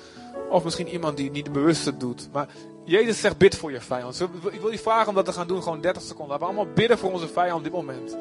of 0.51 0.65
misschien 0.65 0.89
iemand 0.89 1.17
die 1.17 1.31
niet 1.31 1.53
bewust 1.53 2.01
doet. 2.01 2.29
Maar 2.33 2.49
Jezus 2.91 3.21
zegt 3.21 3.39
bid 3.39 3.57
voor 3.57 3.73
je 3.73 3.81
vijand. 3.81 4.21
Ik 4.51 4.61
wil 4.61 4.71
je 4.71 4.79
vragen 4.79 5.09
om 5.09 5.15
dat 5.15 5.25
te 5.25 5.33
gaan 5.33 5.47
doen, 5.47 5.63
gewoon 5.63 5.81
30 5.81 6.03
seconden. 6.03 6.29
Laten 6.29 6.47
we 6.47 6.53
allemaal 6.55 6.75
bidden 6.75 6.99
voor 6.99 7.13
onze 7.13 7.29
vijand 7.29 7.57
op 7.59 7.65
dit 7.65 7.73
moment. 7.73 8.17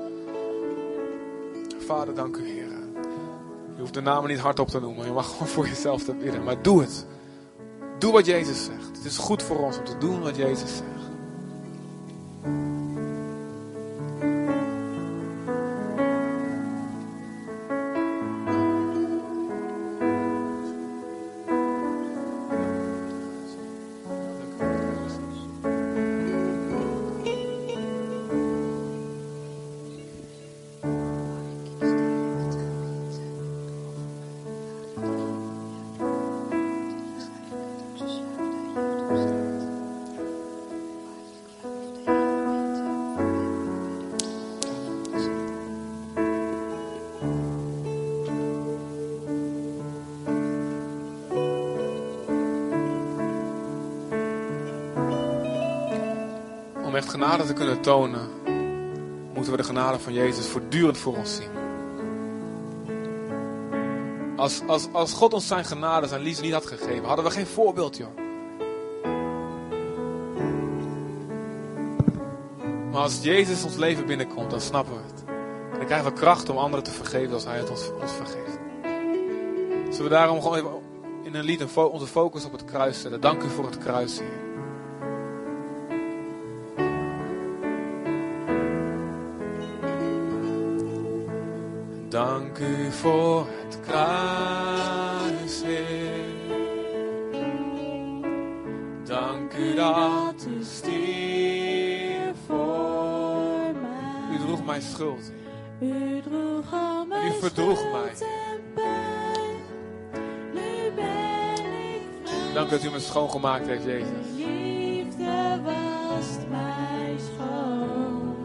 Vader, 1.86 2.16
dank 2.16 2.36
u 2.36 2.48
Heer. 2.48 2.68
Je 3.76 3.80
hoeft 3.80 3.94
de 3.94 4.02
namen 4.02 4.30
niet 4.30 4.40
hardop 4.40 4.68
te 4.68 4.80
noemen, 4.80 5.06
je 5.06 5.12
mag 5.12 5.30
gewoon 5.30 5.48
voor 5.48 5.68
jezelf 5.68 6.04
te 6.04 6.14
bidden, 6.14 6.44
maar 6.44 6.62
doe 6.62 6.82
het. 6.82 7.06
Doe 8.00 8.12
wat 8.12 8.26
Jezus 8.26 8.66
zegt. 8.66 8.98
Het 8.98 9.06
is 9.06 9.18
goed 9.18 9.44
voor 9.44 9.58
ons 9.58 9.78
om 9.78 9.84
te 9.84 9.98
doen 9.98 10.22
wat 10.22 10.36
Jezus 10.36 10.78
zegt. 10.78 11.10
Echt 57.00 57.10
genade 57.10 57.46
te 57.46 57.54
kunnen 57.54 57.82
tonen, 57.82 58.28
moeten 59.34 59.52
we 59.52 59.58
de 59.58 59.64
genade 59.64 60.00
van 60.00 60.14
Jezus 60.14 60.48
voortdurend 60.48 60.98
voor 60.98 61.18
ons 61.18 61.36
zien. 61.36 61.50
Als, 64.36 64.62
als, 64.68 64.88
als 64.92 65.14
God 65.14 65.34
ons 65.34 65.48
zijn 65.48 65.66
genade, 65.66 66.08
zijn 66.08 66.22
liefde 66.22 66.42
niet 66.42 66.54
had 66.54 66.66
gegeven, 66.66 67.06
hadden 67.06 67.26
we 67.26 67.32
geen 67.32 67.46
voorbeeld, 67.46 67.98
joh. 67.98 68.16
Maar 72.92 73.02
als 73.02 73.20
Jezus 73.22 73.64
ons 73.64 73.76
leven 73.76 74.06
binnenkomt, 74.06 74.50
dan 74.50 74.62
snappen 74.62 74.94
we 74.94 75.02
het. 75.08 75.24
Dan 75.78 75.86
krijgen 75.86 76.14
we 76.14 76.20
kracht 76.20 76.50
om 76.50 76.58
anderen 76.58 76.86
te 76.86 76.92
vergeven 76.92 77.34
als 77.34 77.46
Hij 77.46 77.58
het 77.58 77.70
ons, 77.70 77.92
ons 78.02 78.12
vergeeft. 78.12 78.60
Zullen 79.90 80.12
we 80.12 80.18
daarom 80.18 80.42
gewoon 80.42 80.58
even 80.58 80.72
in 81.24 81.36
een 81.36 81.44
lied 81.44 81.76
onze 81.76 82.08
focus 82.08 82.46
op 82.46 82.52
het 82.52 82.66
kruis 82.66 83.02
zetten. 83.02 83.22
Dank 83.22 83.44
u 83.44 83.50
voor 83.50 83.66
het 83.66 83.78
kruis, 83.78 84.20
Heer. 84.20 84.49
Dank 92.20 92.58
u 92.58 92.92
voor 92.92 93.48
het 93.66 93.80
kruis, 93.80 95.62
Heer. 95.64 96.20
Dank 99.04 99.54
u 99.54 99.76
dat 99.76 100.48
u 100.50 100.64
stierf 100.64 102.36
voor 102.48 103.74
mij. 103.82 104.36
U 104.36 104.38
droeg 104.46 104.66
mijn 104.66 104.82
schuld. 104.82 105.32
U 105.80 106.22
droeg 106.22 106.74
al 106.74 107.06
mijn 107.06 107.28
U 107.28 107.40
verdroeg 107.40 107.84
mij. 107.92 108.14
Nu 110.54 110.92
ben 110.96 111.06
ik 111.96 112.04
vrij. 112.24 112.54
Dank 112.54 112.68
u 112.68 112.72
dat 112.72 112.84
u 112.84 112.90
me 112.90 113.00
schoongemaakt 113.00 113.68
heeft, 113.68 113.84
Jezus. 113.84 114.28
Liefde 114.36 115.62
wast 115.64 116.40
mij 116.50 117.16
schoon. 117.18 118.36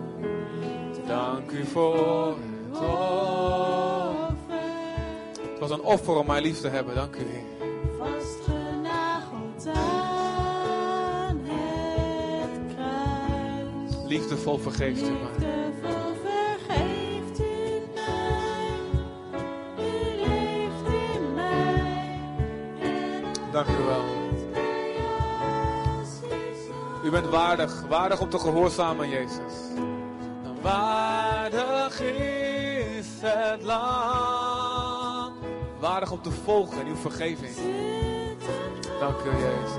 Dank 1.06 1.50
u 1.50 1.64
voor 1.64 2.33
was 5.68 5.78
een 5.78 5.84
offer 5.84 6.16
om 6.16 6.26
mij 6.26 6.40
lief 6.40 6.60
te 6.60 6.68
hebben. 6.68 6.94
Dank 6.94 7.16
u, 7.16 7.18
Heer. 7.18 7.42
Vastgenageld 7.98 9.66
aan 9.66 11.40
het 11.44 12.74
kruis. 12.74 14.06
Liefdevol 14.06 14.58
vergeeft 14.58 15.02
u 15.02 15.10
mij. 15.10 15.20
Liefdevol 15.20 16.12
vergeeft 16.22 17.40
u 17.40 17.82
mij. 17.94 18.78
U 19.78 19.90
leeft 20.16 20.86
in 21.14 21.34
mij. 21.34 22.20
Dank 23.52 23.66
u 23.66 23.84
wel. 23.84 24.04
U 27.04 27.10
bent 27.10 27.28
waardig, 27.28 27.84
waardig 27.88 28.20
om 28.20 28.28
te 28.28 28.38
gehoorzamen, 28.38 29.08
Jezus. 29.08 29.54
Waardig 30.62 32.00
is 32.00 33.06
het 33.20 33.62
land. 33.62 34.33
Waardig 35.84 36.10
om 36.10 36.22
te 36.22 36.30
volgen 36.30 36.80
in 36.80 36.86
uw 36.86 36.96
vergeving. 36.96 37.54
Dank 39.00 39.16
u, 39.20 39.30
Jezus. 39.30 39.76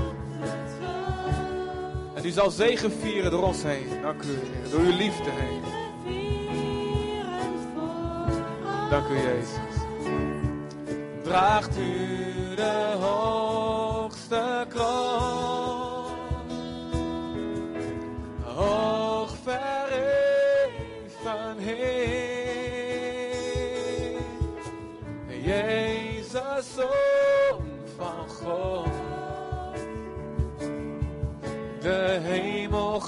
En 2.13 2.25
u 2.25 2.29
zal 2.29 2.49
zegen 2.49 2.91
vieren 2.91 3.31
door 3.31 3.43
ons 3.43 3.63
heen. 3.63 4.01
Dank 4.01 4.21
u, 4.23 4.27
Heer. 4.27 4.69
Door 4.71 4.79
uw 4.79 4.97
liefde 4.97 5.29
heen. 5.29 5.61
Dank 8.89 9.07
u, 9.07 9.17
Jezus. 9.17 9.75
Draagt 11.23 11.77
u 11.77 12.55
de 12.55 12.95
hoogste 12.99 14.65
kroon. 14.69 15.54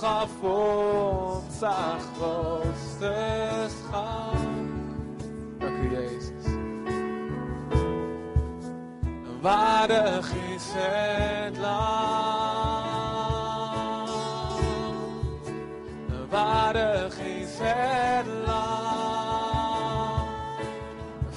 Gaf 0.07 0.41
ons 0.41 1.59
haar 1.59 1.99
grootste 2.15 3.13
schat. 3.67 4.45
Dank 5.57 5.77
u, 5.77 5.91
Jezus. 5.91 6.45
Waardig 9.41 10.33
is 10.55 10.65
het 10.75 11.57
land. 11.57 12.87
Waardig 16.29 17.19
is 17.19 17.57
het 17.59 18.25
land. 18.45 18.65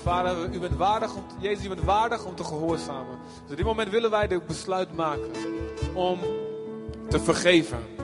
Vader, 0.02 0.54
u 0.54 0.58
bent 0.58 0.76
waardig 0.76 1.14
om, 1.14 1.22
Jezus, 1.38 1.64
u 1.64 1.68
bent 1.68 1.82
waardig 1.82 2.24
om 2.24 2.34
te 2.34 2.44
gehoorzamen. 2.44 3.18
Dus 3.42 3.50
op 3.50 3.56
dit 3.56 3.66
moment 3.66 3.90
willen 3.90 4.10
wij 4.10 4.26
de 4.26 4.40
besluit 4.46 4.96
maken 4.96 5.30
om 5.94 6.18
te 7.08 7.20
vergeven. 7.20 7.99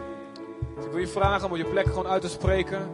Dus 0.76 0.84
ik 0.84 0.90
wil 0.90 1.00
je 1.00 1.08
vragen 1.08 1.50
om 1.50 1.56
je 1.56 1.64
plek 1.64 1.86
gewoon 1.86 2.06
uit 2.06 2.22
te 2.22 2.28
spreken. 2.28 2.90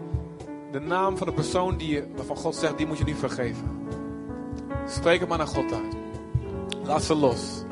De 0.70 0.80
naam 0.80 1.16
van 1.16 1.26
de 1.26 1.32
persoon 1.32 1.76
die 1.76 1.94
je, 1.94 2.06
waarvan 2.16 2.36
God 2.36 2.54
zegt, 2.54 2.76
die 2.76 2.86
moet 2.86 2.98
je 2.98 3.04
nu 3.04 3.14
vergeven. 3.14 3.86
Spreek 4.86 5.20
het 5.20 5.28
maar 5.28 5.38
naar 5.38 5.46
God 5.46 5.72
uit. 5.72 5.96
Laat 6.84 7.02
ze 7.02 7.14
los. 7.14 7.64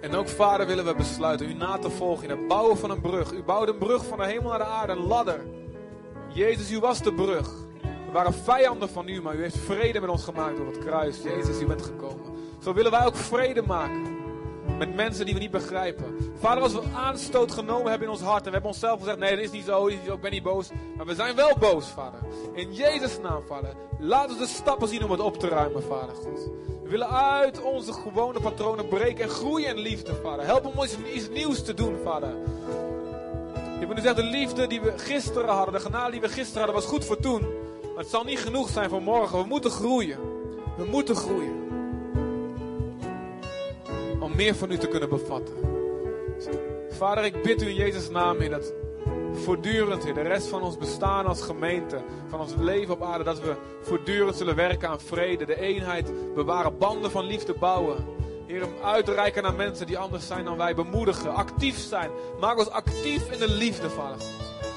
En 0.00 0.14
ook 0.14 0.28
vader 0.28 0.66
willen 0.66 0.84
we 0.84 0.94
besluiten 0.94 1.48
u 1.48 1.54
na 1.54 1.78
te 1.78 1.90
volgen 1.90 2.24
in 2.24 2.30
het 2.30 2.48
bouwen 2.48 2.78
van 2.78 2.90
een 2.90 3.00
brug. 3.00 3.32
U 3.32 3.42
bouwde 3.42 3.72
een 3.72 3.78
brug 3.78 4.04
van 4.04 4.18
de 4.18 4.24
hemel 4.24 4.48
naar 4.48 4.58
de 4.58 4.64
aarde, 4.64 4.92
een 4.92 5.06
ladder. 5.06 5.40
Jezus, 6.28 6.70
u 6.70 6.78
was 6.78 7.02
de 7.02 7.12
brug. 7.12 7.50
We 7.82 8.12
waren 8.12 8.34
vijanden 8.34 8.88
van 8.88 9.08
u, 9.08 9.22
maar 9.22 9.34
u 9.34 9.42
heeft 9.42 9.58
vrede 9.58 10.00
met 10.00 10.10
ons 10.10 10.24
gemaakt 10.24 10.56
door 10.56 10.66
het 10.66 10.78
kruis. 10.78 11.22
Jezus, 11.22 11.60
u 11.60 11.66
bent 11.66 11.82
gekomen. 11.82 12.24
Zo 12.62 12.72
willen 12.72 12.90
wij 12.90 13.06
ook 13.06 13.16
vrede 13.16 13.62
maken 13.62 14.13
met 14.78 14.94
mensen 14.94 15.24
die 15.24 15.34
we 15.34 15.40
niet 15.40 15.50
begrijpen. 15.50 16.32
Vader, 16.38 16.62
als 16.62 16.72
we 16.72 16.82
aanstoot 16.94 17.52
genomen 17.52 17.90
hebben 17.90 18.08
in 18.08 18.14
ons 18.14 18.22
hart 18.22 18.38
en 18.38 18.44
we 18.44 18.50
hebben 18.50 18.70
onszelf 18.70 18.98
gezegd: 18.98 19.18
nee, 19.18 19.30
dat 19.30 19.44
is 19.44 19.50
niet 19.50 19.64
zo, 19.64 19.86
ik 19.86 20.20
ben 20.20 20.30
niet 20.30 20.42
boos. 20.42 20.70
Maar 20.96 21.06
we 21.06 21.14
zijn 21.14 21.34
wel 21.36 21.56
boos, 21.58 21.86
Vader. 21.86 22.20
In 22.54 22.74
Jezus' 22.74 23.18
naam, 23.22 23.42
Vader. 23.46 23.74
Laat 23.98 24.28
ons 24.30 24.38
de 24.38 24.46
stappen 24.46 24.88
zien 24.88 25.04
om 25.04 25.10
het 25.10 25.20
op 25.20 25.38
te 25.38 25.48
ruimen, 25.48 25.82
Vader 25.82 26.14
God. 26.14 26.50
We 26.82 26.90
willen 26.90 27.10
uit 27.10 27.62
onze 27.62 27.92
gewone 27.92 28.40
patronen 28.40 28.88
breken 28.88 29.24
en 29.24 29.30
groeien 29.30 29.68
in 29.68 29.82
liefde, 29.82 30.14
Vader. 30.22 30.44
Help 30.44 30.66
om 30.66 30.72
ons 30.76 30.96
iets 31.14 31.28
nieuws 31.28 31.64
te 31.64 31.74
doen, 31.74 31.96
Vader. 32.04 32.28
Je 32.28 33.80
hebt 33.80 33.88
nu 33.88 33.94
gezegd, 33.94 34.16
de 34.16 34.22
liefde 34.22 34.66
die 34.66 34.80
we 34.80 34.92
gisteren 34.96 35.54
hadden, 35.54 35.74
de 35.74 35.80
genade 35.80 36.10
die 36.10 36.20
we 36.20 36.28
gisteren 36.28 36.62
hadden, 36.62 36.74
was 36.74 36.90
goed 36.90 37.04
voor 37.04 37.16
toen. 37.16 37.40
Maar 37.40 38.02
het 38.02 38.12
zal 38.12 38.24
niet 38.24 38.38
genoeg 38.38 38.68
zijn 38.68 38.90
voor 38.90 39.02
morgen. 39.02 39.38
We 39.38 39.46
moeten 39.46 39.70
groeien. 39.70 40.18
We 40.76 40.84
moeten 40.84 41.16
groeien. 41.16 41.63
Om 44.24 44.36
meer 44.36 44.54
van 44.54 44.70
u 44.70 44.76
te 44.76 44.88
kunnen 44.88 45.08
bevatten. 45.08 45.54
Vader, 46.90 47.24
ik 47.24 47.42
bid 47.42 47.62
u 47.62 47.68
in 47.68 47.74
Jezus' 47.74 48.10
naam, 48.10 48.40
Heer, 48.40 48.50
dat 48.50 48.72
voortdurend, 49.32 50.04
Heer, 50.04 50.14
de 50.14 50.20
rest 50.20 50.46
van 50.46 50.62
ons 50.62 50.78
bestaan 50.78 51.26
als 51.26 51.42
gemeente, 51.42 52.00
van 52.28 52.40
ons 52.40 52.54
leven 52.58 52.94
op 52.94 53.02
aarde, 53.02 53.24
dat 53.24 53.40
we 53.40 53.54
voortdurend 53.82 54.36
zullen 54.36 54.56
werken 54.56 54.88
aan 54.88 55.00
vrede, 55.00 55.44
de 55.44 55.60
eenheid 55.60 56.34
bewaren, 56.34 56.78
banden 56.78 57.10
van 57.10 57.24
liefde 57.24 57.54
bouwen. 57.54 57.96
Heer, 58.46 58.60
hem 58.60 58.72
uitreiken 58.82 59.42
naar 59.42 59.54
mensen 59.54 59.86
die 59.86 59.98
anders 59.98 60.26
zijn 60.26 60.44
dan 60.44 60.56
wij, 60.56 60.74
bemoedigen, 60.74 61.34
actief 61.34 61.78
zijn. 61.78 62.10
Maak 62.40 62.58
ons 62.58 62.70
actief 62.70 63.30
in 63.30 63.38
de 63.38 63.48
liefde, 63.48 63.90
Vader. 63.90 64.26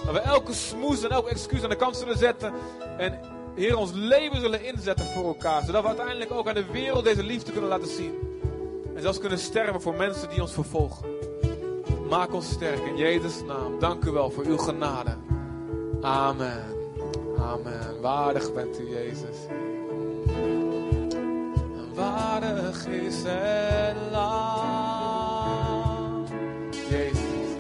Dat 0.06 0.14
we 0.14 0.20
elke 0.20 0.54
smoes 0.54 1.04
en 1.04 1.10
elke 1.10 1.30
excuus 1.30 1.64
aan 1.64 1.70
de 1.70 1.76
kant 1.76 1.98
zullen 1.98 2.18
zetten 2.18 2.54
en 2.98 3.20
Heer, 3.56 3.78
ons 3.78 3.92
leven 3.94 4.42
zullen 4.42 4.66
inzetten 4.66 5.06
voor 5.06 5.26
elkaar, 5.26 5.64
zodat 5.64 5.82
we 5.82 5.88
uiteindelijk 5.88 6.32
ook 6.32 6.48
aan 6.48 6.54
de 6.54 6.72
wereld 6.72 7.04
deze 7.04 7.24
liefde 7.24 7.52
kunnen 7.52 7.70
laten 7.70 7.88
zien. 7.88 8.27
En 8.98 9.04
zelfs 9.04 9.20
kunnen 9.20 9.40
sterven 9.40 9.82
voor 9.82 9.96
mensen 9.96 10.30
die 10.30 10.42
ons 10.42 10.54
vervolgen. 10.54 11.06
Maak 12.10 12.34
ons 12.34 12.50
sterk 12.50 12.86
in 12.86 12.98
Jezus' 12.98 13.44
naam. 13.44 13.80
Dank 13.80 14.06
u 14.06 14.12
wel 14.12 14.32
voor 14.32 14.46
uw 14.46 14.58
genade. 14.58 15.16
Amen. 16.02 16.64
Amen. 17.38 18.02
Waardig 18.02 18.54
bent 18.54 18.80
u, 18.80 18.90
Jezus. 18.90 19.38
En 21.76 21.94
waardig 21.96 22.86
is 22.86 23.16
het 23.24 23.98
lam. 24.12 25.46
Jezus. 26.90 27.56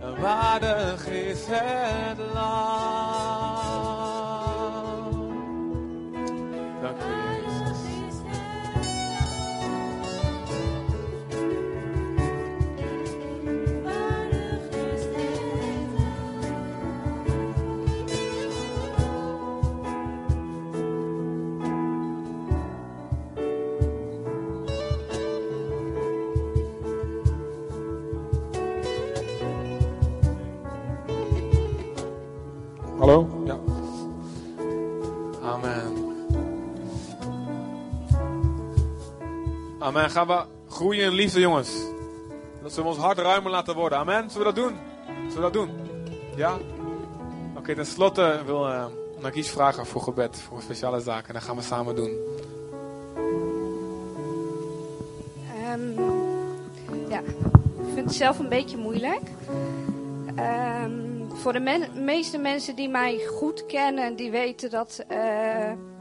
En 0.00 0.20
waardig 0.20 1.06
is 1.06 1.44
het 1.46 2.18
lam. 2.34 3.07
Amen. 39.88 40.10
Gaan 40.10 40.26
we 40.26 40.44
groeien 40.68 41.04
in 41.04 41.12
liefde, 41.12 41.40
jongens. 41.40 41.70
Dat 42.62 42.74
we 42.74 42.82
ons 42.82 42.96
hart 42.96 43.18
ruimer 43.18 43.50
laten 43.50 43.74
worden. 43.74 43.98
Amen. 43.98 44.30
Zullen 44.30 44.46
we 44.46 44.54
dat 44.54 44.64
doen? 44.64 44.76
Zullen 45.06 45.34
we 45.34 45.40
dat 45.40 45.52
doen? 45.52 45.70
Ja? 46.36 46.56
Oké, 47.56 47.74
ten 47.74 47.86
slotte 47.86 48.40
wil 48.46 48.68
uh, 48.68 48.86
vragen 49.44 49.86
voor 49.86 50.02
gebed, 50.02 50.40
voor 50.40 50.62
speciale 50.62 51.00
zaken. 51.00 51.34
Dat 51.34 51.42
gaan 51.42 51.56
we 51.56 51.62
samen 51.62 51.96
doen. 51.96 52.10
Ehm, 55.64 56.00
ja, 57.08 57.18
ik 57.18 57.94
vind 57.94 58.06
het 58.06 58.14
zelf 58.14 58.38
een 58.38 58.48
beetje 58.48 58.76
moeilijk. 58.76 59.30
Ehm, 60.34 60.92
voor 61.34 61.52
de 61.52 61.88
meeste 61.94 62.38
mensen 62.38 62.76
die 62.76 62.88
mij 62.88 63.20
goed 63.36 63.66
kennen, 63.66 64.16
die 64.16 64.30
weten 64.30 64.70
dat 64.70 65.04
eh, 65.08 65.18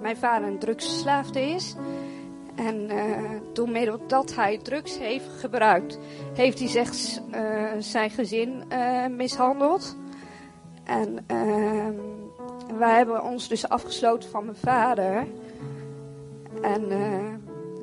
mijn 0.02 0.18
vader 0.18 0.48
een 0.48 0.60
drugsverslaafde 0.60 1.42
is. 1.42 1.76
En 2.58 2.90
eh, 2.90 3.24
door 3.54 3.70
middel 3.70 4.00
dat 4.08 4.36
hij 4.36 4.58
drugs 4.58 4.98
heeft 4.98 5.30
gebruikt, 5.40 6.00
heeft 6.34 6.60
hij 6.60 6.68
zegt, 6.68 7.22
eh, 7.32 7.66
zijn 7.80 8.10
gezin 8.10 8.64
eh, 8.70 9.08
mishandeld. 9.08 9.98
En 10.84 11.24
ehm, 11.28 11.96
wij 12.78 12.96
hebben 12.96 13.24
ons 13.24 13.48
dus 13.48 13.70
afgesloten 13.70 14.30
van 14.30 14.46
mijn 14.46 14.58
vader. 14.58 15.28
En 16.62 16.88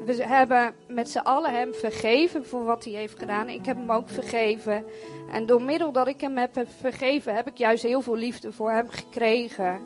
we 0.05 0.25
hebben 0.27 0.75
met 0.89 1.11
z'n 1.11 1.18
allen 1.18 1.55
hem 1.55 1.75
vergeven 1.75 2.47
voor 2.47 2.64
wat 2.64 2.85
hij 2.85 2.93
heeft 2.93 3.18
gedaan. 3.18 3.49
Ik 3.49 3.66
heb 3.66 3.77
hem 3.77 3.91
ook 3.91 4.09
vergeven. 4.09 4.85
En 5.33 5.47
door 5.47 5.62
middel 5.62 5.93
dat 5.93 6.07
ik 6.07 6.20
hem 6.20 6.37
heb 6.37 6.64
vergeven, 6.79 7.35
heb 7.35 7.47
ik 7.47 7.57
juist 7.57 7.83
heel 7.83 8.01
veel 8.01 8.16
liefde 8.16 8.53
voor 8.53 8.70
hem 8.70 8.89
gekregen. 8.89 9.81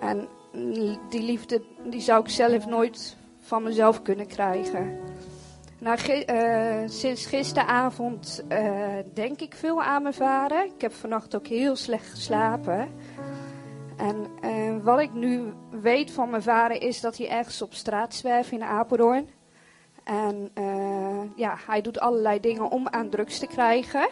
En 0.00 0.28
die 1.08 1.22
liefde 1.22 1.62
die 1.84 2.00
zou 2.00 2.20
ik 2.20 2.28
zelf 2.28 2.66
nooit 2.66 3.17
van 3.48 3.62
mezelf 3.62 4.02
kunnen 4.02 4.26
krijgen. 4.26 4.98
Nou, 5.78 5.98
eh, 5.98 6.82
sinds 6.86 7.26
gisteravond 7.26 8.44
eh, 8.48 8.96
denk 9.14 9.40
ik 9.40 9.54
veel 9.54 9.82
aan 9.82 10.02
mijn 10.02 10.14
vader. 10.14 10.64
Ik 10.64 10.80
heb 10.80 10.92
vannacht 10.92 11.36
ook 11.36 11.46
heel 11.46 11.76
slecht 11.76 12.10
geslapen. 12.10 12.88
En 13.96 14.26
eh, 14.40 14.76
wat 14.82 15.00
ik 15.00 15.12
nu 15.12 15.52
weet 15.70 16.10
van 16.10 16.30
mijn 16.30 16.42
vader 16.42 16.82
is 16.82 17.00
dat 17.00 17.16
hij 17.16 17.28
ergens 17.28 17.62
op 17.62 17.74
straat 17.74 18.14
zwerft 18.14 18.50
in 18.50 18.62
Apeldoorn. 18.62 19.28
En 20.04 20.50
ja, 21.36 21.56
hij 21.66 21.80
doet 21.80 22.00
allerlei 22.00 22.40
dingen 22.40 22.70
om 22.70 22.88
aan 22.88 23.08
drugs 23.08 23.38
te 23.38 23.46
krijgen 23.46 24.08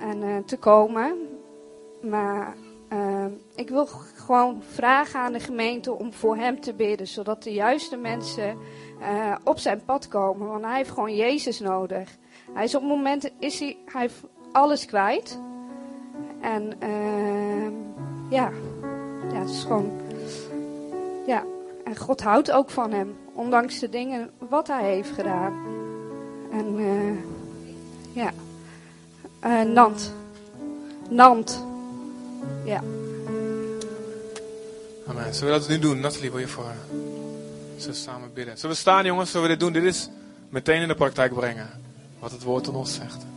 en 0.00 0.44
te 0.44 0.56
komen. 0.56 1.16
Maar 2.02 2.56
ik 3.54 3.68
wil 3.68 3.88
gewoon 4.22 4.62
vragen 4.68 5.20
aan 5.20 5.32
de 5.32 5.40
gemeente 5.40 5.92
om 5.92 6.12
voor 6.12 6.36
hem 6.36 6.60
te 6.60 6.74
bidden, 6.74 7.06
zodat 7.06 7.42
de 7.42 7.52
juiste 7.52 7.96
mensen 7.96 8.58
eh, 9.00 9.34
op 9.44 9.58
zijn 9.58 9.84
pad 9.84 10.08
komen. 10.08 10.48
Want 10.48 10.64
hij 10.64 10.76
heeft 10.76 10.90
gewoon 10.90 11.14
Jezus 11.14 11.60
nodig. 11.60 12.16
Hij 12.52 12.64
is 12.64 12.74
op 12.74 12.80
het 12.80 12.90
moment 12.90 13.30
is 13.38 13.58
hij, 13.58 13.76
hij 13.86 14.00
heeft 14.00 14.22
alles 14.52 14.86
kwijt. 14.86 15.38
En 16.40 16.72
ehm, 16.78 17.72
ja, 18.30 18.50
ja, 19.32 19.38
het 19.38 19.50
is 19.50 19.62
gewoon. 19.62 19.90
Ja, 21.26 21.44
en 21.84 21.96
God 21.96 22.22
houdt 22.22 22.50
ook 22.50 22.70
van 22.70 22.92
hem, 22.92 23.16
ondanks 23.34 23.78
de 23.78 23.88
dingen 23.88 24.30
wat 24.38 24.66
hij 24.66 24.84
heeft 24.84 25.10
gedaan. 25.10 25.52
En 26.50 26.78
eh, 26.78 27.18
ja, 28.14 28.30
Eh, 29.42 29.62
Nant. 29.62 30.14
Nant. 31.08 31.64
Ja. 32.64 32.80
Zullen 35.12 35.52
we 35.52 35.58
dat 35.58 35.68
nu 35.68 35.78
doen? 35.78 36.00
Nathalie, 36.00 36.30
wil 36.30 36.40
je 36.40 36.48
voor 36.48 36.64
Zullen 37.76 37.94
we 37.96 38.02
samen 38.02 38.30
bidden? 38.34 38.56
Zullen 38.58 38.76
we 38.76 38.80
staan, 38.82 39.04
jongens? 39.04 39.30
Zullen 39.30 39.48
we 39.48 39.52
dit 39.52 39.60
doen? 39.60 39.72
Dit 39.72 39.82
is 39.82 40.08
meteen 40.48 40.82
in 40.82 40.88
de 40.88 40.94
praktijk 40.94 41.34
brengen. 41.34 41.70
Wat 42.18 42.30
het 42.30 42.42
woord 42.42 42.68
aan 42.68 42.74
ons 42.74 42.94
zegt. 42.94 43.31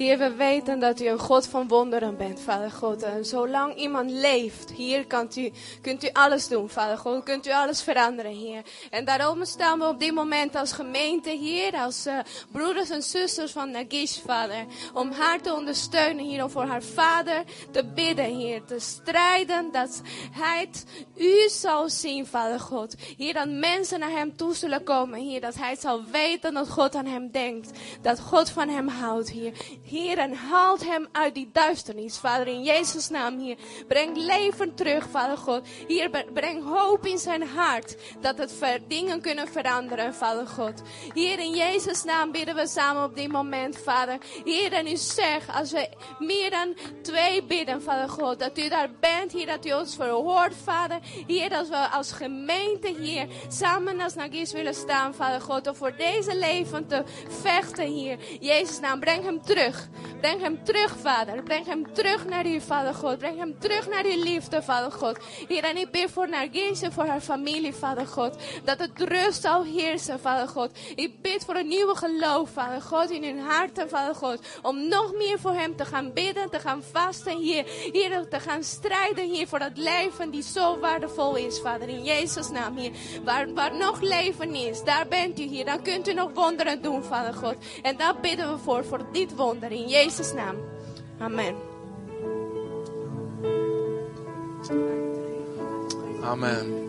Heer, 0.00 0.18
we 0.18 0.34
weten 0.34 0.78
dat 0.78 1.00
u 1.00 1.06
een 1.06 1.18
God 1.18 1.46
van 1.46 1.68
wonderen 1.68 2.16
bent, 2.16 2.40
Vader 2.40 2.70
God. 2.70 3.02
En 3.02 3.24
zolang 3.24 3.74
iemand 3.74 4.10
leeft, 4.10 4.70
hier 4.70 5.06
kunt 5.06 5.36
u, 5.36 5.52
kunt 5.82 6.04
u 6.04 6.08
alles 6.12 6.48
doen, 6.48 6.68
Vader 6.68 6.98
God. 6.98 7.22
Kunt 7.22 7.46
u 7.46 7.50
alles 7.52 7.82
veranderen, 7.82 8.36
Heer. 8.36 8.62
En 8.90 9.04
daarom 9.04 9.44
staan 9.44 9.78
we 9.78 9.88
op 9.88 10.00
dit 10.00 10.14
moment 10.14 10.56
als 10.56 10.72
gemeente 10.72 11.30
hier, 11.30 11.74
als 11.74 12.06
eh, 12.06 12.18
broeders 12.52 12.90
en 12.90 13.02
zusters 13.02 13.52
van 13.52 13.70
Nagish, 13.70 14.18
Vader. 14.18 14.64
Om 14.94 15.12
haar 15.12 15.40
te 15.40 15.54
ondersteunen, 15.54 16.24
hier, 16.24 16.42
om 16.42 16.50
voor 16.50 16.64
haar 16.66 16.82
vader 16.82 17.44
te 17.70 17.84
bidden, 17.94 18.36
Heer. 18.36 18.64
Te 18.64 18.78
strijden 18.78 19.72
dat 19.72 20.00
hij 20.32 20.68
u 21.16 21.48
zal 21.48 21.88
zien, 21.88 22.26
Vader 22.26 22.60
God. 22.60 22.94
Hier, 23.16 23.34
dat 23.34 23.48
mensen 23.48 24.00
naar 24.00 24.10
hem 24.10 24.36
toe 24.36 24.54
zullen 24.54 24.84
komen, 24.84 25.20
Heer. 25.20 25.40
Dat 25.40 25.54
hij 25.54 25.76
zal 25.76 26.04
weten 26.04 26.54
dat 26.54 26.68
God 26.68 26.94
aan 26.94 27.06
hem 27.06 27.30
denkt. 27.30 27.70
Dat 28.02 28.20
God 28.20 28.50
van 28.50 28.68
hem 28.68 28.88
houdt, 28.88 29.30
Heer. 29.30 29.52
Heer, 29.90 30.18
en 30.18 30.34
haalt 30.34 30.84
hem 30.84 31.08
uit 31.12 31.34
die 31.34 31.50
duisternis, 31.52 32.18
Vader, 32.18 32.46
in 32.46 32.62
Jezus' 32.62 33.08
naam, 33.08 33.38
Heer. 33.38 33.56
Breng 33.88 34.16
leven 34.16 34.74
terug, 34.74 35.08
Vader 35.10 35.36
God. 35.36 35.66
Hier, 35.86 36.10
bre- 36.10 36.26
breng 36.34 36.64
hoop 36.64 37.06
in 37.06 37.18
zijn 37.18 37.48
hart, 37.48 37.96
dat 38.20 38.38
het 38.38 38.52
dingen 38.88 39.20
kunnen 39.20 39.48
veranderen, 39.48 40.14
Vader 40.14 40.46
God. 40.46 40.82
Hier, 41.14 41.38
in 41.38 41.54
Jezus' 41.54 42.04
naam 42.04 42.32
bidden 42.32 42.54
we 42.54 42.66
samen 42.66 43.04
op 43.04 43.16
dit 43.16 43.32
moment, 43.32 43.78
Vader. 43.78 44.18
Heer, 44.44 44.72
en 44.72 44.86
u 44.86 44.96
zegt, 44.96 45.52
als 45.54 45.72
we 45.72 45.88
meer 46.18 46.50
dan 46.50 46.74
twee 47.02 47.42
bidden, 47.42 47.82
Vader 47.82 48.08
God, 48.08 48.38
dat 48.38 48.58
u 48.58 48.68
daar 48.68 48.90
bent, 49.00 49.32
hier, 49.32 49.46
dat 49.46 49.66
u 49.66 49.72
ons 49.72 49.94
verhoort, 49.94 50.54
Vader. 50.64 50.98
Hier, 51.26 51.48
dat 51.48 51.68
we 51.68 51.88
als 51.88 52.12
gemeente 52.12 52.94
hier 53.00 53.26
samen 53.48 54.00
als 54.00 54.14
Nagis 54.14 54.52
willen 54.52 54.74
staan, 54.74 55.14
Vader 55.14 55.40
God, 55.40 55.66
om 55.66 55.74
voor 55.74 55.96
deze 55.96 56.36
leven 56.36 56.86
te 56.86 57.02
vechten, 57.42 57.86
hier. 57.86 58.18
Jezus' 58.40 58.80
naam, 58.80 59.00
breng 59.00 59.24
hem 59.24 59.42
terug. 59.42 59.79
Breng 60.20 60.40
hem 60.40 60.64
terug, 60.64 60.96
Vader. 60.96 61.42
Breng 61.42 61.66
hem 61.66 61.92
terug 61.92 62.26
naar 62.26 62.46
u, 62.46 62.60
Vader 62.60 62.94
God. 62.94 63.18
Breng 63.18 63.38
hem 63.38 63.58
terug 63.58 63.88
naar 63.88 64.04
uw 64.04 64.22
liefde, 64.22 64.62
Vader 64.62 64.92
God. 64.92 65.18
Heer, 65.48 65.64
en 65.64 65.76
ik 65.76 65.90
bid 65.90 66.10
voor 66.10 66.28
Nargis 66.28 66.82
en 66.82 66.92
voor 66.92 67.06
haar 67.06 67.20
familie, 67.20 67.74
Vader 67.74 68.06
God. 68.06 68.36
Dat 68.64 68.78
het 68.78 68.90
rust 68.94 69.42
zal 69.42 69.64
heersen, 69.64 70.20
Vader 70.20 70.48
God. 70.48 70.70
Ik 70.94 71.22
bid 71.22 71.44
voor 71.44 71.54
een 71.54 71.68
nieuwe 71.68 71.96
geloof, 71.96 72.50
Vader 72.50 72.82
God, 72.82 73.10
in 73.10 73.24
hun 73.24 73.38
harten, 73.38 73.88
Vader 73.88 74.14
God. 74.14 74.40
Om 74.62 74.88
nog 74.88 75.12
meer 75.12 75.38
voor 75.38 75.52
hem 75.52 75.76
te 75.76 75.84
gaan 75.84 76.12
bidden, 76.12 76.50
te 76.50 76.58
gaan 76.58 76.82
vasten, 76.92 77.38
Heer. 77.38 77.64
Heer, 77.92 78.28
te 78.28 78.40
gaan 78.40 78.62
strijden, 78.62 79.30
Heer, 79.30 79.48
voor 79.48 79.58
dat 79.58 79.76
leven 79.76 80.30
die 80.30 80.42
zo 80.42 80.78
waardevol 80.78 81.36
is, 81.36 81.60
Vader. 81.60 81.88
In 81.88 82.04
Jezus' 82.04 82.50
naam, 82.50 82.76
Heer. 82.76 82.92
Waar, 83.24 83.54
waar 83.54 83.76
nog 83.76 84.00
leven 84.00 84.54
is, 84.54 84.84
daar 84.84 85.08
bent 85.08 85.40
u, 85.40 85.42
Heer. 85.42 85.64
Dan 85.64 85.82
kunt 85.82 86.08
u 86.08 86.12
nog 86.12 86.30
wonderen 86.34 86.82
doen, 86.82 87.04
Vader 87.04 87.34
God. 87.34 87.54
En 87.82 87.96
daar 87.96 88.20
bidden 88.20 88.52
we 88.52 88.58
voor, 88.58 88.84
voor 88.84 89.06
dit 89.12 89.36
wonder. 89.36 89.59
In 89.68 89.88
Jezus' 89.88 90.32
naam. 90.32 90.56
Amen. 91.18 91.54
Amen. 96.22 96.88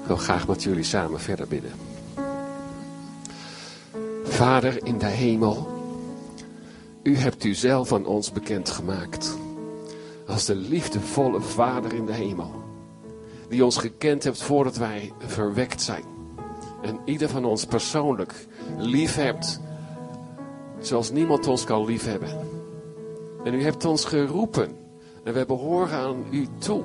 Ik 0.00 0.06
wil 0.06 0.16
graag 0.16 0.48
met 0.48 0.62
jullie 0.62 0.84
samen 0.84 1.20
verder 1.20 1.48
bidden. 1.48 1.72
Vader 4.24 4.86
in 4.86 4.98
de 4.98 5.06
hemel, 5.06 5.68
u 7.02 7.16
hebt 7.16 7.44
u 7.44 7.54
zelf 7.54 7.92
aan 7.92 8.06
ons 8.06 8.32
bekendgemaakt. 8.32 9.36
Als 10.26 10.44
de 10.44 10.54
liefdevolle 10.54 11.40
Vader 11.40 11.92
in 11.92 12.06
de 12.06 12.12
hemel. 12.12 12.62
Die 13.48 13.64
ons 13.64 13.76
gekend 13.76 14.24
hebt 14.24 14.42
voordat 14.42 14.76
wij 14.76 15.12
verwekt 15.18 15.82
zijn. 15.82 16.17
En 16.82 16.98
ieder 17.04 17.28
van 17.28 17.44
ons 17.44 17.64
persoonlijk 17.64 18.46
lief 18.76 19.14
hebt. 19.14 19.60
Zoals 20.80 21.10
niemand 21.10 21.46
ons 21.46 21.64
kan 21.64 21.84
liefhebben. 21.84 22.38
En 23.44 23.54
u 23.54 23.62
hebt 23.62 23.84
ons 23.84 24.04
geroepen. 24.04 24.76
En 25.24 25.34
wij 25.34 25.46
behoren 25.46 25.98
aan 25.98 26.24
u 26.30 26.48
toe. 26.58 26.82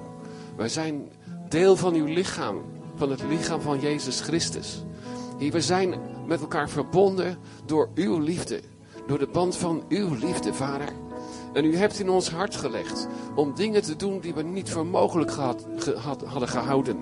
Wij 0.56 0.70
zijn 0.70 1.12
deel 1.50 1.76
van 1.76 1.94
uw 1.94 2.06
lichaam. 2.06 2.62
Van 2.96 3.10
het 3.10 3.24
lichaam 3.24 3.62
van 3.62 3.80
Jezus 3.80 4.22
Christus. 4.22 4.84
We 5.38 5.62
zijn 5.62 5.94
met 6.28 6.42
elkaar 6.42 6.70
verbonden 6.70 7.38
door 7.66 7.90
uw 7.96 8.20
liefde. 8.20 8.62
Door 9.08 9.20
de 9.20 9.28
band 9.28 9.56
van 9.56 9.84
uw 9.90 10.14
liefde, 10.14 10.54
Vader. 10.54 10.88
En 11.54 11.66
u 11.66 11.76
hebt 11.76 12.00
in 12.00 12.10
ons 12.10 12.30
hart 12.30 12.56
gelegd 12.56 13.08
om 13.36 13.56
dingen 13.56 13.82
te 13.82 13.96
doen 13.96 14.20
die 14.20 14.34
we 14.34 14.44
niet 14.44 14.70
voor 14.70 14.86
mogelijk 14.86 15.32
gehad- 15.32 15.66
hadden 16.26 16.50
gehouden. 16.50 16.98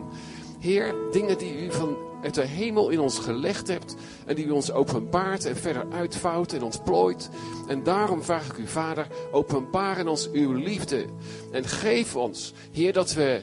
Heer, 0.61 0.95
dingen 1.11 1.37
die 1.37 1.65
u 1.65 1.71
van 1.71 1.97
uit 2.23 2.33
de 2.33 2.45
hemel 2.45 2.89
in 2.89 2.99
ons 2.99 3.19
gelegd 3.19 3.67
hebt 3.67 3.95
en 4.25 4.35
die 4.35 4.45
u 4.45 4.49
ons 4.49 4.71
openbaart 4.71 5.45
en 5.45 5.55
verder 5.55 5.85
uitvouwt 5.91 6.53
en 6.53 6.63
ons 6.63 6.79
plooit. 6.83 7.29
En 7.67 7.83
daarom 7.83 8.23
vraag 8.23 8.47
ik 8.47 8.57
u, 8.57 8.67
Vader, 8.67 9.07
openbaar 9.31 9.97
in 9.97 10.07
ons 10.07 10.31
uw 10.31 10.53
liefde. 10.53 11.05
En 11.51 11.65
geef 11.65 12.15
ons, 12.15 12.53
Heer, 12.71 12.93
dat 12.93 13.13
we 13.13 13.41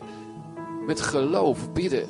met 0.87 1.01
geloof 1.01 1.73
bidden. 1.73 2.09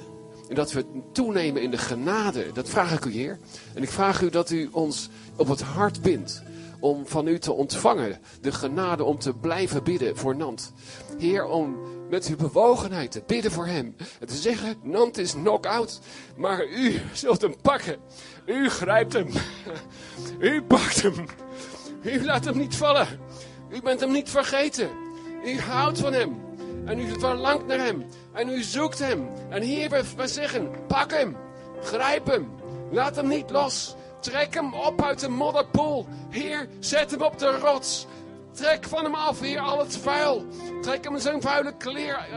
En 0.49 0.55
dat 0.55 0.73
we 0.73 0.85
toenemen 1.13 1.63
in 1.63 1.71
de 1.71 1.79
genade. 1.79 2.53
Dat 2.53 2.69
vraag 2.69 2.93
ik 2.93 3.05
u, 3.05 3.13
Heer. 3.13 3.39
En 3.75 3.83
ik 3.83 3.91
vraag 3.91 4.23
u 4.23 4.31
dat 4.31 4.51
u 4.51 4.69
ons 4.73 5.09
op 5.37 5.49
het 5.49 5.61
hart 5.61 6.03
bindt. 6.03 6.43
Om 6.81 7.07
van 7.07 7.27
u 7.27 7.39
te 7.39 7.53
ontvangen. 7.53 8.21
De 8.41 8.53
genade 8.53 9.05
om 9.05 9.19
te 9.19 9.35
blijven 9.35 9.85
bidden 9.85 10.17
voor 10.17 10.37
Nant. 10.37 10.73
Heer, 11.19 11.45
om 11.45 11.77
met 12.09 12.27
uw 12.27 12.37
bewogenheid 12.37 13.11
te 13.11 13.23
bidden 13.27 13.51
voor 13.51 13.67
hem. 13.67 13.97
En 14.21 14.27
te 14.27 14.35
zeggen, 14.35 14.77
Nant 14.83 15.19
is 15.19 15.33
knock-out. 15.33 16.01
Maar 16.37 16.67
u 16.67 17.01
zult 17.13 17.43
hem 17.43 17.55
pakken. 17.63 17.97
U 18.47 18.69
grijpt 18.69 19.13
hem. 19.13 19.29
U 20.39 20.63
pakt 20.63 21.03
hem. 21.03 21.27
U 22.03 22.25
laat 22.25 22.45
hem 22.45 22.59
niet 22.59 22.77
vallen. 22.77 23.07
U 23.69 23.81
bent 23.83 24.01
hem 24.01 24.13
niet 24.13 24.31
vergeten. 24.31 24.89
U 25.45 25.61
houdt 25.61 25.99
van 25.99 26.13
hem. 26.13 26.41
En 26.85 26.99
u 26.99 27.19
verlangt 27.19 27.67
naar 27.67 27.79
hem. 27.79 28.05
En 28.33 28.49
u 28.49 28.63
zoekt 28.63 28.99
hem. 28.99 29.29
En 29.49 29.63
hier 29.63 30.05
zeggen, 30.25 30.71
pak 30.87 31.11
hem. 31.11 31.37
Grijp 31.83 32.27
hem. 32.27 32.51
Laat 32.91 33.17
hem 33.17 33.29
niet 33.29 33.51
los. 33.51 33.95
Trek 34.21 34.55
hem 34.55 34.75
op 34.75 35.03
uit 35.03 35.21
de 35.21 35.29
modderpoel. 35.29 36.07
Heer, 36.31 36.69
zet 36.81 37.11
hem 37.11 37.23
op 37.23 37.39
de 37.39 37.59
rots. 37.59 38.07
Trek 38.53 38.85
van 38.85 39.05
hem 39.05 39.15
af, 39.15 39.41
Heer, 39.41 39.61
al 39.61 39.79
het 39.79 39.97
vuil. 39.97 40.47
Trek 40.83 41.05
hem 41.05 41.19
zijn 41.19 41.43
vuile 41.43 41.75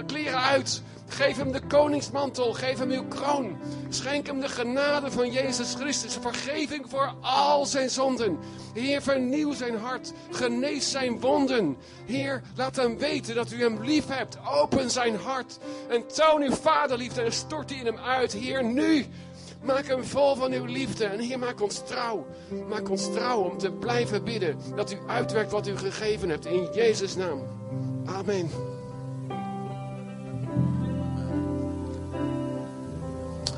kleren 0.06 0.42
uit. 0.42 0.82
Geef 1.12 1.38
hem 1.38 1.52
de 1.52 1.62
koningsmantel. 1.68 2.54
Geef 2.54 2.80
hem 2.80 2.90
uw 2.90 3.08
kroon. 3.08 3.58
Schenk 3.90 4.28
hem 4.28 4.40
de 4.40 4.50
genade 4.50 5.12
van 5.12 5.32
Jezus 5.32 5.74
Christus. 5.74 6.18
Vergeving 6.22 6.86
voor 6.90 7.14
al 7.22 7.66
zijn 7.66 7.90
zonden. 7.90 8.40
Heer, 8.74 9.02
vernieuw 9.02 9.54
zijn 9.54 9.78
hart. 9.78 10.12
Genees 10.32 10.92
zijn 10.92 11.20
wonden. 11.20 11.78
Heer, 12.06 12.42
laat 12.56 12.76
hem 12.76 12.98
weten 12.98 13.36
dat 13.36 13.52
u 13.52 13.62
hem 13.62 13.84
lief 13.84 14.08
hebt. 14.08 14.38
Open 14.62 14.90
zijn 14.90 15.16
hart. 15.16 15.58
En 15.90 16.08
toon 16.08 16.42
uw 16.42 16.56
vaderliefde 16.56 17.22
en 17.22 17.34
stort 17.34 17.68
die 17.68 17.78
in 17.78 17.86
hem 17.86 17.98
uit. 17.98 18.34
Heer, 18.34 18.64
nu. 18.64 19.06
Maak 19.62 19.86
hem 19.86 20.04
vol 20.04 20.36
van 20.36 20.52
uw 20.52 20.66
liefde. 20.66 21.06
En 21.06 21.20
Heer, 21.20 21.40
maak 21.40 21.62
ons 21.62 21.82
trouw. 21.86 22.26
Maak 22.70 22.90
ons 22.90 23.12
trouw 23.14 23.40
om 23.40 23.58
te 23.58 23.72
blijven 23.72 24.24
bidden. 24.24 24.58
Dat 24.76 24.92
u 24.92 24.98
uitwerkt 25.08 25.52
wat 25.52 25.68
u 25.68 25.78
gegeven 25.78 26.30
hebt. 26.30 26.46
In 26.46 26.68
Jezus' 26.74 27.16
naam. 27.16 27.40
Amen. 28.06 28.50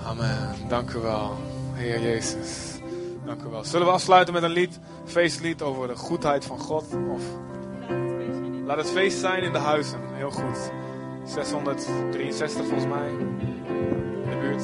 Amen. 0.06 0.56
Dank 0.68 0.94
u 0.94 1.00
wel, 1.00 1.38
Heer 1.74 2.02
Jezus. 2.02 2.74
Dank 3.26 3.44
u 3.44 3.50
wel. 3.50 3.64
Zullen 3.64 3.88
we 3.88 3.94
afsluiten 3.94 4.34
met 4.34 4.44
een 4.44 4.52
lied, 4.52 4.80
feestlied 5.06 5.62
over 5.62 5.88
de 5.88 5.96
goedheid 5.96 6.46
van 6.46 6.60
God? 6.60 6.86
Of 7.14 7.22
laat 8.66 8.78
het 8.78 8.90
feest 8.90 9.20
zijn 9.20 9.44
in 9.44 9.52
de 9.52 9.58
huizen. 9.58 10.00
Heel 10.14 10.32
goed. 10.32 10.72
663 11.26 12.66
volgens 12.66 12.86
mij. 12.86 13.10
In 13.10 14.30
de 14.30 14.38
buurt. 14.42 14.64